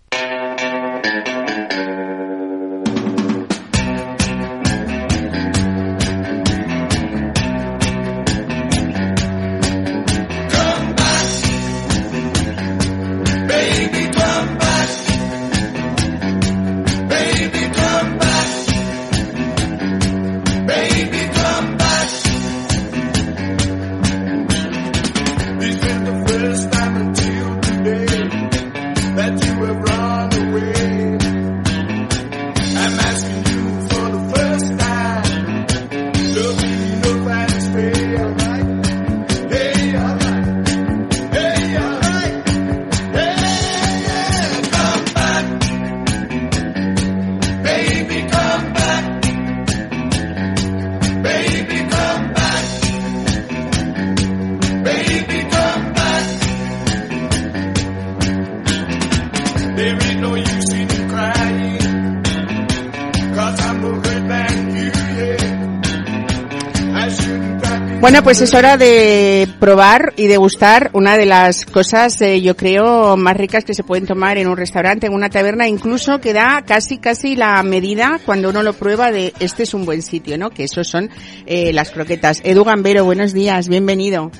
Bueno, 68.09 68.23
pues 68.23 68.41
es 68.41 68.55
hora 68.55 68.75
de 68.75 69.47
probar 69.59 70.13
y 70.17 70.25
degustar 70.25 70.89
una 70.93 71.15
de 71.15 71.27
las 71.27 71.63
cosas, 71.63 72.19
eh, 72.21 72.41
yo 72.41 72.57
creo, 72.57 73.15
más 73.17 73.37
ricas 73.37 73.63
que 73.63 73.75
se 73.75 73.83
pueden 73.83 74.07
tomar 74.07 74.39
en 74.39 74.47
un 74.47 74.57
restaurante, 74.57 75.05
en 75.05 75.13
una 75.13 75.29
taberna, 75.29 75.67
incluso 75.67 76.19
que 76.19 76.33
da 76.33 76.63
casi, 76.65 76.97
casi 76.97 77.35
la 77.35 77.61
medida 77.61 78.19
cuando 78.25 78.49
uno 78.49 78.63
lo 78.63 78.73
prueba 78.73 79.11
de 79.11 79.35
este 79.39 79.61
es 79.61 79.75
un 79.75 79.85
buen 79.85 80.01
sitio, 80.01 80.39
¿no? 80.39 80.49
Que 80.49 80.63
esos 80.63 80.87
son 80.87 81.11
eh, 81.45 81.71
las 81.71 81.91
croquetas. 81.91 82.41
Edu 82.43 82.63
Gambero, 82.63 83.05
buenos 83.05 83.31
días, 83.31 83.69
bienvenido. 83.69 84.31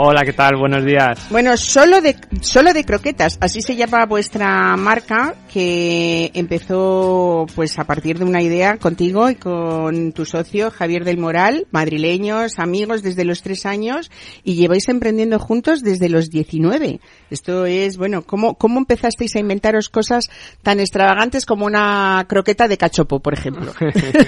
Hola, 0.00 0.24
¿qué 0.24 0.32
tal? 0.32 0.54
Buenos 0.54 0.84
días. 0.84 1.26
Bueno, 1.28 1.56
solo 1.56 2.00
de, 2.00 2.14
solo 2.40 2.72
de 2.72 2.84
croquetas, 2.84 3.36
así 3.40 3.62
se 3.62 3.74
llama 3.74 4.06
vuestra 4.06 4.76
marca 4.76 5.34
que 5.52 6.30
empezó 6.34 7.46
pues 7.56 7.80
a 7.80 7.84
partir 7.84 8.16
de 8.16 8.24
una 8.24 8.40
idea 8.40 8.76
contigo 8.76 9.28
y 9.28 9.34
con 9.34 10.12
tu 10.12 10.24
socio 10.24 10.70
Javier 10.70 11.02
del 11.02 11.18
Moral, 11.18 11.66
madrileños, 11.72 12.60
amigos 12.60 13.02
desde 13.02 13.24
los 13.24 13.42
tres 13.42 13.66
años 13.66 14.08
y 14.44 14.54
lleváis 14.54 14.88
emprendiendo 14.88 15.40
juntos 15.40 15.82
desde 15.82 16.08
los 16.08 16.30
19. 16.30 17.00
Esto 17.30 17.66
es, 17.66 17.96
bueno, 17.96 18.22
¿cómo, 18.22 18.54
cómo 18.54 18.78
empezasteis 18.78 19.34
a 19.34 19.40
inventaros 19.40 19.88
cosas 19.88 20.30
tan 20.62 20.78
extravagantes 20.78 21.44
como 21.44 21.66
una 21.66 22.24
croqueta 22.28 22.68
de 22.68 22.78
cachopo, 22.78 23.18
por 23.18 23.34
ejemplo? 23.34 23.72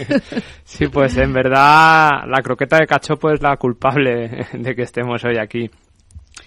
sí, 0.64 0.89
pues 0.89 1.16
en 1.16 1.33
verdad 1.33 2.11
la 2.27 2.43
croqueta 2.43 2.77
de 2.79 2.89
cachopo 2.89 3.31
es 3.31 3.41
la 3.41 3.57
culpable 3.57 4.49
de 4.53 4.75
que 4.75 4.83
estemos 4.83 5.23
hoy 5.25 5.39
aquí. 5.39 5.60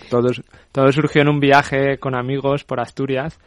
Todo, 0.09 0.30
todo 0.72 0.91
surgió 0.91 1.22
en 1.22 1.30
un 1.30 1.39
viaje 1.39 1.97
con 1.97 2.16
amigos 2.16 2.64
por 2.64 2.80
Asturias. 2.80 3.39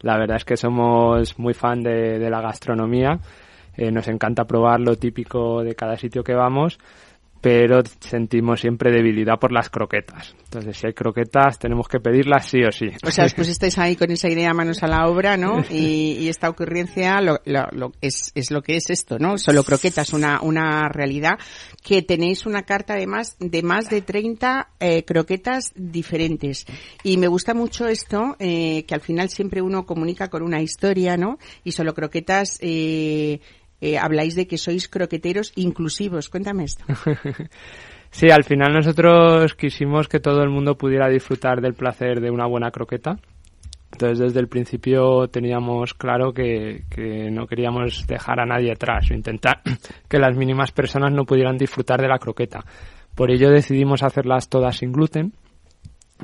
La 0.00 0.18
verdad 0.18 0.36
es 0.36 0.44
que 0.44 0.56
somos 0.56 1.38
muy 1.38 1.54
fan 1.54 1.82
de, 1.82 2.18
de 2.18 2.30
la 2.30 2.40
gastronomía. 2.40 3.18
Eh, 3.76 3.90
nos 3.90 4.06
encanta 4.08 4.44
probar 4.44 4.80
lo 4.80 4.96
típico 4.96 5.62
de 5.62 5.74
cada 5.74 5.96
sitio 5.96 6.22
que 6.22 6.34
vamos 6.34 6.78
pero 7.44 7.82
sentimos 8.00 8.62
siempre 8.62 8.90
debilidad 8.90 9.38
por 9.38 9.52
las 9.52 9.68
croquetas. 9.68 10.34
Entonces, 10.44 10.78
si 10.78 10.86
hay 10.86 10.94
croquetas, 10.94 11.58
tenemos 11.58 11.86
que 11.88 12.00
pedirlas 12.00 12.46
sí 12.46 12.64
o 12.64 12.72
sí. 12.72 12.86
O 13.06 13.10
sea, 13.10 13.26
os 13.26 13.34
pusisteis 13.34 13.76
ahí 13.76 13.96
con 13.96 14.10
esa 14.10 14.30
idea 14.30 14.54
manos 14.54 14.82
a 14.82 14.86
la 14.86 15.06
obra, 15.06 15.36
¿no? 15.36 15.62
Y, 15.74 16.16
y 16.20 16.28
esta 16.28 16.48
ocurrencia 16.48 17.20
lo, 17.20 17.40
lo, 17.44 17.66
lo, 17.72 17.92
es, 18.00 18.32
es, 18.34 18.50
lo 18.50 18.62
que 18.62 18.76
es 18.76 18.88
esto, 18.88 19.18
¿no? 19.18 19.36
Solo 19.36 19.62
croquetas, 19.62 20.14
una, 20.14 20.40
una 20.40 20.88
realidad 20.88 21.32
que 21.82 22.00
tenéis 22.00 22.46
una 22.46 22.62
carta 22.62 22.94
además 22.94 23.36
de 23.40 23.62
más 23.62 23.90
de 23.90 24.00
30 24.00 24.70
eh, 24.80 25.04
croquetas 25.04 25.72
diferentes. 25.74 26.64
Y 27.02 27.18
me 27.18 27.28
gusta 27.28 27.52
mucho 27.52 27.88
esto, 27.88 28.36
eh, 28.38 28.84
que 28.86 28.94
al 28.94 29.02
final 29.02 29.28
siempre 29.28 29.60
uno 29.60 29.84
comunica 29.84 30.28
con 30.28 30.42
una 30.42 30.62
historia, 30.62 31.18
¿no? 31.18 31.38
Y 31.62 31.72
solo 31.72 31.92
croquetas, 31.92 32.58
eh, 32.62 33.40
eh, 33.84 33.98
habláis 33.98 34.34
de 34.34 34.46
que 34.46 34.56
sois 34.56 34.88
croqueteros 34.88 35.52
inclusivos. 35.56 36.30
Cuéntame 36.30 36.64
esto. 36.64 36.84
sí, 38.10 38.30
al 38.30 38.42
final 38.44 38.72
nosotros 38.72 39.52
quisimos 39.54 40.08
que 40.08 40.20
todo 40.20 40.42
el 40.42 40.48
mundo 40.48 40.78
pudiera 40.78 41.06
disfrutar 41.10 41.60
del 41.60 41.74
placer 41.74 42.22
de 42.22 42.30
una 42.30 42.46
buena 42.46 42.70
croqueta. 42.70 43.18
Entonces 43.92 44.18
desde 44.18 44.40
el 44.40 44.48
principio 44.48 45.28
teníamos 45.28 45.92
claro 45.92 46.32
que, 46.32 46.84
que, 46.88 47.30
no 47.30 47.46
queríamos 47.46 48.06
dejar 48.06 48.40
a 48.40 48.46
nadie 48.46 48.72
atrás 48.72 49.10
o 49.10 49.14
intentar 49.14 49.60
que 50.08 50.18
las 50.18 50.34
mínimas 50.34 50.72
personas 50.72 51.12
no 51.12 51.26
pudieran 51.26 51.58
disfrutar 51.58 52.00
de 52.00 52.08
la 52.08 52.18
croqueta. 52.18 52.64
Por 53.14 53.30
ello 53.30 53.50
decidimos 53.50 54.02
hacerlas 54.02 54.48
todas 54.48 54.78
sin 54.78 54.92
gluten, 54.92 55.34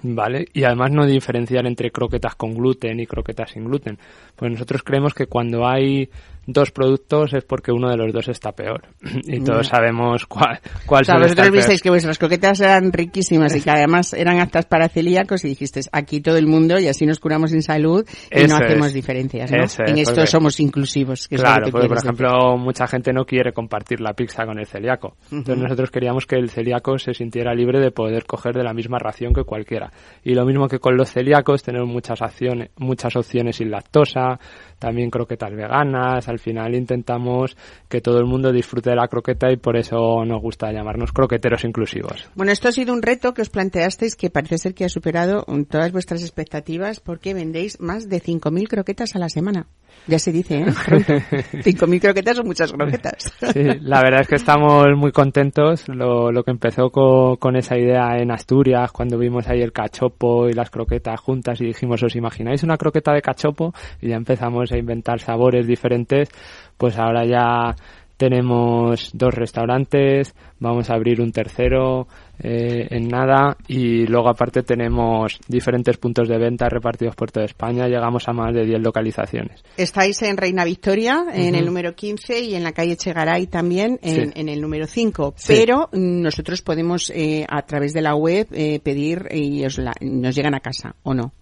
¿vale? 0.03 0.47
Y 0.55 0.65
además 0.65 0.93
no 0.93 1.05
diferenciar 1.05 1.67
entre 1.67 1.91
croquetas 1.91 2.35
con 2.37 2.55
gluten 2.55 3.01
y 3.01 3.07
croquetas 3.07 3.51
sin 3.51 3.65
gluten. 3.65 3.99
Pues 4.35 4.51
nosotros 4.51 4.83
creemos 4.83 5.13
que 5.15 5.27
cuando 5.27 5.69
hay 5.69 6.09
dos 6.53 6.71
productos 6.71 7.33
es 7.35 7.45
porque 7.45 7.73
uno 7.73 7.89
de 7.91 7.97
los 7.97 8.13
dos 8.13 8.29
está 8.29 8.53
peor. 8.53 8.83
Y 9.25 9.41
todos 9.43 9.69
sabemos 9.69 10.27
cuál, 10.27 10.61
cuál 10.87 11.03
o 11.03 11.05
sea, 11.05 11.19
vosotros 11.19 11.51
visteis 11.51 11.81
que 11.83 11.91
vuestras 11.91 12.19
croquetas 12.19 12.61
eran 12.61 12.93
riquísimas 12.93 13.55
y 13.55 13.61
que 13.61 13.71
además 13.71 14.13
eran 14.13 14.41
aptas 14.41 14.67
para 14.67 14.89
celíacos 14.89 15.45
y 15.45 15.49
dijisteis 15.49 15.89
aquí 15.93 16.21
todo 16.21 16.37
el 16.37 16.47
mundo 16.47 16.79
y 16.79 16.89
así 16.89 17.07
nos 17.07 17.21
curamos 17.21 17.53
en 17.53 17.63
salud 17.63 18.05
y 18.31 18.41
Eso 18.45 18.59
no 18.59 18.65
hacemos 18.65 18.87
es. 18.89 18.95
diferencias, 18.95 19.51
¿no? 19.51 19.63
Eso 19.65 19.83
es, 19.85 19.91
en 19.91 19.99
esto 19.99 20.15
porque- 20.15 20.27
somos 20.27 20.59
inclusivos. 20.61 21.29
Que 21.29 21.37
es 21.37 21.41
lo 21.41 21.47
Claro, 21.47 21.67
que 21.67 21.73
porque 21.73 21.87
por 21.89 21.97
decir. 21.99 22.09
ejemplo 22.11 22.57
mucha 22.59 22.87
gente 22.87 23.13
no 23.13 23.25
quiere 23.25 23.53
compartir 23.53 24.01
la 24.01 24.13
pizza 24.15 24.45
con 24.45 24.59
el 24.59 24.67
celíaco. 24.67 25.17
Entonces 25.31 25.63
nosotros 25.63 25.91
queríamos 25.91 26.27
que 26.27 26.37
el 26.37 26.51
celíaco 26.51 26.99
se 26.99 27.15
sintiera 27.15 27.55
libre 27.55 27.79
de 27.81 27.91
poder 27.93 28.25
coger 28.27 28.55
de 28.55 28.65
la 28.65 28.75
misma 28.75 28.99
ración 28.99 29.33
que 29.33 29.45
cualquiera. 29.45 29.91
Y 30.25 30.35
lo 30.35 30.45
mismo 30.45 30.67
que 30.69 30.79
con 30.81 30.97
los 30.97 31.11
celíacos, 31.13 31.63
tenemos 31.63 31.89
muchas 31.89 32.21
acciones, 32.23 32.71
muchas 32.79 33.15
opciones 33.17 33.57
sin 33.57 33.71
lactosa, 33.71 34.39
también 34.79 35.11
croquetas 35.11 35.51
veganas. 35.53 36.29
Al 36.29 36.39
final 36.41 36.75
intentamos 36.75 37.57
que 37.89 38.01
todo 38.01 38.19
el 38.19 38.27
mundo 38.27 38.53
disfrute 38.53 38.91
de 38.91 38.97
la 38.97 39.09
croqueta 39.09 39.53
y 39.53 39.57
por 39.57 39.77
eso 39.77 40.25
nos 40.25 40.41
gusta 40.43 40.73
llamarnos 40.73 41.13
croqueteros 41.13 41.65
inclusivos. 41.65 42.29
Bueno, 42.35 42.53
esto 42.53 42.69
ha 42.69 42.73
sido 42.73 42.93
un 42.93 43.03
reto 43.03 43.35
que 43.35 43.43
os 43.43 43.51
planteasteis 43.51 44.17
que 44.17 44.31
parece 44.31 44.59
ser 44.59 44.75
que 44.75 44.85
ha 44.85 44.89
superado 44.89 45.45
todas 45.69 45.93
vuestras 45.93 46.23
expectativas 46.23 47.01
porque 47.01 47.35
vendéis 47.35 47.81
más 47.81 48.09
de 48.09 48.21
5.000 48.21 48.69
croquetas 48.69 49.15
a 49.15 49.19
la 49.19 49.29
semana. 49.29 49.67
Ya 50.07 50.19
se 50.19 50.33
dice, 50.33 50.61
¿eh? 50.61 50.65
Pronto. 50.87 51.13
5.000 51.13 52.01
croquetas 52.01 52.37
son 52.37 52.47
muchas 52.47 52.73
croquetas. 52.73 53.33
Sí, 53.53 53.63
la 53.83 54.03
verdad 54.03 54.23
es 54.23 54.29
que 54.29 54.35
estamos 54.37 54.87
muy 54.97 55.13
contentos. 55.13 55.89
Lo, 55.89 56.33
lo 56.33 56.43
que 56.43 56.51
empezó 56.51 56.91
co- 56.91 57.37
con, 57.39 57.57
esa 57.57 57.79
idea 57.79 58.17
en 58.19 58.31
Asturias, 58.31 58.91
cuando 58.93 59.19
vimos 59.19 59.47
ahí 59.49 59.61
el 59.63 59.73
cachopo 59.73 60.49
y 60.49 60.53
las 60.53 60.71
croquetas 60.71 61.21
juntas 61.21 61.61
y 61.61 61.67
dijimos, 61.67 62.03
¿os 62.03 62.17
imagináis 62.17 62.63
una 62.63 62.77
croqueta 62.77 63.13
de 63.13 63.23
cachopo? 63.23 63.73
Y 64.01 64.09
ya 64.09 64.17
empezamos 64.17 64.73
a 64.73 64.79
inventar 64.79 65.21
sabores 65.21 65.67
diferentes. 65.67 66.29
Pues 66.77 66.99
ahora 66.99 67.25
ya 67.27 67.75
tenemos 68.17 69.11
dos 69.15 69.33
restaurantes, 69.35 70.35
vamos 70.59 70.91
a 70.91 70.95
abrir 70.95 71.21
un 71.23 71.33
tercero 71.33 72.07
eh, 72.43 72.87
en 72.91 73.09
nada 73.09 73.57
y 73.69 74.07
luego 74.07 74.29
aparte 74.29 74.63
tenemos 74.63 75.39
diferentes 75.49 75.97
puntos 75.99 76.29
de 76.29 76.39
venta 76.39 76.69
repartidos 76.69 77.15
por 77.15 77.31
toda 77.31 77.47
España, 77.47 77.87
llegamos 77.87 78.29
a 78.29 78.33
más 78.33 78.55
de 78.55 78.65
10 78.65 78.81
localizaciones. 78.81 79.63
Estáis 79.77 80.21
en 80.23 80.37
Reina 80.37 80.65
Victoria, 80.65 81.25
en 81.33 81.55
el 81.55 81.67
número 81.67 81.95
15 81.95 82.41
y 82.41 82.55
en 82.55 82.63
la 82.63 82.73
calle 82.73 82.97
Chegaray 82.97 83.47
también 83.47 83.99
en, 84.03 84.15
Sí. 84.27 84.31
en 84.35 84.49
el 84.49 84.61
número 84.61 84.87
5. 84.87 85.35
Sí. 85.37 85.55
Pero 85.57 85.89
mm, 85.93 86.23
nosotros 86.23 86.63
podemos 86.63 87.11
eh, 87.15 87.45
a 87.49 87.63
través 87.63 87.93
de 87.93 88.03
la 88.03 88.15
web 88.15 88.47
eh, 88.53 88.81
pedir 88.81 89.27
y 89.31 89.65
os 89.65 89.79
la- 89.79 89.95
nos 90.01 90.35
llegan 90.35 90.55
a 90.55 90.61
casa, 90.61 90.95
¿o 91.03 91.15
no? 91.15 91.33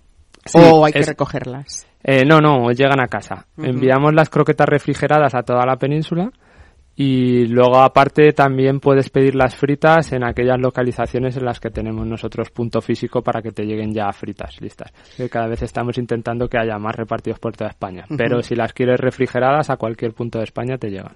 Sí, 0.44 0.58
o 0.62 0.84
hay 0.84 0.92
que 0.92 1.00
es- 1.00 1.06
recogerlas. 1.08 1.86
Eh, 2.02 2.24
no, 2.24 2.40
no, 2.40 2.70
llegan 2.70 3.00
a 3.00 3.08
casa. 3.08 3.46
Enviamos 3.58 4.14
las 4.14 4.30
croquetas 4.30 4.68
refrigeradas 4.68 5.34
a 5.34 5.42
toda 5.42 5.66
la 5.66 5.76
península 5.76 6.30
y 7.00 7.46
luego 7.46 7.76
aparte 7.78 8.32
también 8.32 8.80
puedes 8.80 9.08
pedir 9.08 9.36
las 9.36 9.54
fritas 9.54 10.10
en 10.12 10.24
aquellas 10.24 10.58
localizaciones 10.58 11.36
en 11.36 11.44
las 11.44 11.60
que 11.60 11.70
tenemos 11.70 12.04
nosotros 12.04 12.50
punto 12.50 12.80
físico 12.80 13.22
para 13.22 13.40
que 13.40 13.52
te 13.52 13.62
lleguen 13.62 13.94
ya 13.94 14.10
fritas 14.12 14.60
listas. 14.60 14.90
Que 15.16 15.28
cada 15.28 15.46
vez 15.46 15.62
estamos 15.62 15.96
intentando 15.96 16.48
que 16.48 16.58
haya 16.58 16.76
más 16.76 16.96
repartidos 16.96 17.38
por 17.38 17.56
toda 17.56 17.70
España. 17.70 18.04
Pero 18.16 18.42
si 18.42 18.56
las 18.56 18.72
quieres 18.72 18.98
refrigeradas 18.98 19.70
a 19.70 19.76
cualquier 19.76 20.12
punto 20.12 20.38
de 20.38 20.44
España 20.44 20.76
te 20.76 20.88
llegan. 20.90 21.14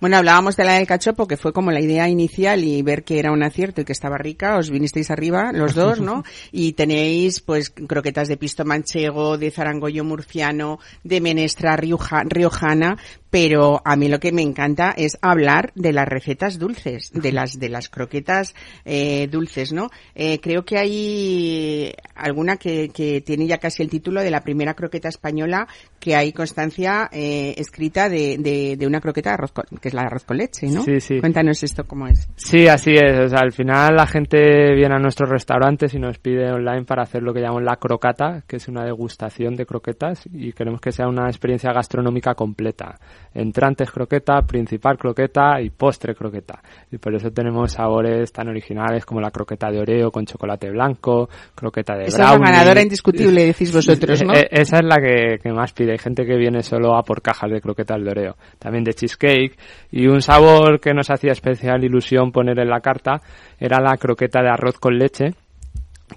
Bueno, 0.00 0.16
hablábamos 0.16 0.56
de 0.56 0.64
la 0.64 0.72
del 0.78 0.86
cachopo, 0.86 1.28
que 1.28 1.36
fue 1.36 1.52
como 1.52 1.70
la 1.70 1.82
idea 1.82 2.08
inicial 2.08 2.64
y 2.64 2.80
ver 2.80 3.04
que 3.04 3.18
era 3.18 3.30
un 3.30 3.42
acierto 3.42 3.82
y 3.82 3.84
que 3.84 3.92
estaba 3.92 4.16
rica, 4.16 4.56
os 4.56 4.70
vinisteis 4.70 5.10
arriba 5.10 5.52
los 5.52 5.74
dos, 5.74 6.00
¿no? 6.00 6.22
y 6.50 6.72
tenéis 6.72 7.40
pues 7.40 7.68
croquetas 7.68 8.26
de 8.28 8.38
pisto 8.38 8.64
manchego, 8.64 9.36
de 9.36 9.50
zarangollo 9.50 10.02
murciano, 10.02 10.78
de 11.04 11.20
menestra 11.20 11.76
rioja- 11.76 12.24
riojana, 12.26 12.96
pero 13.28 13.82
a 13.84 13.96
mí 13.96 14.08
lo 14.08 14.18
que 14.18 14.32
me 14.32 14.42
encanta 14.42 14.94
es 14.96 15.09
hablar 15.22 15.72
de 15.74 15.92
las 15.92 16.08
recetas 16.08 16.58
dulces, 16.58 17.10
de 17.12 17.32
las 17.32 17.58
de 17.58 17.68
las 17.68 17.88
croquetas 17.88 18.54
eh, 18.84 19.28
dulces, 19.28 19.72
¿no? 19.72 19.90
Eh, 20.14 20.40
creo 20.40 20.64
que 20.64 20.78
hay 20.78 21.92
alguna 22.14 22.56
que, 22.56 22.90
que 22.90 23.20
tiene 23.20 23.46
ya 23.46 23.58
casi 23.58 23.82
el 23.82 23.90
título 23.90 24.20
de 24.22 24.30
la 24.30 24.42
primera 24.42 24.74
croqueta 24.74 25.08
española 25.08 25.66
que 25.98 26.16
hay 26.16 26.32
constancia 26.32 27.08
eh, 27.12 27.54
escrita 27.58 28.08
de, 28.08 28.38
de, 28.38 28.76
de 28.76 28.86
una 28.86 29.00
croqueta 29.00 29.30
de 29.30 29.34
arroz 29.34 29.52
con, 29.52 29.64
que 29.80 29.88
es 29.88 29.94
la 29.94 30.02
de 30.02 30.06
arroz 30.06 30.24
con 30.24 30.38
leche, 30.38 30.66
¿no? 30.68 30.82
Sí, 30.82 31.00
sí. 31.00 31.20
Cuéntanos 31.20 31.62
esto 31.62 31.84
cómo 31.84 32.06
es. 32.06 32.28
Sí, 32.36 32.68
así 32.68 32.92
es. 32.94 33.18
O 33.18 33.28
sea, 33.28 33.40
al 33.40 33.52
final 33.52 33.96
la 33.96 34.06
gente 34.06 34.74
viene 34.74 34.94
a 34.94 34.98
nuestros 34.98 35.28
restaurantes 35.28 35.94
y 35.94 35.98
nos 35.98 36.18
pide 36.18 36.50
online 36.50 36.84
para 36.84 37.02
hacer 37.02 37.22
lo 37.22 37.32
que 37.32 37.40
llamamos 37.40 37.64
la 37.64 37.76
crocata, 37.76 38.42
que 38.46 38.56
es 38.56 38.68
una 38.68 38.84
degustación 38.84 39.56
de 39.56 39.66
croquetas 39.66 40.22
y 40.32 40.52
queremos 40.52 40.80
que 40.80 40.92
sea 40.92 41.08
una 41.08 41.28
experiencia 41.28 41.72
gastronómica 41.72 42.34
completa. 42.34 42.98
Entrantes 43.34 43.90
croqueta, 43.90 44.42
principal 44.42 44.98
croqueta 45.00 45.60
y 45.60 45.70
postre 45.70 46.14
croqueta. 46.14 46.62
Y 46.92 46.98
por 46.98 47.12
eso 47.14 47.32
tenemos 47.32 47.72
sabores 47.72 48.32
tan 48.32 48.48
originales 48.48 49.04
como 49.04 49.20
la 49.20 49.32
croqueta 49.32 49.70
de 49.70 49.80
oreo 49.80 50.12
con 50.12 50.24
chocolate 50.24 50.70
blanco, 50.70 51.28
croqueta 51.54 51.96
de 51.96 52.04
Esa 52.04 52.34
es 52.34 52.38
la 52.40 52.50
ganadora 52.50 52.82
indiscutible, 52.82 53.46
decís 53.46 53.74
vosotros, 53.74 54.22
¿no? 54.24 54.34
Eh, 54.34 54.42
eh, 54.42 54.48
Esa 54.52 54.76
es 54.76 54.84
la 54.84 54.98
que, 54.98 55.38
que 55.42 55.52
más 55.52 55.72
pide. 55.72 55.92
Hay 55.92 55.98
gente 55.98 56.24
que 56.24 56.36
viene 56.36 56.62
solo 56.62 56.94
a 56.96 57.02
por 57.02 57.22
cajas 57.22 57.50
de 57.50 57.60
croquetas 57.60 58.00
de 58.04 58.10
Oreo. 58.10 58.36
También 58.58 58.84
de 58.84 58.94
cheesecake. 58.94 59.58
Y 59.90 60.06
un 60.06 60.22
sabor 60.22 60.78
que 60.78 60.94
nos 60.94 61.10
hacía 61.10 61.32
especial 61.32 61.82
ilusión 61.82 62.30
poner 62.30 62.58
en 62.60 62.68
la 62.68 62.80
carta 62.80 63.20
era 63.58 63.80
la 63.80 63.96
croqueta 63.96 64.42
de 64.42 64.50
arroz 64.50 64.78
con 64.78 64.98
leche. 64.98 65.34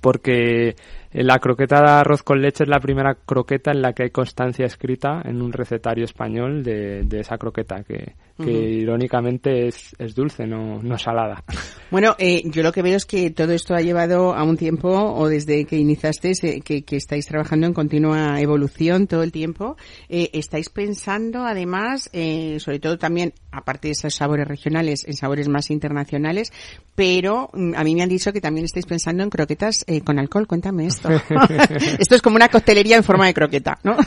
Porque 0.02 0.76
La 1.14 1.38
croqueta 1.38 1.80
de 1.80 1.92
arroz 1.92 2.24
con 2.24 2.42
leche 2.42 2.64
es 2.64 2.70
la 2.70 2.80
primera 2.80 3.14
croqueta 3.14 3.72
en 3.72 3.84
la 3.84 3.94
que 3.94 4.04
hay 4.04 4.10
constancia 4.10 4.66
escrita 4.66 5.22
en 5.24 5.44
un 5.44 5.54
recetario 5.54 6.06
español 6.06 6.64
de, 6.64 7.06
esa 7.20 7.38
croqueta, 7.38 7.84
que, 7.84 8.16
irónicamente 8.40 9.68
es, 9.68 9.96
es, 10.00 10.16
dulce, 10.16 10.46
no, 10.46 10.82
no 10.82 10.98
salada. 10.98 11.44
Bueno, 11.92 12.16
eh, 12.18 12.42
yo 12.46 12.64
lo 12.64 12.72
que 12.72 12.82
veo 12.82 12.98
es 12.98 13.06
que 13.06 13.30
todo 13.30 13.52
esto 13.52 13.76
ha 13.76 13.82
llevado 13.82 14.34
a 14.34 14.44
un 14.44 14.58
tiempo, 14.58 14.90
o 14.90 15.28
desde 15.28 15.66
que 15.66 15.78
iniciaste, 15.78 16.32
eh, 16.42 16.62
que, 16.62 16.82
que, 16.82 16.96
estáis 16.96 17.28
trabajando 17.28 17.68
en 17.68 17.74
continua 17.74 18.42
evolución 18.42 19.06
todo 19.06 19.22
el 19.22 19.32
tiempo. 19.32 19.78
Eh, 20.10 20.32
estáis 20.34 20.70
pensando, 20.70 21.46
además, 21.46 22.10
eh, 22.12 22.58
sobre 22.60 22.80
todo 22.80 22.98
también, 22.98 23.34
aparte 23.52 23.90
de 23.90 23.92
esos 23.92 24.16
sabores 24.16 24.48
regionales, 24.48 25.06
en 25.08 25.14
sabores 25.14 25.48
más 25.48 25.70
internacionales, 25.70 26.52
pero 26.96 27.52
mm, 27.54 27.74
a 27.76 27.84
mí 27.84 27.94
me 27.94 28.02
han 28.02 28.10
dicho 28.10 28.34
que 28.34 28.42
también 28.42 28.66
estáis 28.66 28.88
pensando 28.88 29.24
en 29.24 29.30
croquetas 29.30 29.84
eh, 29.88 30.02
con 30.02 30.18
alcohol. 30.18 30.48
Cuéntame 30.48 30.88
esto. 30.88 31.10
esto 32.00 32.16
es 32.16 32.22
como 32.22 32.38
una 32.38 32.50
coctelería 32.50 32.98
en 32.98 33.04
forma 33.04 33.28
de 33.28 33.34
croqueta, 33.34 33.80
¿no? 33.84 33.98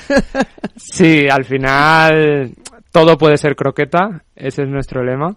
sí, 0.76 1.28
al 1.28 1.44
final 1.44 2.52
todo 2.96 3.18
puede 3.18 3.36
ser 3.36 3.56
croqueta, 3.56 4.22
ese 4.34 4.62
es 4.62 4.68
nuestro 4.70 5.04
lema. 5.04 5.34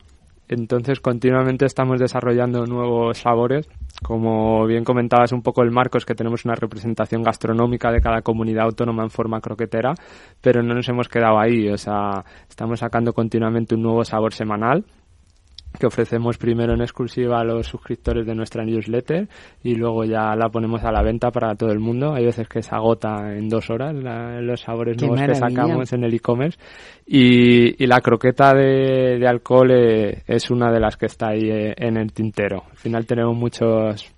Entonces 0.48 1.02
continuamente 1.02 1.66
estamos 1.66 2.00
desarrollando 2.00 2.66
nuevos 2.66 3.18
sabores. 3.18 3.68
Como 4.02 4.66
bien 4.66 4.86
comentabas 4.86 5.34
un 5.34 5.42
poco 5.42 5.62
el 5.62 5.70
marco 5.70 5.98
es 5.98 6.06
que 6.06 6.16
tenemos 6.16 6.46
una 6.46 6.56
representación 6.56 7.22
gastronómica 7.22 7.92
de 7.92 8.00
cada 8.00 8.22
comunidad 8.22 8.64
autónoma 8.64 9.04
en 9.04 9.10
forma 9.10 9.42
croquetera, 9.42 9.94
pero 10.40 10.64
no 10.64 10.74
nos 10.74 10.88
hemos 10.88 11.10
quedado 11.10 11.38
ahí. 11.38 11.68
O 11.68 11.78
sea, 11.78 12.24
estamos 12.48 12.80
sacando 12.80 13.12
continuamente 13.12 13.76
un 13.76 13.84
nuevo 13.84 14.06
sabor 14.06 14.34
semanal 14.34 14.86
que 15.78 15.86
ofrecemos 15.86 16.38
primero 16.38 16.74
en 16.74 16.82
exclusiva 16.82 17.40
a 17.40 17.44
los 17.44 17.68
suscriptores 17.68 18.26
de 18.26 18.36
nuestra 18.36 18.64
newsletter 18.64 19.28
y 19.64 19.76
luego 19.76 20.04
ya 20.04 20.36
la 20.36 20.50
ponemos 20.50 20.84
a 20.84 20.92
la 20.92 21.04
venta 21.04 21.32
para 21.32 21.56
todo 21.56 21.72
el 21.72 21.80
mundo. 21.80 22.14
Hay 22.14 22.26
veces 22.26 22.48
que 22.48 22.62
se 22.62 22.74
agota 22.74 23.34
en 23.36 23.50
dos 23.50 23.70
horas 23.70 23.96
los 23.96 24.62
sabores 24.62 25.02
nuevos 25.02 25.22
que 25.22 25.36
sacamos 25.36 25.94
en 25.94 26.04
el 26.04 26.14
e-commerce 26.14 26.58
y, 27.06 27.86
la 27.86 28.02
croqueta 28.02 28.54
de, 28.54 29.26
alcohol 29.28 29.72
eh, 29.72 30.24
es 30.28 30.52
una 30.52 30.72
de 30.72 30.80
las 30.80 30.96
que 30.96 31.08
está 31.08 31.30
ahí 31.30 31.50
eh, 31.50 31.74
en 31.76 31.98
el 31.98 32.14
tintero. 32.14 32.66
Al 32.70 32.78
final 32.78 33.06
tenemos 33.06 33.36
muchos 33.36 34.14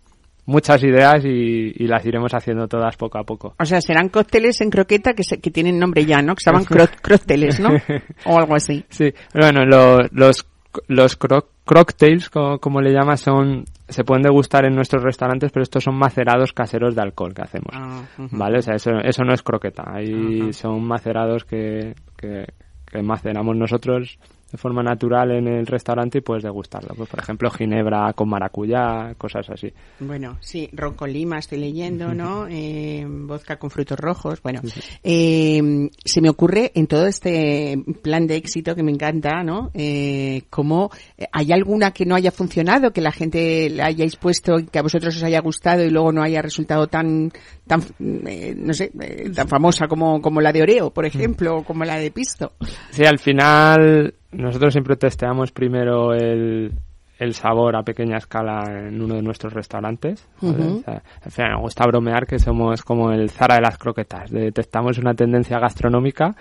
muchas 0.45 0.83
ideas 0.83 1.23
y, 1.23 1.87
las 1.87 2.05
iremos 2.05 2.33
haciendo 2.33 2.67
todas 2.67 2.95
poco 2.97 3.17
a 3.17 3.23
poco. 3.23 3.55
O 3.59 3.65
sea, 3.65 3.81
serán 3.81 4.09
cócteles 4.09 4.61
en 4.61 4.69
croqueta 4.69 5.13
que, 5.13 5.23
que 5.23 5.51
tienen 5.51 5.79
nombre 5.79 6.05
ya, 6.05 6.21
¿no? 6.21 6.35
Que 6.35 6.43
se 6.43 6.51
llaman 6.51 6.65
cócteles, 7.01 7.59
¿no? 7.59 7.69
o 8.25 8.37
algo 8.37 8.55
así. 8.55 8.83
Sí, 8.89 9.13
bueno, 9.33 9.65
los 10.11 10.45
los 10.87 11.17
cocktails, 11.17 12.29
como, 12.29 12.81
le 12.81 12.91
llama, 12.91 13.17
son 13.17 13.65
se 13.87 14.03
pueden 14.03 14.23
degustar 14.23 14.65
en 14.65 14.75
nuestros 14.75 15.03
restaurantes, 15.03 15.51
pero 15.51 15.63
estos 15.63 15.83
son 15.83 15.95
macerados 15.95 16.53
caseros 16.53 16.95
de 16.95 17.01
alcohol 17.01 17.33
que 17.33 17.41
hacemos. 17.41 17.71
Ah, 17.73 18.03
¿Vale? 18.31 18.59
O 18.59 18.61
sea, 18.61 18.75
eso, 18.75 18.91
eso 19.03 19.23
no 19.23 19.33
es 19.33 19.43
croqueta. 19.43 19.83
Ahí 19.85 20.53
son 20.53 20.85
macerados 20.85 21.43
que, 21.43 21.93
que, 22.17 22.45
que 22.85 23.01
maceramos 23.01 23.55
nosotros 23.55 24.17
de 24.51 24.57
forma 24.57 24.83
natural 24.83 25.31
en 25.31 25.47
el 25.47 25.65
restaurante 25.65 26.17
y 26.17 26.21
puedes 26.21 26.43
degustarlo. 26.43 26.93
Pues, 26.95 27.09
por 27.09 27.19
ejemplo, 27.19 27.49
ginebra 27.49 28.11
con 28.13 28.29
maracuyá, 28.29 29.13
cosas 29.17 29.49
así. 29.49 29.71
Bueno, 29.99 30.37
sí, 30.41 30.69
ron 30.73 30.93
con 30.93 31.11
lima 31.11 31.39
estoy 31.39 31.59
leyendo, 31.59 32.13
¿no? 32.13 32.47
Eh, 32.49 33.05
vodka 33.07 33.57
con 33.57 33.69
frutos 33.69 33.99
rojos. 33.99 34.41
Bueno, 34.41 34.61
eh, 35.03 35.89
se 36.03 36.21
me 36.21 36.29
ocurre 36.29 36.71
en 36.75 36.87
todo 36.87 37.07
este 37.07 37.81
plan 38.01 38.27
de 38.27 38.35
éxito 38.35 38.75
que 38.75 38.83
me 38.83 38.91
encanta, 38.91 39.43
¿no? 39.43 39.71
Eh, 39.73 40.43
¿Cómo 40.49 40.91
eh, 41.17 41.25
hay 41.31 41.51
alguna 41.51 41.91
que 41.91 42.05
no 42.05 42.15
haya 42.15 42.31
funcionado, 42.31 42.91
que 42.91 43.01
la 43.01 43.11
gente 43.11 43.69
la 43.69 43.85
hayáis 43.85 44.15
puesto 44.17 44.59
y 44.59 44.65
que 44.65 44.79
a 44.79 44.83
vosotros 44.83 45.15
os 45.15 45.23
haya 45.23 45.39
gustado 45.39 45.83
y 45.83 45.89
luego 45.89 46.11
no 46.11 46.23
haya 46.23 46.41
resultado 46.41 46.87
tan, 46.87 47.31
tan 47.67 47.81
no 47.99 48.73
sé, 48.73 48.91
tan 49.33 49.47
famosa 49.47 49.87
como, 49.87 50.21
como 50.21 50.41
la 50.41 50.51
de 50.51 50.61
Oreo, 50.61 50.91
por 50.91 51.05
ejemplo, 51.05 51.57
o 51.57 51.63
como 51.63 51.85
la 51.85 51.97
de 51.97 52.11
Pisto? 52.11 52.53
Sí, 52.91 53.05
al 53.05 53.19
final 53.19 54.13
nosotros 54.31 54.73
siempre 54.73 54.95
testeamos 54.95 55.51
primero 55.51 56.13
el, 56.13 56.73
el 57.21 57.35
sabor 57.35 57.75
a 57.75 57.83
pequeña 57.83 58.17
escala 58.17 58.63
en 58.87 58.99
uno 58.99 59.13
de 59.13 59.21
nuestros 59.21 59.53
restaurantes. 59.53 60.27
me 60.41 61.55
gusta 61.61 61.85
bromear 61.85 62.25
que 62.25 62.39
somos 62.39 62.81
como 62.81 63.11
el 63.11 63.29
Zara 63.29 63.55
de 63.55 63.61
las 63.61 63.77
croquetas. 63.77 64.31
Detectamos 64.31 64.97
una 64.97 65.13
tendencia 65.13 65.59
gastronómica, 65.59 66.35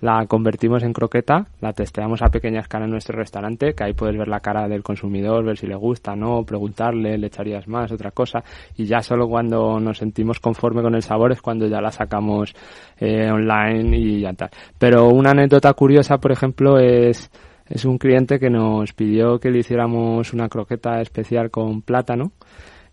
la 0.00 0.26
convertimos 0.26 0.82
en 0.82 0.92
croqueta, 0.92 1.46
la 1.60 1.72
testeamos 1.72 2.22
a 2.22 2.26
pequeña 2.28 2.60
escala 2.60 2.84
en 2.84 2.90
nuestro 2.90 3.16
restaurante, 3.16 3.74
que 3.74 3.84
ahí 3.84 3.92
puedes 3.92 4.16
ver 4.16 4.28
la 4.28 4.40
cara 4.40 4.68
del 4.68 4.82
consumidor, 4.82 5.44
ver 5.44 5.56
si 5.56 5.66
le 5.66 5.76
gusta, 5.76 6.14
no, 6.14 6.44
preguntarle, 6.44 7.18
le 7.18 7.26
echarías 7.26 7.66
más, 7.68 7.90
otra 7.92 8.10
cosa. 8.10 8.42
Y 8.76 8.84
ya 8.84 9.00
solo 9.02 9.28
cuando 9.28 9.80
nos 9.80 9.98
sentimos 9.98 10.40
conforme 10.40 10.82
con 10.82 10.94
el 10.94 11.02
sabor 11.02 11.32
es 11.32 11.40
cuando 11.40 11.66
ya 11.66 11.80
la 11.80 11.90
sacamos 11.90 12.54
eh, 12.98 13.30
online 13.30 13.96
y 13.96 14.20
ya 14.20 14.32
tal. 14.32 14.50
Pero 14.78 15.08
una 15.08 15.30
anécdota 15.30 15.72
curiosa, 15.74 16.18
por 16.18 16.32
ejemplo, 16.32 16.78
es 16.78 17.30
es 17.68 17.84
un 17.84 17.98
cliente 17.98 18.38
que 18.38 18.48
nos 18.48 18.92
pidió 18.92 19.40
que 19.40 19.50
le 19.50 19.58
hiciéramos 19.58 20.32
una 20.32 20.48
croqueta 20.48 21.00
especial 21.00 21.50
con 21.50 21.82
plátano 21.82 22.30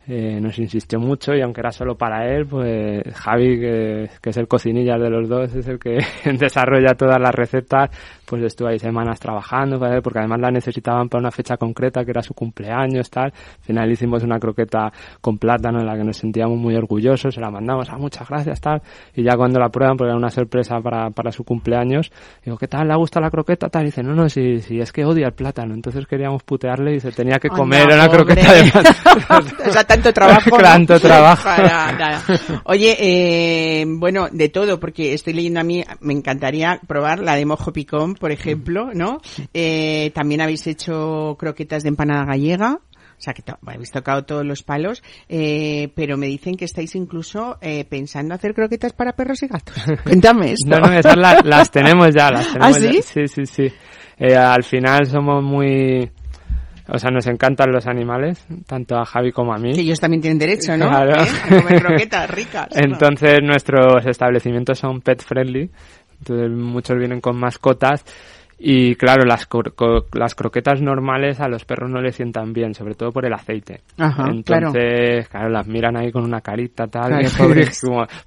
eh, 0.06 0.40
nos 0.42 0.60
insistió 0.60 1.00
mucho 1.00 1.34
y 1.34 1.42
aunque 1.42 1.62
era 1.62 1.72
solo 1.72 1.96
para 1.96 2.28
él, 2.28 2.46
pues 2.46 3.04
Javi, 3.16 3.58
que, 3.58 4.10
es 4.22 4.38
el 4.38 4.50
cocinilla 4.50 4.98
de 4.98 5.10
los 5.10 5.30
dos, 5.30 5.56
es 5.56 5.66
el 5.68 5.80
que 5.80 6.00
desarrolla 6.38 6.94
todas 6.96 7.20
las 7.22 7.34
recetas, 7.34 7.90
pues 8.26 8.44
estuvo 8.44 8.68
ahí 8.68 8.80
semanas 8.80 9.20
trabajando, 9.20 9.80
porque 10.02 10.20
además 10.20 10.42
la 10.42 10.52
necesitaban 10.52 11.08
para 11.08 11.22
una 11.22 11.32
fecha 11.32 11.56
concreta, 11.56 12.04
que 12.04 12.12
era 12.12 12.22
su 12.22 12.34
cumpleaños, 12.34 13.10
tal. 13.10 13.26
Al 13.26 13.64
final 13.64 13.92
hicimos 13.92 14.24
una 14.24 14.40
croqueta 14.40 14.92
con 15.22 15.38
plátano 15.38 15.80
en 15.80 15.86
la 15.86 15.96
que 15.96 16.04
nos 16.04 16.18
sentíamos 16.18 16.58
muy 16.58 16.76
orgullosos, 16.76 17.34
se 17.34 17.40
la 17.40 17.50
mandamos, 17.50 17.90
a 17.90 17.94
ah, 17.94 17.98
muchas 17.98 18.28
gracias, 18.28 18.60
tal. 18.60 18.82
Y 19.16 19.24
ya 19.24 19.38
cuando 19.38 19.58
la 19.58 19.70
prueban, 19.70 19.96
porque 19.96 20.10
era 20.10 20.18
una 20.18 20.30
sorpresa 20.30 20.82
para, 20.82 21.12
para 21.12 21.32
su 21.32 21.46
cumpleaños, 21.46 22.12
digo, 22.44 22.58
¿qué 22.58 22.68
tal? 22.68 22.90
¿Le 22.90 22.96
gusta 22.96 23.22
la 23.22 23.30
croqueta? 23.30 23.70
Tal. 23.70 23.84
Y 23.84 23.86
dice, 23.86 24.04
no, 24.04 24.14
no, 24.14 24.28
si, 24.28 24.60
si 24.60 24.82
es 24.82 24.92
que 24.92 25.06
odia 25.06 25.28
el 25.28 25.34
plátano. 25.34 25.74
Entonces 25.74 26.06
queríamos 26.08 26.44
putearle 26.44 26.96
y 26.96 27.00
se 27.00 27.12
tenía 27.12 27.40
que 27.40 27.48
comer 27.48 27.86
una 27.86 28.10
croqueta 28.10 28.54
de 28.54 28.70
plátano. 28.70 29.84
tanto 29.94 30.14
trabajo. 30.14 30.58
tanto 30.62 31.00
trabajo. 31.00 31.50
Oye, 32.66 32.98
eh, 33.00 33.86
bueno, 33.88 34.28
de 34.32 34.50
todo, 34.50 34.80
porque 34.80 35.14
estoy 35.14 35.34
leyendo 35.34 35.60
a 35.60 35.64
mí, 35.64 35.84
me 36.02 36.14
encantaría 36.14 36.80
probar 36.88 37.20
la 37.20 37.36
de 37.36 37.46
mojo 37.46 37.72
picón, 37.72 38.16
por 38.16 38.32
ejemplo, 38.32 38.90
¿no? 38.94 39.20
Eh, 39.54 40.12
también 40.14 40.42
habéis 40.42 40.66
hecho 40.68 41.36
croquetas 41.40 41.84
de 41.84 41.90
empanada 41.90 42.26
gallega. 42.26 42.80
O 43.16 43.22
sea, 43.24 43.34
que 43.34 43.44
habéis 43.66 43.92
tocado 43.92 44.26
todos 44.26 44.46
los 44.46 44.64
palos, 44.64 45.02
eh, 45.30 45.94
pero 45.96 46.18
me 46.18 46.26
dicen 46.26 46.56
que 46.56 46.66
estáis 46.66 46.94
incluso 46.96 47.58
eh, 47.62 47.86
pensando 47.86 48.34
hacer 48.34 48.54
croquetas 48.54 48.92
para 48.92 49.14
perros 49.14 49.42
y 49.44 49.48
gatos. 49.48 49.76
Cuéntame 50.04 50.52
esto. 50.52 50.68
No, 50.68 50.80
no, 50.80 50.92
esas 50.92 51.16
las, 51.16 51.72
tenemos 51.72 52.10
ya, 52.14 52.32
las 52.32 52.48
¿Ah, 52.60 52.72
tenemos 52.74 52.78
sí? 52.78 53.02
Sí, 53.02 53.28
sí, 53.28 53.46
sí. 53.46 53.74
Eh, 54.18 54.36
al 54.36 54.64
final 54.64 55.06
somos 55.06 55.42
muy 55.42 56.12
o 56.88 57.00
sea, 57.00 57.12
nos 57.12 57.28
encantan 57.28 57.72
los 57.72 57.88
animales, 57.88 58.46
tanto 58.68 58.98
a 58.98 59.06
Javi 59.06 59.32
como 59.32 59.54
a 59.54 59.58
mí. 59.58 59.74
Que 59.74 59.82
ellos 59.82 60.00
también 60.00 60.22
tienen 60.22 60.38
derecho, 60.38 60.76
¿no? 60.78 60.90
Claro. 60.90 61.22
¿Eh? 61.22 61.28
A 61.44 61.50
comer 61.62 61.82
croquetas 61.82 62.30
ricas. 62.30 62.68
Entonces 62.76 63.40
nuestros 63.42 64.06
establecimientos 64.06 64.80
son 64.80 65.02
pet 65.02 65.24
friendly, 65.24 65.70
entonces 66.20 66.50
muchos 66.52 66.98
vienen 66.98 67.20
con 67.20 67.38
mascotas 67.38 68.06
y 68.66 68.96
claro, 68.96 69.26
las, 69.26 69.46
las 70.14 70.36
croquetas 70.36 70.82
normales 70.82 71.42
a 71.42 71.50
los 71.50 71.66
perros 71.66 71.90
no 71.90 72.00
les 72.00 72.16
sientan 72.16 72.54
bien, 72.54 72.74
sobre 72.74 72.96
todo 72.96 73.12
por 73.12 73.26
el 73.26 73.34
aceite. 73.34 73.82
Ajá, 73.98 74.30
Entonces, 74.30 75.28
claro. 75.28 75.50
las 75.50 75.68
miran 75.68 75.98
ahí 75.98 76.14
con 76.14 76.24
una 76.24 76.40
carita 76.40 76.88
tal. 76.88 77.12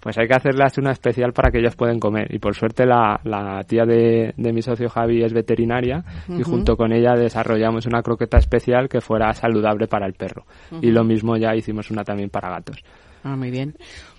pues 0.01 0.18
hay 0.18 0.28
que 0.28 0.34
hacerles 0.34 0.76
una 0.76 0.91
especial 0.91 1.32
para 1.32 1.51
que 1.51 1.61
ellos 1.61 1.74
puedan 1.74 1.99
comer. 1.99 2.26
Y 2.34 2.39
por 2.39 2.55
suerte 2.55 2.84
la, 2.84 3.18
la 3.24 3.64
tía 3.64 3.87
de, 3.87 4.34
de, 4.37 4.53
mi 4.53 4.61
socio 4.61 4.91
Javi 4.91 5.24
es 5.24 5.32
veterinaria 5.32 6.05
y 6.28 6.43
junto 6.43 6.76
con 6.76 6.93
ella 6.93 7.14
desarrollamos 7.14 7.87
una 7.87 8.03
croqueta 8.03 8.37
especial 8.37 8.91
que 8.91 9.01
fuera 9.01 9.32
saludable 9.32 9.87
para 9.87 10.07
el 10.07 10.12
perro. 10.12 10.45
Y 10.82 10.91
lo 10.91 11.03
mismo 11.03 11.39
ya 11.39 11.55
hicimos 11.55 11.91
una 11.91 12.05
también 12.05 12.28
para 12.28 12.51
gatos. 12.51 12.84
Ah, 13.24 13.37
muy 13.37 13.51
bien. 13.51 13.74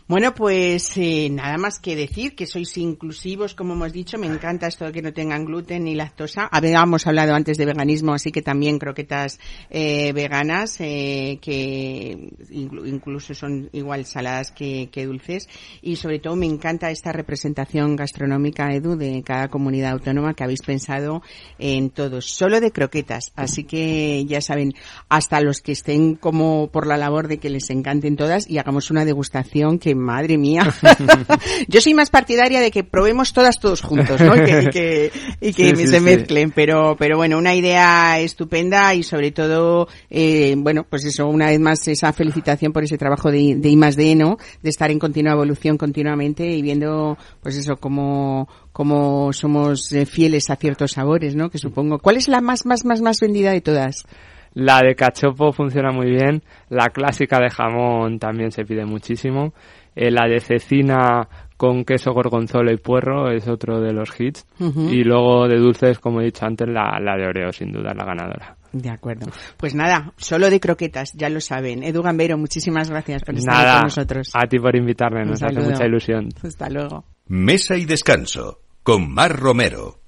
Bueno, 0.09 0.33
pues 0.33 0.95
eh, 0.95 1.27
nada 1.29 1.57
más 1.57 1.79
que 1.79 1.93
decir 1.97 2.33
que 2.33 2.47
sois 2.47 2.77
inclusivos, 2.77 3.53
como 3.53 3.73
hemos 3.73 3.91
dicho. 3.91 4.17
Me 4.17 4.27
encanta 4.27 4.67
esto 4.67 4.85
de 4.85 4.93
que 4.93 5.01
no 5.01 5.11
tengan 5.11 5.43
gluten 5.43 5.83
ni 5.83 5.95
lactosa. 5.95 6.47
Habíamos 6.49 7.05
hablado 7.07 7.35
antes 7.35 7.57
de 7.57 7.65
veganismo, 7.65 8.13
así 8.13 8.31
que 8.31 8.41
también 8.41 8.79
croquetas 8.79 9.37
eh, 9.69 10.13
veganas, 10.13 10.79
eh, 10.79 11.39
que 11.41 12.31
incluso 12.51 13.33
son 13.33 13.69
igual 13.73 14.05
saladas 14.05 14.51
que, 14.51 14.87
que, 14.93 15.05
dulces. 15.05 15.49
Y 15.81 15.97
sobre 15.97 16.19
todo 16.19 16.37
me 16.37 16.45
encanta 16.45 16.89
esta 16.89 17.11
representación 17.11 17.97
gastronómica, 17.97 18.71
Edu, 18.71 18.95
de 18.95 19.21
cada 19.23 19.49
comunidad 19.49 19.91
autónoma 19.91 20.35
que 20.35 20.45
habéis 20.45 20.61
pensado 20.61 21.21
en 21.59 21.89
todos. 21.89 22.27
Solo 22.27 22.61
de 22.61 22.71
croquetas. 22.71 23.33
Así 23.35 23.65
que 23.65 24.23
ya 24.25 24.39
saben, 24.39 24.71
hasta 25.09 25.41
los 25.41 25.59
que 25.59 25.73
estén 25.73 26.15
como 26.15 26.69
por 26.71 26.87
la 26.87 26.95
labor 26.95 27.27
de 27.27 27.39
que 27.39 27.49
les 27.49 27.69
encanten 27.71 28.15
todas 28.15 28.49
y 28.49 28.57
hagamos 28.57 28.89
una 28.89 29.03
degustación 29.03 29.79
que 29.79 29.96
madre 29.97 30.37
mía. 30.37 30.73
Yo 31.67 31.81
soy 31.81 31.93
más 31.93 32.09
partidaria 32.09 32.59
de 32.59 32.71
que 32.71 32.83
probemos 32.83 33.33
todas 33.33 33.59
todos 33.59 33.81
juntos, 33.81 34.19
¿no? 34.21 34.35
Y 34.35 34.69
que, 34.69 35.11
y 35.41 35.53
que, 35.53 35.75
se 35.75 35.99
mezclen, 35.99 36.51
pero, 36.51 36.95
pero 36.97 37.17
bueno, 37.17 37.37
una 37.37 37.55
idea 37.55 38.19
estupenda 38.19 38.93
y 38.93 39.03
sobre 39.03 39.31
todo, 39.31 39.87
eh, 40.09 40.55
bueno, 40.57 40.85
pues 40.89 41.05
eso, 41.05 41.27
una 41.27 41.47
vez 41.47 41.59
más 41.59 41.87
esa 41.87 42.13
felicitación 42.13 42.71
por 42.71 42.83
ese 42.83 42.97
trabajo 42.97 43.31
de, 43.31 43.55
de 43.55 43.69
I 43.69 43.75
más 43.75 43.95
D, 43.95 44.15
¿no? 44.15 44.37
De 44.61 44.69
estar 44.69 44.91
en 44.91 44.99
continua 44.99 45.33
evolución 45.33 45.77
continuamente 45.77 46.45
y 46.45 46.61
viendo, 46.61 47.17
pues 47.41 47.55
eso, 47.57 47.77
como, 47.77 48.47
como 48.71 49.33
somos 49.33 49.91
eh, 49.91 50.05
fieles 50.05 50.49
a 50.49 50.55
ciertos 50.55 50.91
sabores, 50.91 51.35
¿no? 51.35 51.49
Que 51.49 51.57
supongo. 51.57 51.99
¿Cuál 51.99 52.17
es 52.17 52.27
la 52.27 52.41
más, 52.41 52.65
más, 52.65 52.85
más, 52.85 53.01
más 53.01 53.19
vendida 53.19 53.51
de 53.51 53.61
todas? 53.61 54.05
La 54.53 54.81
de 54.81 54.95
cachopo 54.95 55.51
funciona 55.51 55.91
muy 55.91 56.09
bien. 56.09 56.41
La 56.69 56.89
clásica 56.89 57.39
de 57.39 57.49
jamón 57.49 58.17
también 58.17 58.51
se 58.51 58.65
pide 58.65 58.85
muchísimo. 58.85 59.53
Eh, 59.99 60.11
la 60.11 60.27
de 60.27 60.39
cecina 60.39 61.27
con 61.57 61.83
queso 61.83 62.13
gorgonzola 62.13 62.71
y 62.71 62.77
puerro 62.77 63.31
es 63.31 63.47
otro 63.47 63.81
de 63.81 63.91
los 63.91 64.09
hits. 64.19 64.45
Y 64.59 65.03
luego 65.03 65.47
de 65.47 65.57
dulces, 65.57 65.97
como 65.97 66.21
he 66.21 66.25
dicho 66.25 66.45
antes, 66.45 66.67
la, 66.67 66.99
la 67.01 67.17
de 67.17 67.25
Oreo, 67.25 67.51
sin 67.51 67.71
duda, 67.71 67.95
la 67.95 68.05
ganadora. 68.05 68.55
De 68.71 68.91
acuerdo. 68.91 69.25
Pues 69.57 69.73
nada, 69.73 70.13
solo 70.17 70.51
de 70.51 70.59
croquetas, 70.59 71.13
ya 71.13 71.29
lo 71.29 71.41
saben. 71.41 71.83
Edu 71.83 72.03
Gambero, 72.03 72.37
muchísimas 72.37 72.91
gracias 72.91 73.23
por 73.23 73.35
estar 73.35 73.73
con 73.73 73.81
nosotros. 73.85 74.29
A 74.35 74.47
ti 74.47 74.59
por 74.59 74.75
invitarme, 74.75 75.25
nos 75.25 75.41
hace 75.41 75.59
mucha 75.59 75.85
ilusión. 75.85 76.29
Hasta 76.43 76.69
luego. 76.69 77.03
Mesa 77.25 77.75
y 77.75 77.85
descanso 77.85 78.59
con 78.83 79.11
Mar 79.11 79.35
Romero. 79.35 79.99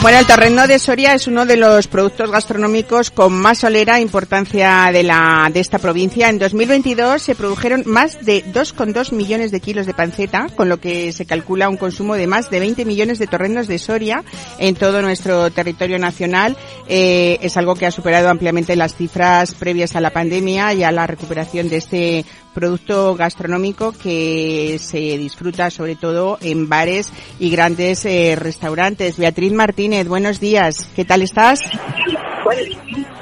Bueno, 0.00 0.20
el 0.20 0.26
terreno 0.26 0.68
de 0.68 0.78
Soria 0.78 1.12
es 1.12 1.26
uno 1.26 1.44
de 1.44 1.56
los 1.56 1.88
productos 1.88 2.30
gastronómicos 2.30 3.10
con 3.10 3.32
más 3.32 3.58
solera 3.58 3.98
importancia 3.98 4.90
de 4.92 5.02
la 5.02 5.50
de 5.52 5.58
esta 5.58 5.80
provincia. 5.80 6.28
En 6.28 6.38
2022 6.38 7.20
se 7.20 7.34
produjeron 7.34 7.82
más 7.84 8.24
de 8.24 8.44
2,2 8.44 9.12
millones 9.12 9.50
de 9.50 9.58
kilos 9.58 9.86
de 9.86 9.94
panceta, 9.94 10.46
con 10.54 10.68
lo 10.68 10.78
que 10.78 11.12
se 11.12 11.26
calcula 11.26 11.68
un 11.68 11.76
consumo 11.76 12.14
de 12.14 12.28
más 12.28 12.48
de 12.48 12.60
20 12.60 12.84
millones 12.84 13.18
de 13.18 13.26
torrenos 13.26 13.66
de 13.66 13.80
Soria 13.80 14.22
en 14.60 14.76
todo 14.76 15.02
nuestro 15.02 15.50
territorio 15.50 15.98
nacional. 15.98 16.56
Eh, 16.86 17.38
es 17.42 17.56
algo 17.56 17.74
que 17.74 17.86
ha 17.86 17.90
superado 17.90 18.28
ampliamente 18.28 18.76
las 18.76 18.94
cifras 18.94 19.54
previas 19.54 19.96
a 19.96 20.00
la 20.00 20.10
pandemia 20.10 20.74
y 20.74 20.84
a 20.84 20.92
la 20.92 21.08
recuperación 21.08 21.68
de 21.68 21.76
este 21.76 22.24
producto 22.54 23.14
gastronómico 23.14 23.92
que 23.92 24.78
se 24.80 24.98
disfruta 24.98 25.70
sobre 25.70 25.96
todo 25.96 26.38
en 26.40 26.68
bares 26.68 27.12
y 27.38 27.50
grandes 27.50 28.04
eh, 28.04 28.36
restaurantes. 28.36 29.18
Beatriz 29.18 29.52
Martínez, 29.52 30.08
buenos 30.08 30.40
días. 30.40 30.90
¿Qué 30.94 31.04
tal 31.04 31.22
estás? 31.22 31.60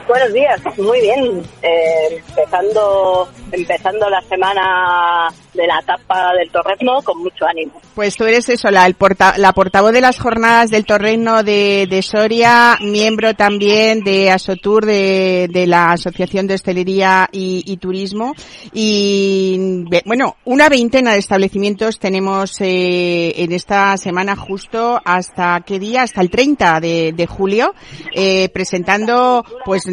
buenos 0.08 0.32
días, 0.32 0.60
muy 0.78 1.00
bien. 1.00 1.42
Eh, 1.62 2.22
empezando, 2.28 3.28
empezando 3.52 4.08
la 4.08 4.22
semana 4.22 5.28
de 5.56 5.66
la 5.66 5.78
etapa 5.80 6.32
del 6.38 6.50
torreno 6.50 7.02
con 7.02 7.18
mucho 7.18 7.46
ánimo. 7.46 7.80
Pues 7.94 8.16
tú 8.16 8.24
eres 8.24 8.48
eso, 8.48 8.70
la, 8.70 8.86
el 8.86 8.94
porta, 8.94 9.34
la 9.38 9.52
portavoz 9.52 9.92
de 9.92 10.00
las 10.00 10.18
jornadas 10.18 10.70
del 10.70 10.84
torreno 10.84 11.42
de, 11.42 11.86
de 11.88 12.02
Soria, 12.02 12.78
miembro 12.80 13.34
también 13.34 14.00
de 14.00 14.30
Asotur, 14.30 14.84
de, 14.84 15.48
de 15.50 15.66
la 15.66 15.92
Asociación 15.92 16.46
de 16.46 16.54
Hostelería 16.54 17.28
y, 17.32 17.76
Turismo. 17.78 18.32
Y 18.72 19.84
bueno, 20.04 20.36
una 20.44 20.68
veintena 20.68 21.12
de 21.12 21.18
establecimientos 21.18 21.98
tenemos 21.98 22.60
eh, 22.60 23.34
en 23.36 23.52
esta 23.52 23.96
semana 23.96 24.36
justo 24.36 25.00
hasta 25.04 25.62
qué 25.66 25.78
día, 25.78 26.02
hasta 26.02 26.20
el 26.20 26.30
30 26.30 26.80
de, 26.80 27.12
de 27.12 27.26
julio, 27.26 27.74
eh, 28.14 28.48
presentando 28.50 29.44
pues 29.64 29.86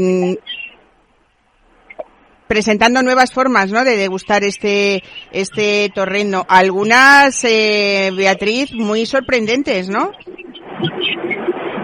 presentando 2.53 3.01
nuevas 3.01 3.33
formas, 3.33 3.71
¿no? 3.71 3.83
De 3.83 3.97
degustar 3.97 4.43
este 4.43 5.01
este 5.31 5.89
torreno. 5.89 6.45
Algunas, 6.47 7.43
eh, 7.45 8.11
Beatriz, 8.15 8.71
muy 8.75 9.07
sorprendentes, 9.07 9.89
¿no? 9.89 10.11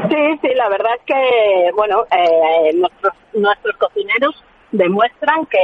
Sí, 0.09 0.21
sí, 0.43 0.49
la 0.53 0.69
verdad 0.69 0.91
es 0.95 1.01
que, 1.07 1.71
bueno, 1.75 2.03
eh, 2.11 2.71
nuestros, 2.75 3.13
nuestros 3.33 3.75
cocineros 3.77 4.35
demuestran 4.71 5.43
que 5.47 5.57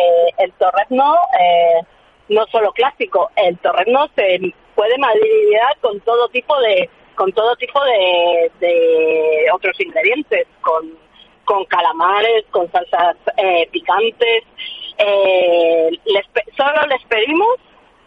el 0.43 0.51
torrezno 0.53 1.13
eh, 1.39 1.85
no 2.29 2.43
solo 2.47 2.71
clásico, 2.71 3.29
el 3.35 3.59
torrezno 3.59 4.07
se 4.15 4.39
puede 4.73 4.97
maridar 4.97 5.77
con 5.81 5.99
todo 5.99 6.27
tipo 6.29 6.59
de 6.61 6.89
con 7.13 7.31
todo 7.31 7.55
tipo 7.57 7.79
de, 7.85 8.51
de 8.59 9.45
otros 9.53 9.79
ingredientes, 9.79 10.47
con, 10.61 10.97
con 11.45 11.63
calamares, 11.65 12.43
con 12.51 12.69
salsas 12.71 13.15
eh, 13.37 13.69
picantes, 13.71 14.43
eh, 14.97 15.89
les, 16.05 16.25
solo 16.55 16.87
les 16.87 17.03
pedimos 17.05 17.55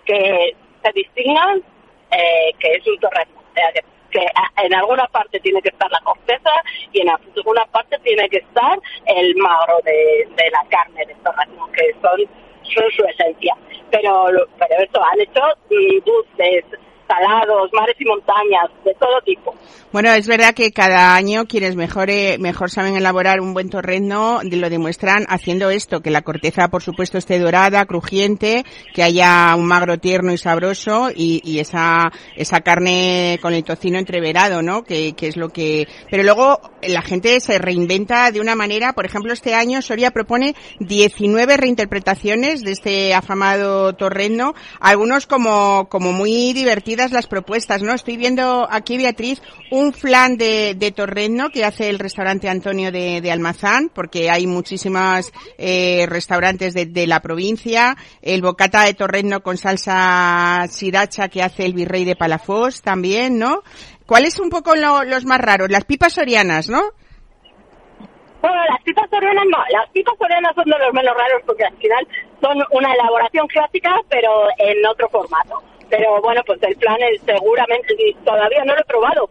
que 0.04 0.54
se 0.82 0.92
distingan 0.92 1.62
eh, 2.10 2.54
que 2.58 2.72
es 2.72 2.86
un 2.86 2.98
torrezno, 2.98 3.42
que, 3.54 3.82
que, 4.10 4.26
en 4.64 4.74
alguna 4.74 5.06
parte 5.08 5.38
tiene 5.40 5.60
que 5.60 5.68
estar 5.68 5.90
la 5.90 6.00
corteza 6.00 6.50
y 6.92 7.02
en 7.02 7.10
alguna 7.10 7.66
parte 7.66 7.98
tiene 8.02 8.28
que 8.28 8.38
estar 8.38 8.78
el 9.06 9.36
magro 9.36 9.78
de, 9.84 10.26
de 10.34 10.50
la 10.50 10.64
carne 10.70 11.04
del 11.04 11.16
torrezno, 11.18 11.70
que 11.72 11.92
son, 12.00 12.20
son 12.62 12.90
su 12.96 13.04
esencia. 13.04 13.54
Pero, 13.90 14.26
pero 14.58 14.82
eso, 14.82 15.02
han 15.02 15.20
hecho 15.20 15.42
dulces, 16.04 16.64
salados, 17.08 17.70
mares 17.72 17.96
y 17.98 18.04
montañas, 18.04 18.70
de 18.84 18.94
todo 18.94 19.20
tipo. 19.24 19.54
Bueno, 19.90 20.12
es 20.12 20.26
verdad 20.28 20.54
que 20.54 20.70
cada 20.70 21.14
año 21.14 21.46
quienes 21.46 21.74
mejor, 21.74 22.08
mejor 22.38 22.70
saben 22.70 22.94
elaborar 22.94 23.40
un 23.40 23.54
buen 23.54 23.70
torrezno 23.70 24.40
lo 24.42 24.68
demuestran 24.70 25.24
haciendo 25.28 25.70
esto, 25.70 26.00
que 26.00 26.10
la 26.10 26.22
corteza 26.22 26.68
por 26.68 26.82
supuesto 26.82 27.16
esté 27.16 27.38
dorada, 27.38 27.86
crujiente, 27.86 28.64
que 28.94 29.02
haya 29.02 29.54
un 29.56 29.66
magro 29.66 29.98
tierno 29.98 30.32
y 30.32 30.38
sabroso 30.38 31.10
y, 31.14 31.40
y 31.44 31.60
esa, 31.60 32.12
esa 32.36 32.60
carne 32.60 33.38
con 33.40 33.54
el 33.54 33.64
tocino 33.64 33.98
entreverado, 33.98 34.62
¿no? 34.62 34.84
Que, 34.84 35.14
que 35.14 35.28
es 35.28 35.36
lo 35.36 35.48
que... 35.50 35.88
Pero 36.10 36.22
luego 36.22 36.60
la 36.82 37.02
gente 37.02 37.40
se 37.40 37.58
reinventa 37.58 38.30
de 38.30 38.40
una 38.40 38.54
manera, 38.54 38.92
por 38.92 39.06
ejemplo 39.06 39.32
este 39.32 39.54
año 39.54 39.80
Soria 39.82 40.10
propone 40.10 40.54
19 40.80 41.56
reinterpretaciones 41.56 42.62
de 42.62 42.72
este 42.72 43.14
afamado 43.14 43.94
torrezno, 43.94 44.54
algunos 44.80 45.26
como, 45.26 45.88
como 45.88 46.12
muy 46.12 46.52
las 46.98 47.26
propuestas, 47.26 47.82
¿no? 47.82 47.94
Estoy 47.94 48.16
viendo 48.16 48.66
aquí, 48.70 48.96
Beatriz, 48.98 49.40
un 49.70 49.92
flan 49.92 50.36
de, 50.36 50.74
de 50.76 50.92
torrezno 50.92 51.50
que 51.50 51.64
hace 51.64 51.88
el 51.88 51.98
restaurante 51.98 52.48
Antonio 52.48 52.90
de, 52.92 53.20
de 53.20 53.30
Almazán, 53.30 53.90
porque 53.94 54.30
hay 54.30 54.46
muchísimos 54.46 55.32
eh, 55.56 56.06
restaurantes 56.08 56.74
de, 56.74 56.86
de, 56.86 57.06
la 57.06 57.20
provincia, 57.20 57.96
el 58.20 58.42
bocata 58.42 58.84
de 58.84 58.94
torrezno 58.94 59.40
con 59.40 59.56
salsa 59.56 60.64
sriracha 60.68 61.28
que 61.28 61.42
hace 61.42 61.64
el 61.64 61.72
virrey 61.72 62.04
de 62.04 62.16
Palafós 62.16 62.82
también, 62.82 63.38
¿no? 63.38 63.62
¿Cuáles 64.06 64.38
un 64.40 64.50
poco 64.50 64.74
lo, 64.74 65.04
los 65.04 65.24
más 65.24 65.38
raros? 65.38 65.70
Las 65.70 65.84
pipas 65.84 66.14
sorianas, 66.14 66.68
¿no? 66.68 66.82
Bueno, 68.40 68.56
las 68.70 68.82
pipas 68.82 69.10
sorianas 69.10 69.44
no, 69.50 69.58
las 69.70 69.90
pipas 69.90 70.16
sorianas 70.16 70.54
son 70.54 70.64
de 70.64 70.78
los 70.78 70.92
menos 70.92 71.14
raros 71.16 71.42
porque 71.44 71.64
al 71.64 71.76
final 71.76 72.06
son 72.40 72.56
una 72.70 72.94
elaboración 72.94 73.46
clásica 73.48 73.94
pero 74.08 74.48
en 74.58 74.86
otro 74.86 75.08
formato. 75.08 75.62
Pero 75.90 76.20
bueno, 76.20 76.42
pues 76.46 76.62
el 76.62 76.76
plan 76.76 76.98
es 77.00 77.20
seguramente, 77.22 77.94
todavía 78.24 78.64
no 78.64 78.74
lo 78.74 78.80
he 78.80 78.84
probado, 78.84 79.30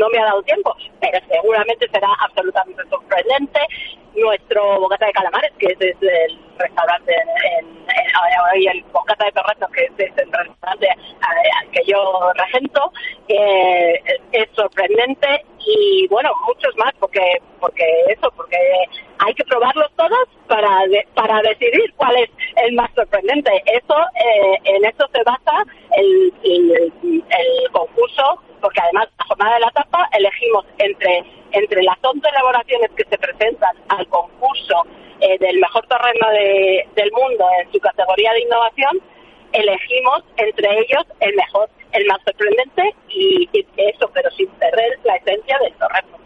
no 0.00 0.08
me 0.10 0.18
ha 0.18 0.24
dado 0.24 0.42
tiempo, 0.42 0.74
pero 1.00 1.18
seguramente 1.30 1.88
será 1.90 2.08
absolutamente 2.20 2.82
sorprendente. 2.88 3.60
Nuestro 4.20 4.80
bocata 4.80 5.06
de 5.06 5.12
calamares, 5.12 5.52
que 5.58 5.66
es 5.66 5.80
el 5.80 6.38
restaurante 6.58 7.14
en, 7.58 7.78
y 8.56 8.66
el 8.66 8.82
bocata 8.92 9.24
de 9.24 9.32
perretos, 9.32 9.70
que 9.70 9.84
es 9.84 10.12
el 10.16 10.32
restaurante 10.32 10.88
al 10.88 11.70
que 11.70 11.82
yo 11.86 12.32
regento, 12.34 12.92
eh, 13.28 14.02
es 14.32 14.48
sorprendente 14.54 15.44
y 15.60 16.06
bueno, 16.08 16.30
muchos 16.46 16.74
más, 16.76 16.92
porque 16.98 17.20
porque 17.60 17.84
eso, 18.08 18.30
porque 18.36 18.56
hay 19.18 19.34
que 19.34 19.44
probarlos 19.44 19.90
todos 19.96 20.28
para 20.46 20.84
para 21.14 21.42
decidir 21.42 21.92
cuál 21.96 22.16
es 22.16 22.30
el 22.56 22.74
más 22.74 22.90
sorprendente. 22.94 23.50
Eso 23.66 23.96
eh, 24.14 24.58
en 24.64 24.84
eso 24.84 25.06
se 25.12 25.22
basa 25.24 25.64
el, 25.96 26.32
el, 26.44 26.92
el 27.02 27.70
concurso 27.72 28.42
porque 28.60 28.80
además 28.80 29.08
la 29.18 29.24
jornada 29.24 29.54
de 29.54 29.60
la 29.60 29.70
tapa 29.70 30.08
elegimos 30.12 30.64
entre, 30.78 31.24
entre 31.52 31.82
las 31.82 31.96
11 32.02 32.28
elaboraciones 32.28 32.90
que 32.96 33.04
se 33.04 33.18
presentan 33.18 33.76
al 33.88 34.06
concurso 34.08 34.82
eh, 35.20 35.38
del 35.38 35.58
mejor 35.58 35.86
terreno 35.86 36.28
de, 36.30 36.88
del 36.94 37.10
mundo 37.12 37.46
en 37.60 37.72
su 37.72 37.80
categoría 37.80 38.32
de 38.32 38.42
innovación, 38.42 39.00
elegimos 39.52 40.24
entre 40.36 40.78
ellos 40.80 41.04
el 41.20 41.34
mejor 41.34 41.68
el 41.92 42.06
más 42.06 42.18
sorprendente 42.24 42.94
y, 43.18 43.48
eso, 43.76 44.10
pero 44.12 44.30
sin 44.30 44.48
perder 44.48 44.98
la 45.04 45.16
esencia 45.16 45.56
del 45.62 45.74
torreno. 45.74 46.18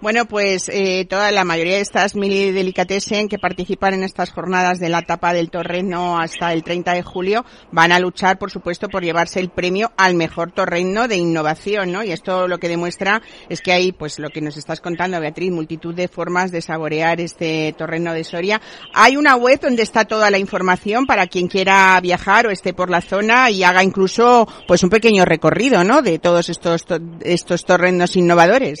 Bueno, 0.00 0.24
pues 0.24 0.68
eh, 0.68 1.04
toda 1.08 1.30
la 1.32 1.44
mayoría 1.44 1.74
de 1.74 1.80
estas 1.82 2.14
mil 2.16 2.54
delicatessen 2.54 3.28
que 3.28 3.38
participan 3.38 3.94
en 3.94 4.02
estas 4.02 4.30
jornadas 4.30 4.78
de 4.78 4.88
la 4.88 5.02
tapa 5.02 5.32
del 5.32 5.50
torreno 5.50 6.18
hasta 6.18 6.52
el 6.52 6.62
30 6.62 6.94
de 6.94 7.02
julio 7.02 7.44
van 7.70 7.92
a 7.92 7.98
luchar, 7.98 8.38
por 8.38 8.50
supuesto, 8.50 8.88
por 8.88 9.04
llevarse 9.04 9.40
el 9.40 9.50
premio 9.50 9.92
al 9.96 10.14
mejor 10.14 10.52
torreno 10.52 11.08
de 11.08 11.16
innovación, 11.16 11.92
¿no? 11.92 12.02
Y 12.04 12.12
esto 12.12 12.48
lo 12.48 12.58
que 12.58 12.68
demuestra 12.68 13.20
es 13.48 13.60
que 13.60 13.72
hay, 13.72 13.92
pues 13.92 14.18
lo 14.18 14.30
que 14.30 14.40
nos 14.40 14.56
estás 14.56 14.80
contando, 14.80 15.20
Beatriz, 15.20 15.50
multitud 15.50 15.94
de 15.94 16.08
formas 16.08 16.50
de 16.50 16.62
saborear 16.62 17.20
este 17.20 17.74
torreno 17.76 18.14
de 18.14 18.24
Soria. 18.24 18.60
Hay 18.94 19.16
una 19.16 19.36
web 19.36 19.60
donde 19.60 19.82
está 19.82 20.04
toda 20.04 20.30
la 20.30 20.38
información 20.38 21.06
para 21.06 21.26
quien 21.26 21.48
quiera 21.48 21.98
viajar 22.00 22.46
o 22.46 22.50
esté 22.50 22.72
por 22.72 22.88
la 22.88 23.00
zona 23.00 23.50
y 23.50 23.62
haga 23.62 23.82
incluso, 23.82 24.48
pues 24.66 24.82
un 24.82 24.90
pequeño 24.90 25.24
recorrido, 25.24 25.84
¿no? 25.84 25.97
De 26.02 26.20
todos 26.20 26.48
estos 26.48 26.86
estos 27.24 27.64
torrenos 27.64 28.14
innovadores. 28.14 28.78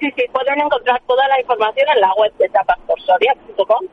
Sí, 0.00 0.10
sí, 0.16 0.24
pueden 0.32 0.60
encontrar 0.60 1.00
toda 1.06 1.28
la 1.28 1.40
información 1.40 1.86
en 1.94 2.00
la 2.00 2.12
web 2.14 2.32
de 2.36 2.48
tapasporsoria.com 2.48 3.86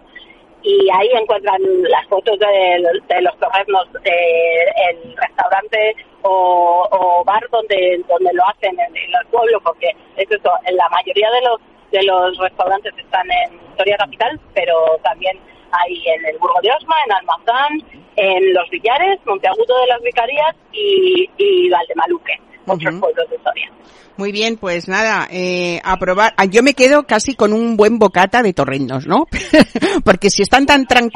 y 0.64 0.88
ahí 0.92 1.10
encuentran 1.14 1.62
las 1.84 2.08
fotos 2.08 2.40
de, 2.40 2.80
los 3.22 3.38
torrenos 3.38 3.88
del 4.04 5.16
restaurante 5.16 5.96
o, 6.24 7.24
bar 7.24 7.48
donde 7.52 8.04
donde 8.08 8.34
lo 8.34 8.44
hacen 8.48 8.72
en, 8.80 8.96
el 8.96 9.28
pueblo, 9.30 9.62
porque 9.62 9.90
es 10.18 10.32
eso, 10.32 10.52
en 10.66 10.76
la 10.76 10.90
mayoría 10.90 11.30
de 11.30 11.42
los 11.42 11.62
de 11.92 12.04
los 12.04 12.38
restaurantes 12.40 12.94
están 12.98 13.28
en 13.30 13.78
Soria 13.78 13.98
Capital, 13.98 14.40
pero 14.56 14.98
también 15.04 15.38
hay 15.72 16.08
en 16.08 16.26
el 16.26 16.38
Burgo 16.38 16.60
de 16.62 16.72
Osma, 16.72 16.96
en 17.06 17.14
Almazán, 17.14 18.02
en 18.16 18.54
Los 18.54 18.70
Villares, 18.70 19.20
Monteagudo 19.26 19.80
de 19.82 19.88
las 19.88 20.02
Vicarías 20.02 20.56
y, 20.72 21.30
y 21.38 21.70
Valdemaluque, 21.70 22.40
otros 22.70 22.96
pueblos 23.00 23.30
de 23.30 23.38
Soria. 23.44 23.72
Muy 24.20 24.34
bien, 24.34 24.58
pues 24.58 24.90
nada, 24.90 25.30
eh, 25.32 25.80
a 25.82 25.96
probar. 25.96 26.34
Ah, 26.36 26.44
yo 26.44 26.62
me 26.62 26.74
quedo 26.74 27.04
casi 27.04 27.36
con 27.36 27.54
un 27.54 27.78
buen 27.78 28.00
bocata 28.00 28.44
de 28.44 28.52
torrenos, 28.52 29.08
¿no? 29.08 29.28
Porque 30.04 30.30
si 30.30 30.42
están 30.42 30.66
tan, 30.66 30.88
tan, 30.88 31.10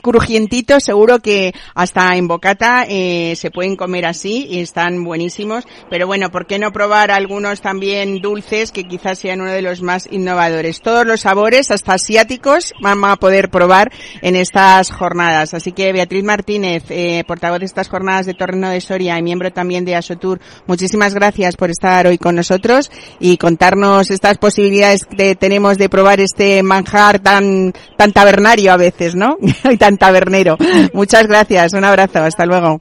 crujientitos, 0.00 0.82
seguro 0.82 1.18
que 1.18 1.52
hasta 1.74 2.16
en 2.16 2.28
bocata 2.28 2.86
eh, 2.88 3.34
se 3.36 3.50
pueden 3.50 3.76
comer 3.76 4.06
así 4.06 4.46
y 4.48 4.60
están 4.60 5.04
buenísimos. 5.04 5.64
Pero 5.90 6.06
bueno, 6.06 6.30
¿por 6.30 6.46
qué 6.46 6.58
no 6.58 6.72
probar 6.72 7.10
algunos 7.10 7.60
también 7.60 8.22
dulces 8.22 8.72
que 8.72 8.84
quizás 8.84 9.18
sean 9.18 9.42
uno 9.42 9.50
de 9.50 9.60
los 9.60 9.82
más 9.82 10.08
innovadores? 10.10 10.80
Todos 10.80 11.06
los 11.06 11.20
sabores, 11.20 11.70
hasta 11.70 11.92
asiáticos, 11.92 12.72
vamos 12.80 13.10
a 13.10 13.16
poder 13.16 13.50
probar 13.50 13.92
en 14.22 14.34
estas 14.34 14.90
jornadas. 14.90 15.52
Así 15.52 15.72
que 15.72 15.92
Beatriz 15.92 16.24
Martínez, 16.24 16.84
eh, 16.88 17.22
portavoz 17.26 17.58
de 17.58 17.66
estas 17.66 17.90
jornadas 17.90 18.24
de 18.24 18.32
Torreno 18.32 18.70
de 18.70 18.80
Soria 18.80 19.18
y 19.18 19.22
miembro 19.22 19.52
también 19.52 19.84
de 19.84 19.94
Asotur, 19.94 20.40
muchísimas 20.66 20.95
gracias 21.14 21.56
por 21.56 21.70
estar 21.70 22.06
hoy 22.06 22.18
con 22.18 22.34
nosotros 22.36 22.90
y 23.20 23.36
contarnos 23.36 24.10
estas 24.10 24.38
posibilidades 24.38 25.04
que 25.04 25.34
tenemos 25.34 25.78
de 25.78 25.88
probar 25.88 26.20
este 26.20 26.62
manjar 26.62 27.18
tan, 27.20 27.72
tan 27.96 28.12
tabernario 28.12 28.72
a 28.72 28.76
veces, 28.76 29.14
¿no? 29.14 29.36
y 29.70 29.76
tan 29.76 29.96
tabernero. 29.98 30.56
Muchas 30.92 31.26
gracias, 31.26 31.72
un 31.72 31.84
abrazo, 31.84 32.20
hasta 32.20 32.46
luego. 32.46 32.80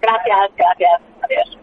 Gracias, 0.00 0.50
gracias, 0.56 1.00
adiós. 1.22 1.58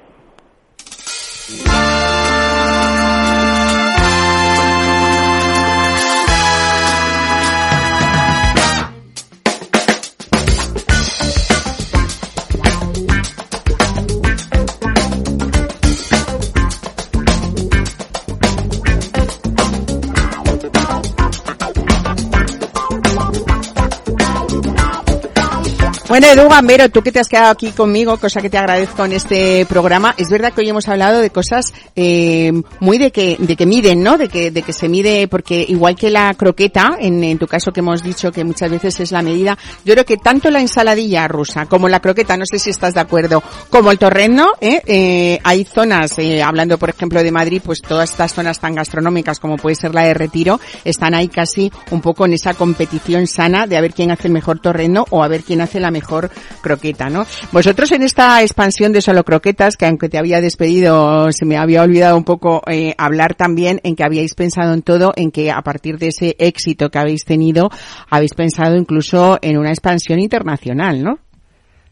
Bueno, 26.12 26.28
Edu 26.28 26.50
Gambero, 26.50 26.90
tú 26.90 27.02
que 27.02 27.14
te 27.14 27.22
has 27.22 27.30
quedado 27.30 27.52
aquí 27.52 27.72
conmigo, 27.72 28.18
cosa 28.18 28.42
que 28.42 28.50
te 28.50 28.58
agradezco 28.58 29.06
en 29.06 29.14
este 29.14 29.66
programa, 29.66 30.14
es 30.18 30.30
verdad 30.30 30.52
que 30.52 30.60
hoy 30.60 30.68
hemos 30.68 30.90
hablado 30.90 31.22
de 31.22 31.30
cosas 31.30 31.74
eh, 31.96 32.52
muy 32.82 32.98
de 32.98 33.12
que 33.12 33.38
de 33.40 33.56
que 33.56 33.66
miden, 33.66 34.04
¿no? 34.04 34.18
De 34.18 34.28
que 34.28 34.52
de 34.52 34.62
que 34.62 34.74
se 34.74 34.90
mide, 34.90 35.30
porque 35.30 35.66
igual 35.66 35.96
que 35.96 36.10
la 36.10 36.34
croqueta, 36.34 36.98
en, 37.00 37.24
en 37.24 37.38
tu 37.38 37.48
caso 37.48 37.72
que 37.72 37.80
hemos 37.80 38.04
dicho 38.04 38.30
que 38.30 38.44
muchas 38.44 38.70
veces 38.70 39.00
es 39.00 39.14
la 39.14 39.22
medida, 39.22 39.58
yo 39.86 39.94
creo 39.94 40.04
que 40.04 40.18
tanto 40.18 40.52
la 40.52 40.60
ensaladilla 40.60 41.30
rusa 41.30 41.66
como 41.68 41.88
la 41.88 42.02
croqueta, 42.02 42.36
no 42.36 42.44
sé 42.46 42.60
si 42.60 42.72
estás 42.72 42.94
de 42.94 43.00
acuerdo, 43.00 43.42
como 43.70 43.90
el 43.90 43.98
torreno, 43.98 44.48
¿eh? 44.60 44.82
eh 44.86 45.40
hay 45.46 45.64
zonas, 45.64 46.20
eh, 46.20 46.44
hablando 46.44 46.78
por 46.78 46.90
ejemplo 46.90 47.24
de 47.24 47.32
Madrid, 47.32 47.62
pues 47.64 47.82
todas 47.82 48.12
estas 48.12 48.34
zonas 48.34 48.60
tan 48.60 48.76
gastronómicas 48.76 49.40
como 49.40 49.56
puede 49.56 49.78
ser 49.78 49.96
la 49.96 50.04
de 50.04 50.14
Retiro, 50.14 50.60
están 50.84 51.14
ahí 51.14 51.30
casi 51.30 51.72
un 51.90 52.02
poco 52.02 52.26
en 52.26 52.34
esa 52.34 52.54
competición 52.54 53.28
sana 53.28 53.66
de 53.66 53.78
a 53.78 53.82
ver 53.82 53.94
quién 53.94 54.12
hace 54.12 54.28
el 54.28 54.34
mejor 54.34 54.60
torreno 54.60 55.06
o 55.10 55.24
a 55.24 55.30
ver 55.30 55.44
quién 55.44 55.62
hace 55.62 55.80
la 55.80 55.90
mejor 55.90 56.01
mejor 56.02 56.32
croqueta, 56.62 57.10
¿no? 57.10 57.26
Vosotros 57.52 57.92
en 57.92 58.02
esta 58.02 58.42
expansión 58.42 58.92
de 58.92 59.02
solo 59.02 59.24
croquetas, 59.24 59.78
que 59.78 59.86
aunque 59.86 60.10
te 60.10 60.18
había 60.18 60.42
despedido, 60.42 61.32
se 61.32 61.46
me 61.46 61.58
había 61.58 61.84
olvidado 61.84 62.18
un 62.18 62.24
poco 62.24 62.62
eh, 62.68 62.96
hablar 62.98 63.36
también 63.36 63.80
en 63.84 63.96
que 63.96 64.04
habíais 64.04 64.34
pensado 64.34 64.74
en 64.74 64.82
todo, 64.82 65.14
en 65.16 65.32
que 65.32 65.52
a 65.52 65.62
partir 65.62 65.98
de 66.00 66.08
ese 66.08 66.36
éxito 66.40 66.90
que 66.90 67.00
habéis 67.00 67.24
tenido, 67.24 67.70
habéis 68.10 68.34
pensado 68.34 68.76
incluso 68.76 69.38
en 69.42 69.58
una 69.58 69.70
expansión 69.70 70.20
internacional, 70.20 71.04
¿no? 71.04 71.20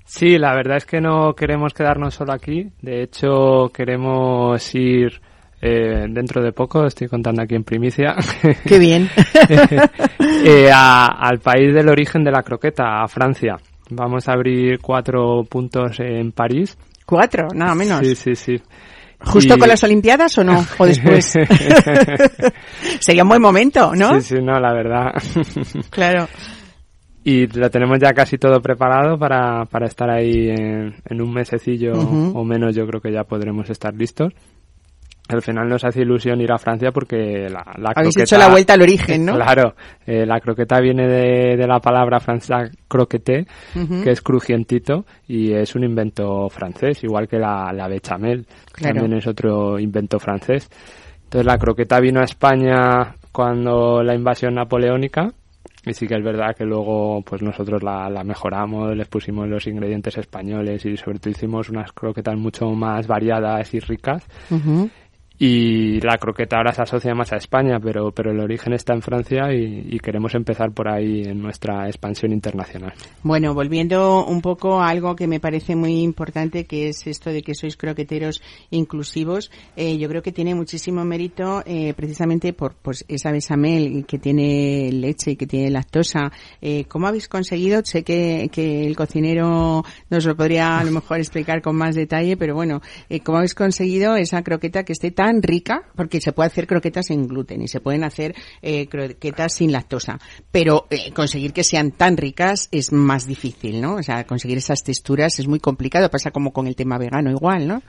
Sí, 0.05 0.39
la 0.39 0.55
verdad 0.55 0.77
es 0.77 0.85
que 0.85 0.99
no 0.99 1.35
queremos 1.35 1.73
quedarnos 1.73 2.15
solo 2.15 2.33
aquí. 2.33 2.67
De 2.81 3.03
hecho, 3.03 3.69
queremos 3.71 4.73
ir 4.73 5.21
eh, 5.61 6.05
dentro 6.09 6.41
de 6.41 6.53
poco, 6.53 6.85
estoy 6.85 7.07
contando 7.07 7.41
aquí 7.41 7.55
en 7.55 7.63
primicia. 7.63 8.15
Qué 8.65 8.79
bien. 8.79 9.09
eh, 10.45 10.71
al 10.73 11.39
país 11.39 11.73
del 11.73 11.89
origen 11.89 12.23
de 12.23 12.31
la 12.31 12.43
croqueta, 12.43 13.03
a 13.03 13.07
Francia. 13.07 13.57
Vamos 13.89 14.27
a 14.27 14.33
abrir 14.33 14.79
cuatro 14.79 15.43
puntos 15.43 15.99
en 15.99 16.31
París. 16.31 16.77
¿Cuatro? 17.05 17.47
Nada 17.53 17.75
menos. 17.75 17.99
Sí, 17.99 18.15
sí, 18.15 18.35
sí. 18.35 18.61
¿Justo 19.21 19.57
con 19.57 19.67
las 19.67 19.83
Olimpiadas 19.83 20.37
o 20.37 20.43
no? 20.43 20.65
¿O 20.77 20.85
después? 20.85 21.25
Sería 22.99 23.23
un 23.23 23.29
buen 23.29 23.41
momento, 23.41 23.93
¿no? 23.95 24.21
Sí, 24.21 24.35
sí, 24.35 24.41
no, 24.41 24.59
la 24.59 24.73
verdad. 24.73 25.11
claro. 25.89 26.27
Y 27.23 27.47
lo 27.47 27.69
tenemos 27.69 27.99
ya 27.99 28.13
casi 28.13 28.37
todo 28.37 28.61
preparado 28.61 29.17
para, 29.17 29.65
para 29.65 29.87
estar 29.87 30.09
ahí 30.09 30.49
en, 30.49 31.21
un 31.21 31.33
mesecillo 31.33 31.93
o 31.93 32.43
menos, 32.45 32.73
yo 32.73 32.87
creo 32.87 33.01
que 33.01 33.11
ya 33.11 33.25
podremos 33.25 33.69
estar 33.69 33.93
listos 33.93 34.33
al 35.29 35.41
final 35.43 35.69
nos 35.69 35.83
hace 35.83 36.01
ilusión 36.01 36.41
ir 36.41 36.51
a 36.51 36.57
Francia 36.57 36.91
porque 36.91 37.47
la, 37.49 37.63
la 37.77 37.93
Habéis 37.95 38.17
hecho 38.17 38.37
la 38.37 38.49
vuelta 38.49 38.73
al 38.73 38.81
origen, 38.81 39.25
¿no? 39.25 39.35
Claro, 39.35 39.75
eh, 40.05 40.25
la 40.25 40.39
croqueta 40.39 40.79
viene 40.79 41.07
de, 41.07 41.55
de, 41.55 41.67
la 41.67 41.79
palabra 41.79 42.19
francesa 42.19 42.69
croqueté, 42.87 43.45
que 44.03 44.09
es 44.09 44.21
crujientito, 44.21 45.05
y 45.27 45.53
es 45.53 45.75
un 45.75 45.83
invento 45.83 46.49
francés, 46.49 47.03
igual 47.03 47.27
que 47.27 47.37
la, 47.37 47.71
la 47.71 47.87
bechamel, 47.87 48.47
también 48.81 49.13
es 49.13 49.27
otro 49.27 49.79
invento 49.79 50.19
francés. 50.19 50.67
Entonces 51.25 51.45
la 51.45 51.59
croqueta 51.59 51.99
vino 51.99 52.21
a 52.21 52.23
España 52.23 53.13
cuando 53.31 54.01
la 54.01 54.15
invasión 54.15 54.55
napoleónica, 54.55 55.31
y 55.85 55.93
sí 55.93 56.07
que 56.07 56.15
es 56.15 56.23
verdad 56.23 56.55
que 56.55 56.65
luego 56.65 57.21
pues 57.21 57.41
nosotros 57.41 57.83
la, 57.83 58.09
la, 58.09 58.23
mejoramos, 58.23 58.95
les 58.95 59.07
pusimos 59.07 59.47
los 59.47 59.65
ingredientes 59.67 60.17
españoles 60.17 60.83
y 60.85 60.97
sobre 60.97 61.19
todo 61.19 61.31
hicimos 61.31 61.69
unas 61.69 61.91
croquetas 61.91 62.35
mucho 62.35 62.65
más 62.71 63.07
variadas 63.07 63.73
y 63.73 63.79
ricas 63.79 64.25
y 65.41 66.01
la 66.01 66.17
croqueta 66.17 66.57
ahora 66.57 66.73
se 66.73 66.81
asocia 66.81 67.15
más 67.15 67.31
a 67.31 67.37
España, 67.37 67.79
pero, 67.81 68.11
pero 68.11 68.31
el 68.31 68.41
origen 68.41 68.73
está 68.73 68.93
en 68.93 69.01
Francia 69.01 69.53
y, 69.53 69.97
queremos 69.99 70.33
empezar 70.35 70.71
por 70.71 70.89
ahí 70.89 71.23
en 71.23 71.41
nuestra 71.41 71.87
expansión 71.87 72.31
internacional. 72.31 72.93
Bueno, 73.21 73.53
volviendo 73.53 74.25
un 74.25 74.41
poco 74.41 74.81
a 74.81 74.89
algo 74.89 75.15
que 75.15 75.27
me 75.27 75.39
parece 75.39 75.75
muy 75.75 76.01
importante, 76.01 76.65
que 76.65 76.89
es 76.89 77.05
esto 77.05 77.29
de 77.29 77.41
que 77.41 77.53
sois 77.53 77.77
croqueteros 77.77 78.41
inclusivos, 78.71 79.51
eh, 79.75 79.97
yo 79.97 80.09
creo 80.09 80.21
que 80.21 80.31
tiene 80.31 80.55
muchísimo 80.55 81.05
mérito 81.05 81.61
eh, 81.65 81.93
precisamente 81.93 82.53
por 82.53 82.75
pues, 82.75 83.05
esa 83.07 83.31
besamel 83.31 84.05
que 84.05 84.19
tiene 84.19 84.89
leche 84.91 85.31
y 85.31 85.35
que 85.35 85.47
tiene 85.47 85.69
lactosa. 85.69 86.31
Eh, 86.61 86.85
¿Cómo 86.87 87.07
habéis 87.07 87.27
conseguido? 87.27 87.81
Sé 87.83 88.03
que, 88.03 88.49
que 88.51 88.85
el 88.85 88.95
cocinero 88.95 89.83
nos 90.09 90.25
lo 90.25 90.35
podría 90.35 90.79
a 90.79 90.83
lo 90.83 90.91
mejor 90.91 91.19
explicar 91.19 91.61
con 91.61 91.75
más 91.75 91.95
detalle, 91.95 92.35
pero 92.35 92.55
bueno, 92.55 92.81
eh, 93.09 93.19
¿cómo 93.21 93.37
habéis 93.37 93.55
conseguido 93.55 94.15
esa 94.15 94.43
croqueta 94.43 94.83
que 94.83 94.93
esté 94.93 95.11
tan 95.11 95.28
rica, 95.41 95.83
porque 95.95 96.21
se 96.21 96.31
puede 96.31 96.47
hacer 96.47 96.67
croquetas 96.67 97.07
sin 97.07 97.27
gluten 97.27 97.61
y 97.61 97.67
se 97.67 97.79
pueden 97.79 98.03
hacer 98.03 98.35
eh, 98.61 98.87
croquetas 98.87 99.53
sin 99.53 99.71
lactosa, 99.71 100.19
pero 100.51 100.87
eh, 100.89 101.11
conseguir 101.13 101.53
que 101.53 101.63
sean 101.63 101.91
tan 101.91 102.17
ricas 102.17 102.67
es 102.71 102.91
más 102.91 103.25
difícil, 103.27 103.81
¿no? 103.81 103.95
O 103.95 104.03
sea, 104.03 104.25
conseguir 104.25 104.57
esas 104.57 104.83
texturas 104.83 105.39
es 105.39 105.47
muy 105.47 105.59
complicado, 105.59 106.09
pasa 106.09 106.31
como 106.31 106.51
con 106.51 106.67
el 106.67 106.75
tema 106.75 106.97
vegano 106.97 107.31
igual, 107.31 107.67
¿no? 107.67 107.81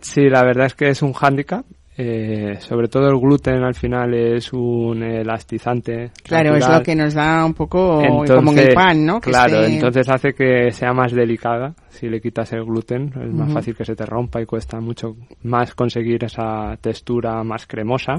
Sí, 0.00 0.28
la 0.28 0.42
verdad 0.44 0.66
es 0.66 0.74
que 0.74 0.88
es 0.88 1.02
un 1.02 1.12
hándicap. 1.12 1.64
Eh, 1.98 2.56
sobre 2.60 2.88
todo 2.88 3.08
el 3.08 3.18
gluten 3.18 3.62
al 3.62 3.74
final 3.74 4.12
es 4.12 4.52
un 4.52 5.02
elastizante. 5.02 6.10
Claro, 6.22 6.54
es 6.54 6.68
lo 6.68 6.82
que 6.82 6.94
nos 6.94 7.14
da 7.14 7.42
un 7.44 7.54
poco 7.54 8.02
como 8.26 8.52
en 8.52 8.58
el 8.58 8.74
pan, 8.74 9.06
¿no? 9.06 9.18
claro, 9.18 9.64
entonces 9.64 10.06
hace 10.10 10.34
que 10.34 10.70
sea 10.72 10.92
más 10.92 11.12
delicada. 11.12 11.74
Si 11.88 12.08
le 12.10 12.20
quitas 12.20 12.52
el 12.52 12.64
gluten, 12.64 13.12
es 13.18 13.32
más 13.32 13.50
fácil 13.50 13.74
que 13.74 13.86
se 13.86 13.96
te 13.96 14.04
rompa 14.04 14.42
y 14.42 14.44
cuesta 14.44 14.78
mucho 14.78 15.16
más 15.44 15.74
conseguir 15.74 16.24
esa 16.24 16.76
textura 16.82 17.42
más 17.42 17.66
cremosa. 17.66 18.16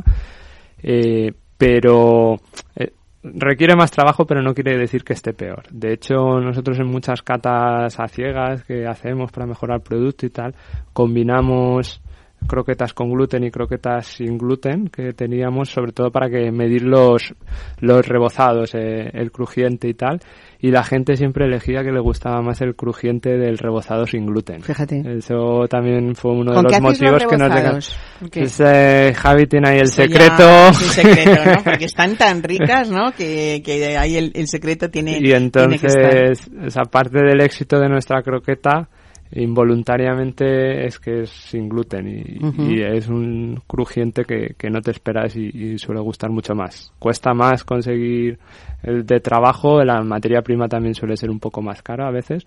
Eh, 0.82 1.32
pero 1.58 2.38
eh, 2.76 2.94
requiere 3.22 3.76
más 3.76 3.92
trabajo, 3.92 4.26
pero 4.26 4.42
no 4.42 4.56
quiere 4.56 4.76
decir 4.76 5.04
que 5.04 5.14
esté 5.14 5.34
peor. 5.34 5.64
De 5.70 5.94
hecho, 5.94 6.40
nosotros 6.40 6.80
en 6.80 6.88
muchas 6.88 7.22
catas 7.22 8.00
a 8.00 8.08
ciegas 8.08 8.64
que 8.64 8.88
hacemos 8.88 9.32
para 9.32 9.46
mejorar 9.46 9.78
el 9.78 9.84
producto 9.84 10.26
y 10.26 10.30
tal, 10.30 10.56
combinamos 10.94 12.02
croquetas 12.48 12.94
con 12.94 13.12
gluten 13.12 13.44
y 13.44 13.52
croquetas 13.52 14.08
sin 14.08 14.38
gluten 14.38 14.88
que 14.88 15.14
teníamos 15.14 15.70
sobre 15.70 15.92
todo 15.92 16.12
para 16.12 16.30
que 16.30 16.52
medir 16.52 16.84
los, 16.84 17.34
los 17.80 18.08
rebozados, 18.08 18.74
eh, 18.76 19.10
el 19.14 19.32
crujiente 19.32 19.88
y 19.88 19.94
tal. 19.94 20.20
Y 20.60 20.72
la 20.72 20.84
gente 20.84 21.16
siempre 21.16 21.46
elegía 21.46 21.84
que 21.84 21.92
le 21.92 22.00
gustaba 22.00 22.42
más 22.42 22.62
el 22.62 22.76
crujiente 22.76 23.38
del 23.38 23.60
rebozado 23.60 24.08
sin 24.08 24.26
gluten. 24.26 24.62
Fíjate. 24.64 25.04
Eso 25.18 25.68
también 25.70 26.16
fue 26.16 26.32
uno 26.32 26.52
de 26.52 26.64
los 26.64 26.82
motivos 26.82 27.26
que 27.28 27.38
nos 27.38 28.00
Ese 28.34 29.14
Javi 29.14 29.46
tiene 29.46 29.70
ahí 29.70 29.80
el 29.80 29.88
secreto. 29.88 30.68
el 30.70 30.74
secreto, 30.74 31.46
¿no? 31.46 31.64
Porque 31.64 31.86
están 31.86 32.18
tan 32.18 32.42
ricas, 32.42 32.90
¿no? 32.90 33.12
Que, 33.12 33.62
que 33.64 33.98
ahí 33.98 34.18
el, 34.18 34.32
el 34.34 34.48
secreto 34.48 34.90
tiene. 34.90 35.20
Y 35.22 35.32
entonces, 35.32 36.50
esa 36.66 36.84
parte 36.84 37.20
del 37.20 37.40
éxito 37.42 37.80
de 37.80 37.90
nuestra 37.90 38.24
croqueta 38.24 38.90
involuntariamente 39.32 40.86
es 40.86 41.00
que 41.00 41.22
es 41.22 41.30
sin 41.30 41.70
gluten 41.70 42.08
y, 42.08 42.82
es 42.82 43.08
un 43.08 43.62
crujiente 43.68 44.24
que, 44.26 44.56
que 44.58 44.70
no 44.70 44.82
te 44.82 44.92
esperas 44.92 45.36
y, 45.36 45.78
suele 45.78 46.02
gustar 46.02 46.30
mucho 46.30 46.56
más. 46.56 46.94
Cuesta 47.00 47.34
más 47.34 47.64
conseguir 47.64 48.40
el 48.84 49.06
de 49.06 49.20
trabajo, 49.20 49.84
la 49.84 50.02
materia 50.02 50.42
prima 50.42 50.68
también 50.68 50.96
suele 50.96 51.18
ser 51.18 51.30
un 51.30 51.40
poco 51.40 51.62
más 51.62 51.82
cara 51.82 52.08
a 52.08 52.12
veces, 52.12 52.46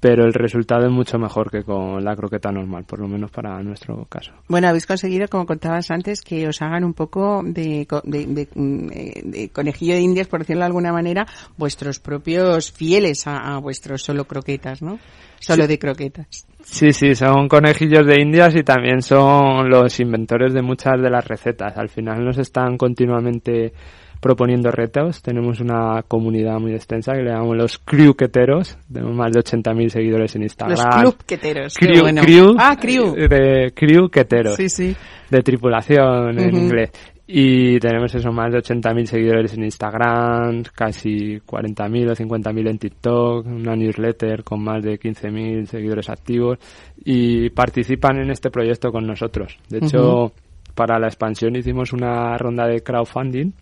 pero 0.00 0.24
el 0.24 0.32
resultado 0.32 0.86
es 0.86 0.90
mucho 0.90 1.18
mejor 1.18 1.50
que 1.50 1.62
con 1.62 2.02
la 2.02 2.16
croqueta 2.16 2.50
normal, 2.50 2.84
por 2.84 3.00
lo 3.00 3.06
menos 3.06 3.30
para 3.30 3.62
nuestro 3.62 4.06
caso. 4.06 4.32
Bueno, 4.48 4.68
habéis 4.68 4.86
conseguido, 4.86 5.28
como 5.28 5.44
contabas 5.44 5.90
antes, 5.90 6.22
que 6.22 6.48
os 6.48 6.62
hagan 6.62 6.84
un 6.84 6.94
poco 6.94 7.42
de, 7.44 7.86
de, 8.04 8.48
mm, 8.54 8.88
eh, 8.92 9.48
conejillo 9.50 9.94
de 9.94 10.00
indias, 10.00 10.26
por 10.26 10.40
decirlo 10.40 10.60
de 10.60 10.66
alguna 10.66 10.92
manera, 10.92 11.26
vuestros 11.58 12.00
propios 12.00 12.72
fieles 12.72 13.26
a, 13.26 13.58
vuestros 13.58 14.02
solo 14.02 14.24
croquetas, 14.24 14.80
¿no? 14.80 14.98
Solo 15.38 15.66
de 15.66 15.78
croquetas. 15.78 16.46
Sí, 16.62 16.92
sí, 16.92 17.14
son 17.14 17.48
conejillos 17.48 18.06
de 18.06 18.20
indias 18.20 18.54
y 18.54 18.62
también 18.62 19.02
son 19.02 19.68
los 19.68 19.98
inventores 20.00 20.52
de 20.54 20.62
muchas 20.62 21.00
de 21.00 21.10
las 21.10 21.26
recetas. 21.26 21.76
Al 21.76 21.88
final 21.88 22.24
nos 22.24 22.38
están 22.38 22.76
continuamente 22.76 23.72
proponiendo 24.20 24.70
retos. 24.70 25.22
Tenemos 25.22 25.60
una 25.60 26.02
comunidad 26.06 26.58
muy 26.60 26.74
extensa 26.74 27.12
que 27.14 27.22
le 27.22 27.30
llamamos 27.30 27.56
los 27.56 27.78
crewqueteros. 27.78 28.78
Tenemos 28.92 29.16
más 29.16 29.32
de 29.32 29.40
80.000 29.40 29.88
seguidores 29.88 30.36
en 30.36 30.42
Instagram. 30.42 30.76
Los 30.76 31.14
clubqueteros. 31.14 31.74
Crew, 31.74 32.04
crew, 32.22 32.56
ah, 32.58 32.76
crew. 32.78 33.14
De 33.14 33.72
crewqueteros. 33.74 34.56
Sí, 34.56 34.68
sí. 34.68 34.96
De 35.30 35.42
tripulación 35.42 36.38
en 36.38 36.54
inglés. 36.54 36.90
Y 37.32 37.78
tenemos 37.78 38.12
eso, 38.12 38.32
más 38.32 38.52
de 38.52 38.58
80.000 38.58 39.04
seguidores 39.04 39.54
en 39.54 39.62
Instagram, 39.62 40.64
casi 40.74 41.38
40.000 41.38 42.10
o 42.10 42.14
50.000 42.16 42.70
en 42.70 42.78
TikTok, 42.78 43.46
una 43.46 43.76
newsletter 43.76 44.42
con 44.42 44.64
más 44.64 44.82
de 44.82 44.98
15.000 44.98 45.66
seguidores 45.66 46.10
activos 46.10 46.58
y 47.04 47.50
participan 47.50 48.18
en 48.18 48.30
este 48.30 48.50
proyecto 48.50 48.90
con 48.90 49.06
nosotros. 49.06 49.56
De 49.68 49.78
hecho, 49.78 50.32
para 50.74 50.98
la 50.98 51.06
expansión 51.06 51.54
hicimos 51.54 51.92
una 51.92 52.36
ronda 52.36 52.66
de 52.66 52.82
crowdfunding 52.82 53.52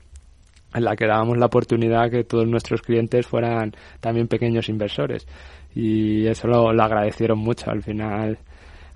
en 0.74 0.84
la 0.84 0.96
que 0.96 1.06
dábamos 1.06 1.38
la 1.38 1.46
oportunidad 1.46 2.10
que 2.10 2.24
todos 2.24 2.46
nuestros 2.46 2.82
clientes 2.82 3.26
fueran 3.26 3.72
también 4.00 4.28
pequeños 4.28 4.68
inversores. 4.68 5.26
Y 5.74 6.26
eso 6.26 6.48
lo, 6.48 6.68
agradecieron 6.70 7.38
mucho. 7.38 7.70
Al 7.70 7.82
final 7.82 8.38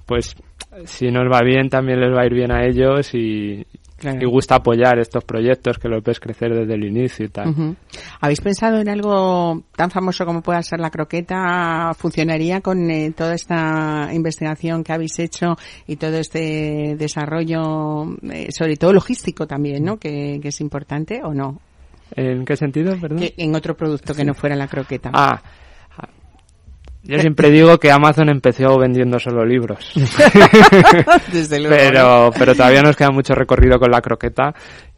pues 0.06 0.36
si 0.86 1.10
nos 1.10 1.30
va 1.30 1.40
bien 1.42 1.68
también 1.68 2.00
les 2.00 2.14
va 2.14 2.22
a 2.22 2.26
ir 2.26 2.34
bien 2.34 2.52
a 2.52 2.64
ellos 2.64 3.14
y, 3.14 3.66
gusta 4.24 4.56
apoyar 4.56 4.98
estos 4.98 5.22
proyectos 5.24 5.78
que 5.78 5.88
los 5.88 6.02
ves 6.02 6.18
crecer 6.18 6.52
desde 6.52 6.74
el 6.74 6.84
inicio 6.84 7.26
y 7.26 7.28
tal. 7.28 7.76
¿Habéis 8.20 8.40
pensado 8.40 8.80
en 8.80 8.88
algo 8.88 9.62
tan 9.76 9.90
famoso 9.90 10.26
como 10.26 10.42
pueda 10.42 10.60
ser 10.62 10.80
la 10.80 10.90
croqueta? 10.90 11.92
¿Funcionaría 11.96 12.60
con 12.60 12.90
eh, 12.90 13.12
toda 13.16 13.34
esta 13.34 14.08
investigación 14.12 14.82
que 14.82 14.92
habéis 14.92 15.18
hecho 15.20 15.56
y 15.86 15.96
todo 15.96 16.16
este 16.16 16.96
desarrollo, 16.96 18.16
eh, 18.30 18.48
sobre 18.50 18.76
todo 18.76 18.92
logístico 18.92 19.46
también, 19.46 19.84
¿no? 19.84 19.98
Que, 19.98 20.40
que, 20.42 20.48
es 20.48 20.60
importante 20.60 21.20
o 21.22 21.32
no? 21.32 21.60
¿En 22.16 22.44
qué 22.44 22.56
sentido, 22.56 22.98
perdón? 23.00 23.20
en 23.36 23.54
otro 23.54 23.76
producto 23.76 24.14
que 24.14 24.24
no 24.24 24.34
fuera 24.34 24.56
la 24.56 24.66
croqueta. 24.66 25.10
Ah, 25.14 25.40
yo 27.04 27.18
siempre 27.18 27.50
digo 27.50 27.78
que 27.78 27.90
Amazon 27.90 28.28
empezó 28.28 28.78
vendiendo 28.78 29.18
solo 29.18 29.44
libros. 29.44 29.92
Desde 31.32 31.58
luego. 31.58 31.76
Pero, 31.76 32.30
pero 32.38 32.54
todavía 32.54 32.82
nos 32.82 32.96
queda 32.96 33.10
mucho 33.10 33.34
recorrido 33.34 33.78
con 33.78 33.90
la 33.90 34.00
croqueta 34.00 34.54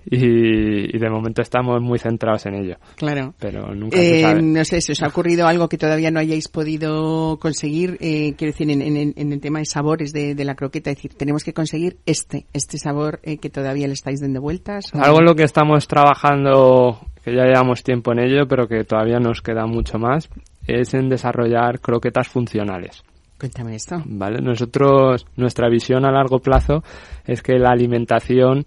y, 0.07 0.99
de 0.99 1.11
momento 1.11 1.41
estamos 1.43 1.81
muy 1.81 1.99
centrados 1.99 2.45
en 2.47 2.55
ello. 2.55 2.77
Claro. 2.97 3.35
Pero 3.39 3.75
nunca 3.75 3.97
se 3.97 4.21
sabe. 4.21 4.39
Eh, 4.39 4.43
no 4.43 4.65
sé, 4.65 4.81
si 4.81 4.93
os 4.93 5.03
ha 5.03 5.09
ocurrido 5.09 5.47
algo 5.47 5.69
que 5.69 5.79
todavía 5.79 6.11
no 6.11 6.21
hayáis 6.21 6.49
podido 6.49 7.39
conseguir? 7.39 7.97
Eh, 8.01 8.35
quiero 8.37 8.53
decir, 8.53 8.71
en, 8.71 8.83
en, 8.83 9.33
el 9.33 9.41
tema 9.41 9.61
de 9.61 9.65
sabores 9.65 10.13
de, 10.13 10.35
la 10.45 10.55
croqueta, 10.55 10.91
es 10.91 10.97
decir, 10.97 11.15
tenemos 11.15 11.43
que 11.43 11.55
conseguir 11.55 11.99
este, 12.05 12.47
este 12.53 12.79
sabor 12.79 13.21
eh, 13.23 13.39
que 13.39 13.49
todavía 13.49 13.87
le 13.87 13.95
estáis 13.95 14.21
dando 14.21 14.41
vueltas. 14.41 14.93
Algo 14.95 15.21
en 15.21 15.25
lo 15.25 15.35
que 15.35 15.45
estamos 15.45 15.89
trabajando, 15.89 17.01
que 17.25 17.35
ya 17.35 17.45
llevamos 17.45 17.83
tiempo 17.83 18.13
en 18.13 18.19
ello, 18.21 18.47
pero 18.47 18.69
que 18.69 18.85
todavía 18.85 19.19
nos 19.19 19.41
queda 19.41 19.67
mucho 19.67 19.99
más, 19.99 20.29
es 20.67 20.95
en 20.95 21.09
desarrollar 21.09 21.81
croquetas 21.81 22.29
funcionales. 22.29 23.03
Cuéntame 23.39 23.75
esto. 23.75 24.03
Vale, 24.07 24.41
nosotros, 24.41 25.27
nuestra 25.37 25.69
visión 25.69 26.05
a 26.05 26.13
largo 26.13 26.39
plazo 26.39 26.83
es 27.27 27.43
que 27.43 27.59
la 27.59 27.71
alimentación 27.71 28.65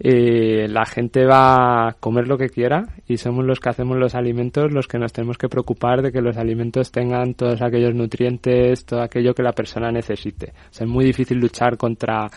eh, 0.00 0.68
la 0.68 0.86
gente 0.86 1.26
va 1.26 1.88
a 1.88 1.92
comer 1.98 2.28
lo 2.28 2.38
que 2.38 2.50
quiera 2.50 2.84
y 3.08 3.16
somos 3.16 3.44
los 3.44 3.58
que 3.58 3.70
hacemos 3.70 3.96
los 3.96 4.14
alimentos 4.14 4.72
los 4.72 4.86
que 4.86 4.96
nos 4.96 5.12
tenemos 5.12 5.36
que 5.36 5.48
preocupar 5.48 6.02
de 6.02 6.12
que 6.12 6.20
los 6.20 6.36
alimentos 6.36 6.92
tengan 6.92 7.34
todos 7.34 7.60
aquellos 7.62 7.94
nutrientes, 7.94 8.84
todo 8.84 9.02
aquello 9.02 9.34
que 9.34 9.42
la 9.42 9.52
persona 9.52 9.90
necesite. 9.90 10.52
O 10.70 10.72
sea, 10.72 10.84
es 10.86 10.90
muy 10.90 11.04
difícil 11.04 11.38
luchar 11.38 11.76
contra 11.76 12.28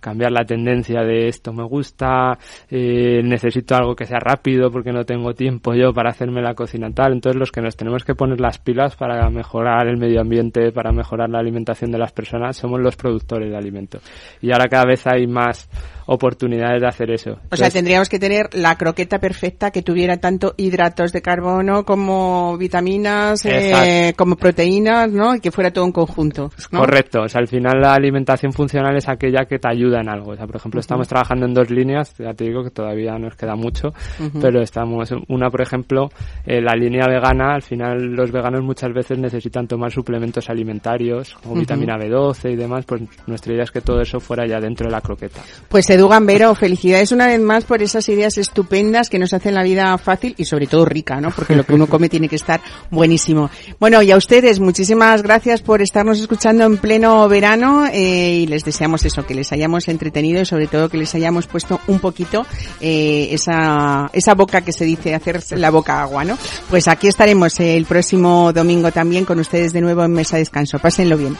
cambiar 0.00 0.32
la 0.32 0.44
tendencia 0.44 1.02
de 1.02 1.28
esto 1.28 1.52
me 1.52 1.64
gusta, 1.64 2.38
eh, 2.68 3.20
necesito 3.22 3.74
algo 3.74 3.94
que 3.94 4.06
sea 4.06 4.18
rápido 4.18 4.70
porque 4.70 4.92
no 4.92 5.04
tengo 5.04 5.34
tiempo 5.34 5.74
yo 5.74 5.92
para 5.92 6.10
hacerme 6.10 6.42
la 6.42 6.54
cocina 6.54 6.90
tal. 6.90 7.12
Entonces 7.12 7.38
los 7.38 7.52
que 7.52 7.60
nos 7.60 7.76
tenemos 7.76 8.04
que 8.04 8.14
poner 8.14 8.40
las 8.40 8.58
pilas 8.58 8.96
para 8.96 9.28
mejorar 9.30 9.86
el 9.86 9.96
medio 9.96 10.20
ambiente, 10.20 10.72
para 10.72 10.92
mejorar 10.92 11.30
la 11.30 11.38
alimentación 11.38 11.90
de 11.90 11.98
las 11.98 12.12
personas, 12.12 12.56
somos 12.56 12.80
los 12.80 12.96
productores 12.96 13.50
de 13.50 13.56
alimentos. 13.56 14.02
Y 14.40 14.52
ahora 14.52 14.68
cada 14.68 14.86
vez 14.86 15.06
hay 15.06 15.26
más 15.26 15.68
oportunidades 16.06 16.80
de 16.80 16.88
hacer 16.88 17.10
eso. 17.12 17.38
o 17.50 17.56
sea, 17.56 17.70
tendríamos 17.70 18.08
que 18.08 18.18
tener 18.18 18.48
la 18.52 18.76
croqueta 18.76 19.20
perfecta 19.20 19.70
que 19.70 19.82
tuviera 19.82 20.16
tanto 20.16 20.54
hidratos 20.56 21.12
de 21.12 21.22
carbono 21.22 21.84
como 21.84 22.58
vitaminas, 22.58 23.44
eh, 23.44 24.12
como 24.16 24.34
proteínas, 24.34 25.10
¿no? 25.12 25.36
Y 25.36 25.40
que 25.40 25.52
fuera 25.52 25.72
todo 25.72 25.84
un 25.84 25.92
conjunto. 25.92 26.50
Correcto. 26.70 27.22
O 27.22 27.28
sea, 27.28 27.40
al 27.40 27.46
final 27.46 27.80
la 27.80 27.94
alimentación 27.94 28.52
funcional 28.52 28.96
es 28.96 29.08
aquella 29.08 29.44
que 29.44 29.60
te 29.60 29.68
ayuda 29.68 29.89
en 29.98 30.08
algo. 30.08 30.32
O 30.32 30.36
sea, 30.36 30.46
por 30.46 30.56
ejemplo, 30.56 30.80
estamos 30.80 31.08
trabajando 31.08 31.46
en 31.46 31.54
dos 31.54 31.70
líneas, 31.70 32.14
ya 32.18 32.32
te 32.34 32.44
digo 32.44 32.62
que 32.62 32.70
todavía 32.70 33.18
nos 33.18 33.34
queda 33.34 33.56
mucho, 33.56 33.92
pero 34.40 34.62
estamos, 34.62 35.10
una 35.28 35.50
por 35.50 35.62
ejemplo, 35.62 36.10
eh, 36.46 36.60
la 36.60 36.74
línea 36.74 37.06
vegana, 37.06 37.54
al 37.54 37.62
final 37.62 37.98
los 38.14 38.30
veganos 38.30 38.62
muchas 38.62 38.92
veces 38.92 39.18
necesitan 39.18 39.66
tomar 39.66 39.90
suplementos 39.90 40.48
alimentarios, 40.48 41.34
como 41.42 41.56
vitamina 41.56 41.96
B12 41.96 42.52
y 42.52 42.56
demás, 42.56 42.84
pues 42.86 43.02
nuestra 43.26 43.52
idea 43.52 43.64
es 43.64 43.70
que 43.70 43.80
todo 43.80 44.00
eso 44.00 44.20
fuera 44.20 44.46
ya 44.46 44.60
dentro 44.60 44.86
de 44.86 44.92
la 44.92 45.00
croqueta. 45.00 45.40
Pues 45.68 45.88
Edu 45.90 46.08
Gambero, 46.08 46.54
felicidades 46.54 47.12
una 47.12 47.26
vez 47.26 47.40
más 47.40 47.64
por 47.64 47.82
esas 47.82 48.08
ideas 48.08 48.38
estupendas 48.38 49.08
que 49.08 49.18
nos 49.18 49.32
hacen 49.32 49.54
la 49.54 49.62
vida 49.62 49.96
fácil 49.98 50.34
y 50.36 50.44
sobre 50.44 50.66
todo 50.66 50.84
rica, 50.84 51.20
¿no? 51.20 51.30
Porque 51.30 51.56
lo 51.56 51.64
que 51.64 51.74
uno 51.74 51.86
come 51.86 52.08
tiene 52.08 52.28
que 52.28 52.36
estar 52.36 52.60
buenísimo. 52.90 53.50
Bueno, 53.78 54.02
y 54.02 54.10
a 54.10 54.16
ustedes, 54.16 54.60
muchísimas 54.60 55.22
gracias 55.22 55.62
por 55.62 55.82
estarnos 55.82 56.20
escuchando 56.20 56.64
en 56.64 56.76
pleno 56.76 57.28
verano 57.28 57.86
eh, 57.86 58.40
y 58.42 58.46
les 58.46 58.64
deseamos 58.64 59.04
eso, 59.04 59.24
que 59.26 59.34
les 59.34 59.52
hayamos 59.52 59.79
entretenido 59.88 60.40
y 60.42 60.46
sobre 60.46 60.66
todo 60.66 60.88
que 60.88 60.98
les 60.98 61.14
hayamos 61.14 61.46
puesto 61.46 61.80
un 61.86 61.98
poquito 61.98 62.46
eh, 62.80 63.28
esa, 63.30 64.10
esa 64.12 64.34
boca 64.34 64.60
que 64.62 64.72
se 64.72 64.84
dice, 64.84 65.14
hacer 65.14 65.42
la 65.52 65.70
boca 65.70 66.00
agua, 66.02 66.24
¿no? 66.24 66.38
Pues 66.68 66.88
aquí 66.88 67.08
estaremos 67.08 67.58
el 67.60 67.84
próximo 67.86 68.52
domingo 68.52 68.90
también 68.92 69.24
con 69.24 69.38
ustedes 69.38 69.72
de 69.72 69.80
nuevo 69.80 70.04
en 70.04 70.12
Mesa 70.12 70.36
Descanso. 70.36 70.78
Pásenlo 70.78 71.16
bien. 71.16 71.36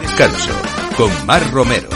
Descanso 0.00 0.52
con 0.96 1.26
Mar 1.26 1.42
Romero. 1.52 1.95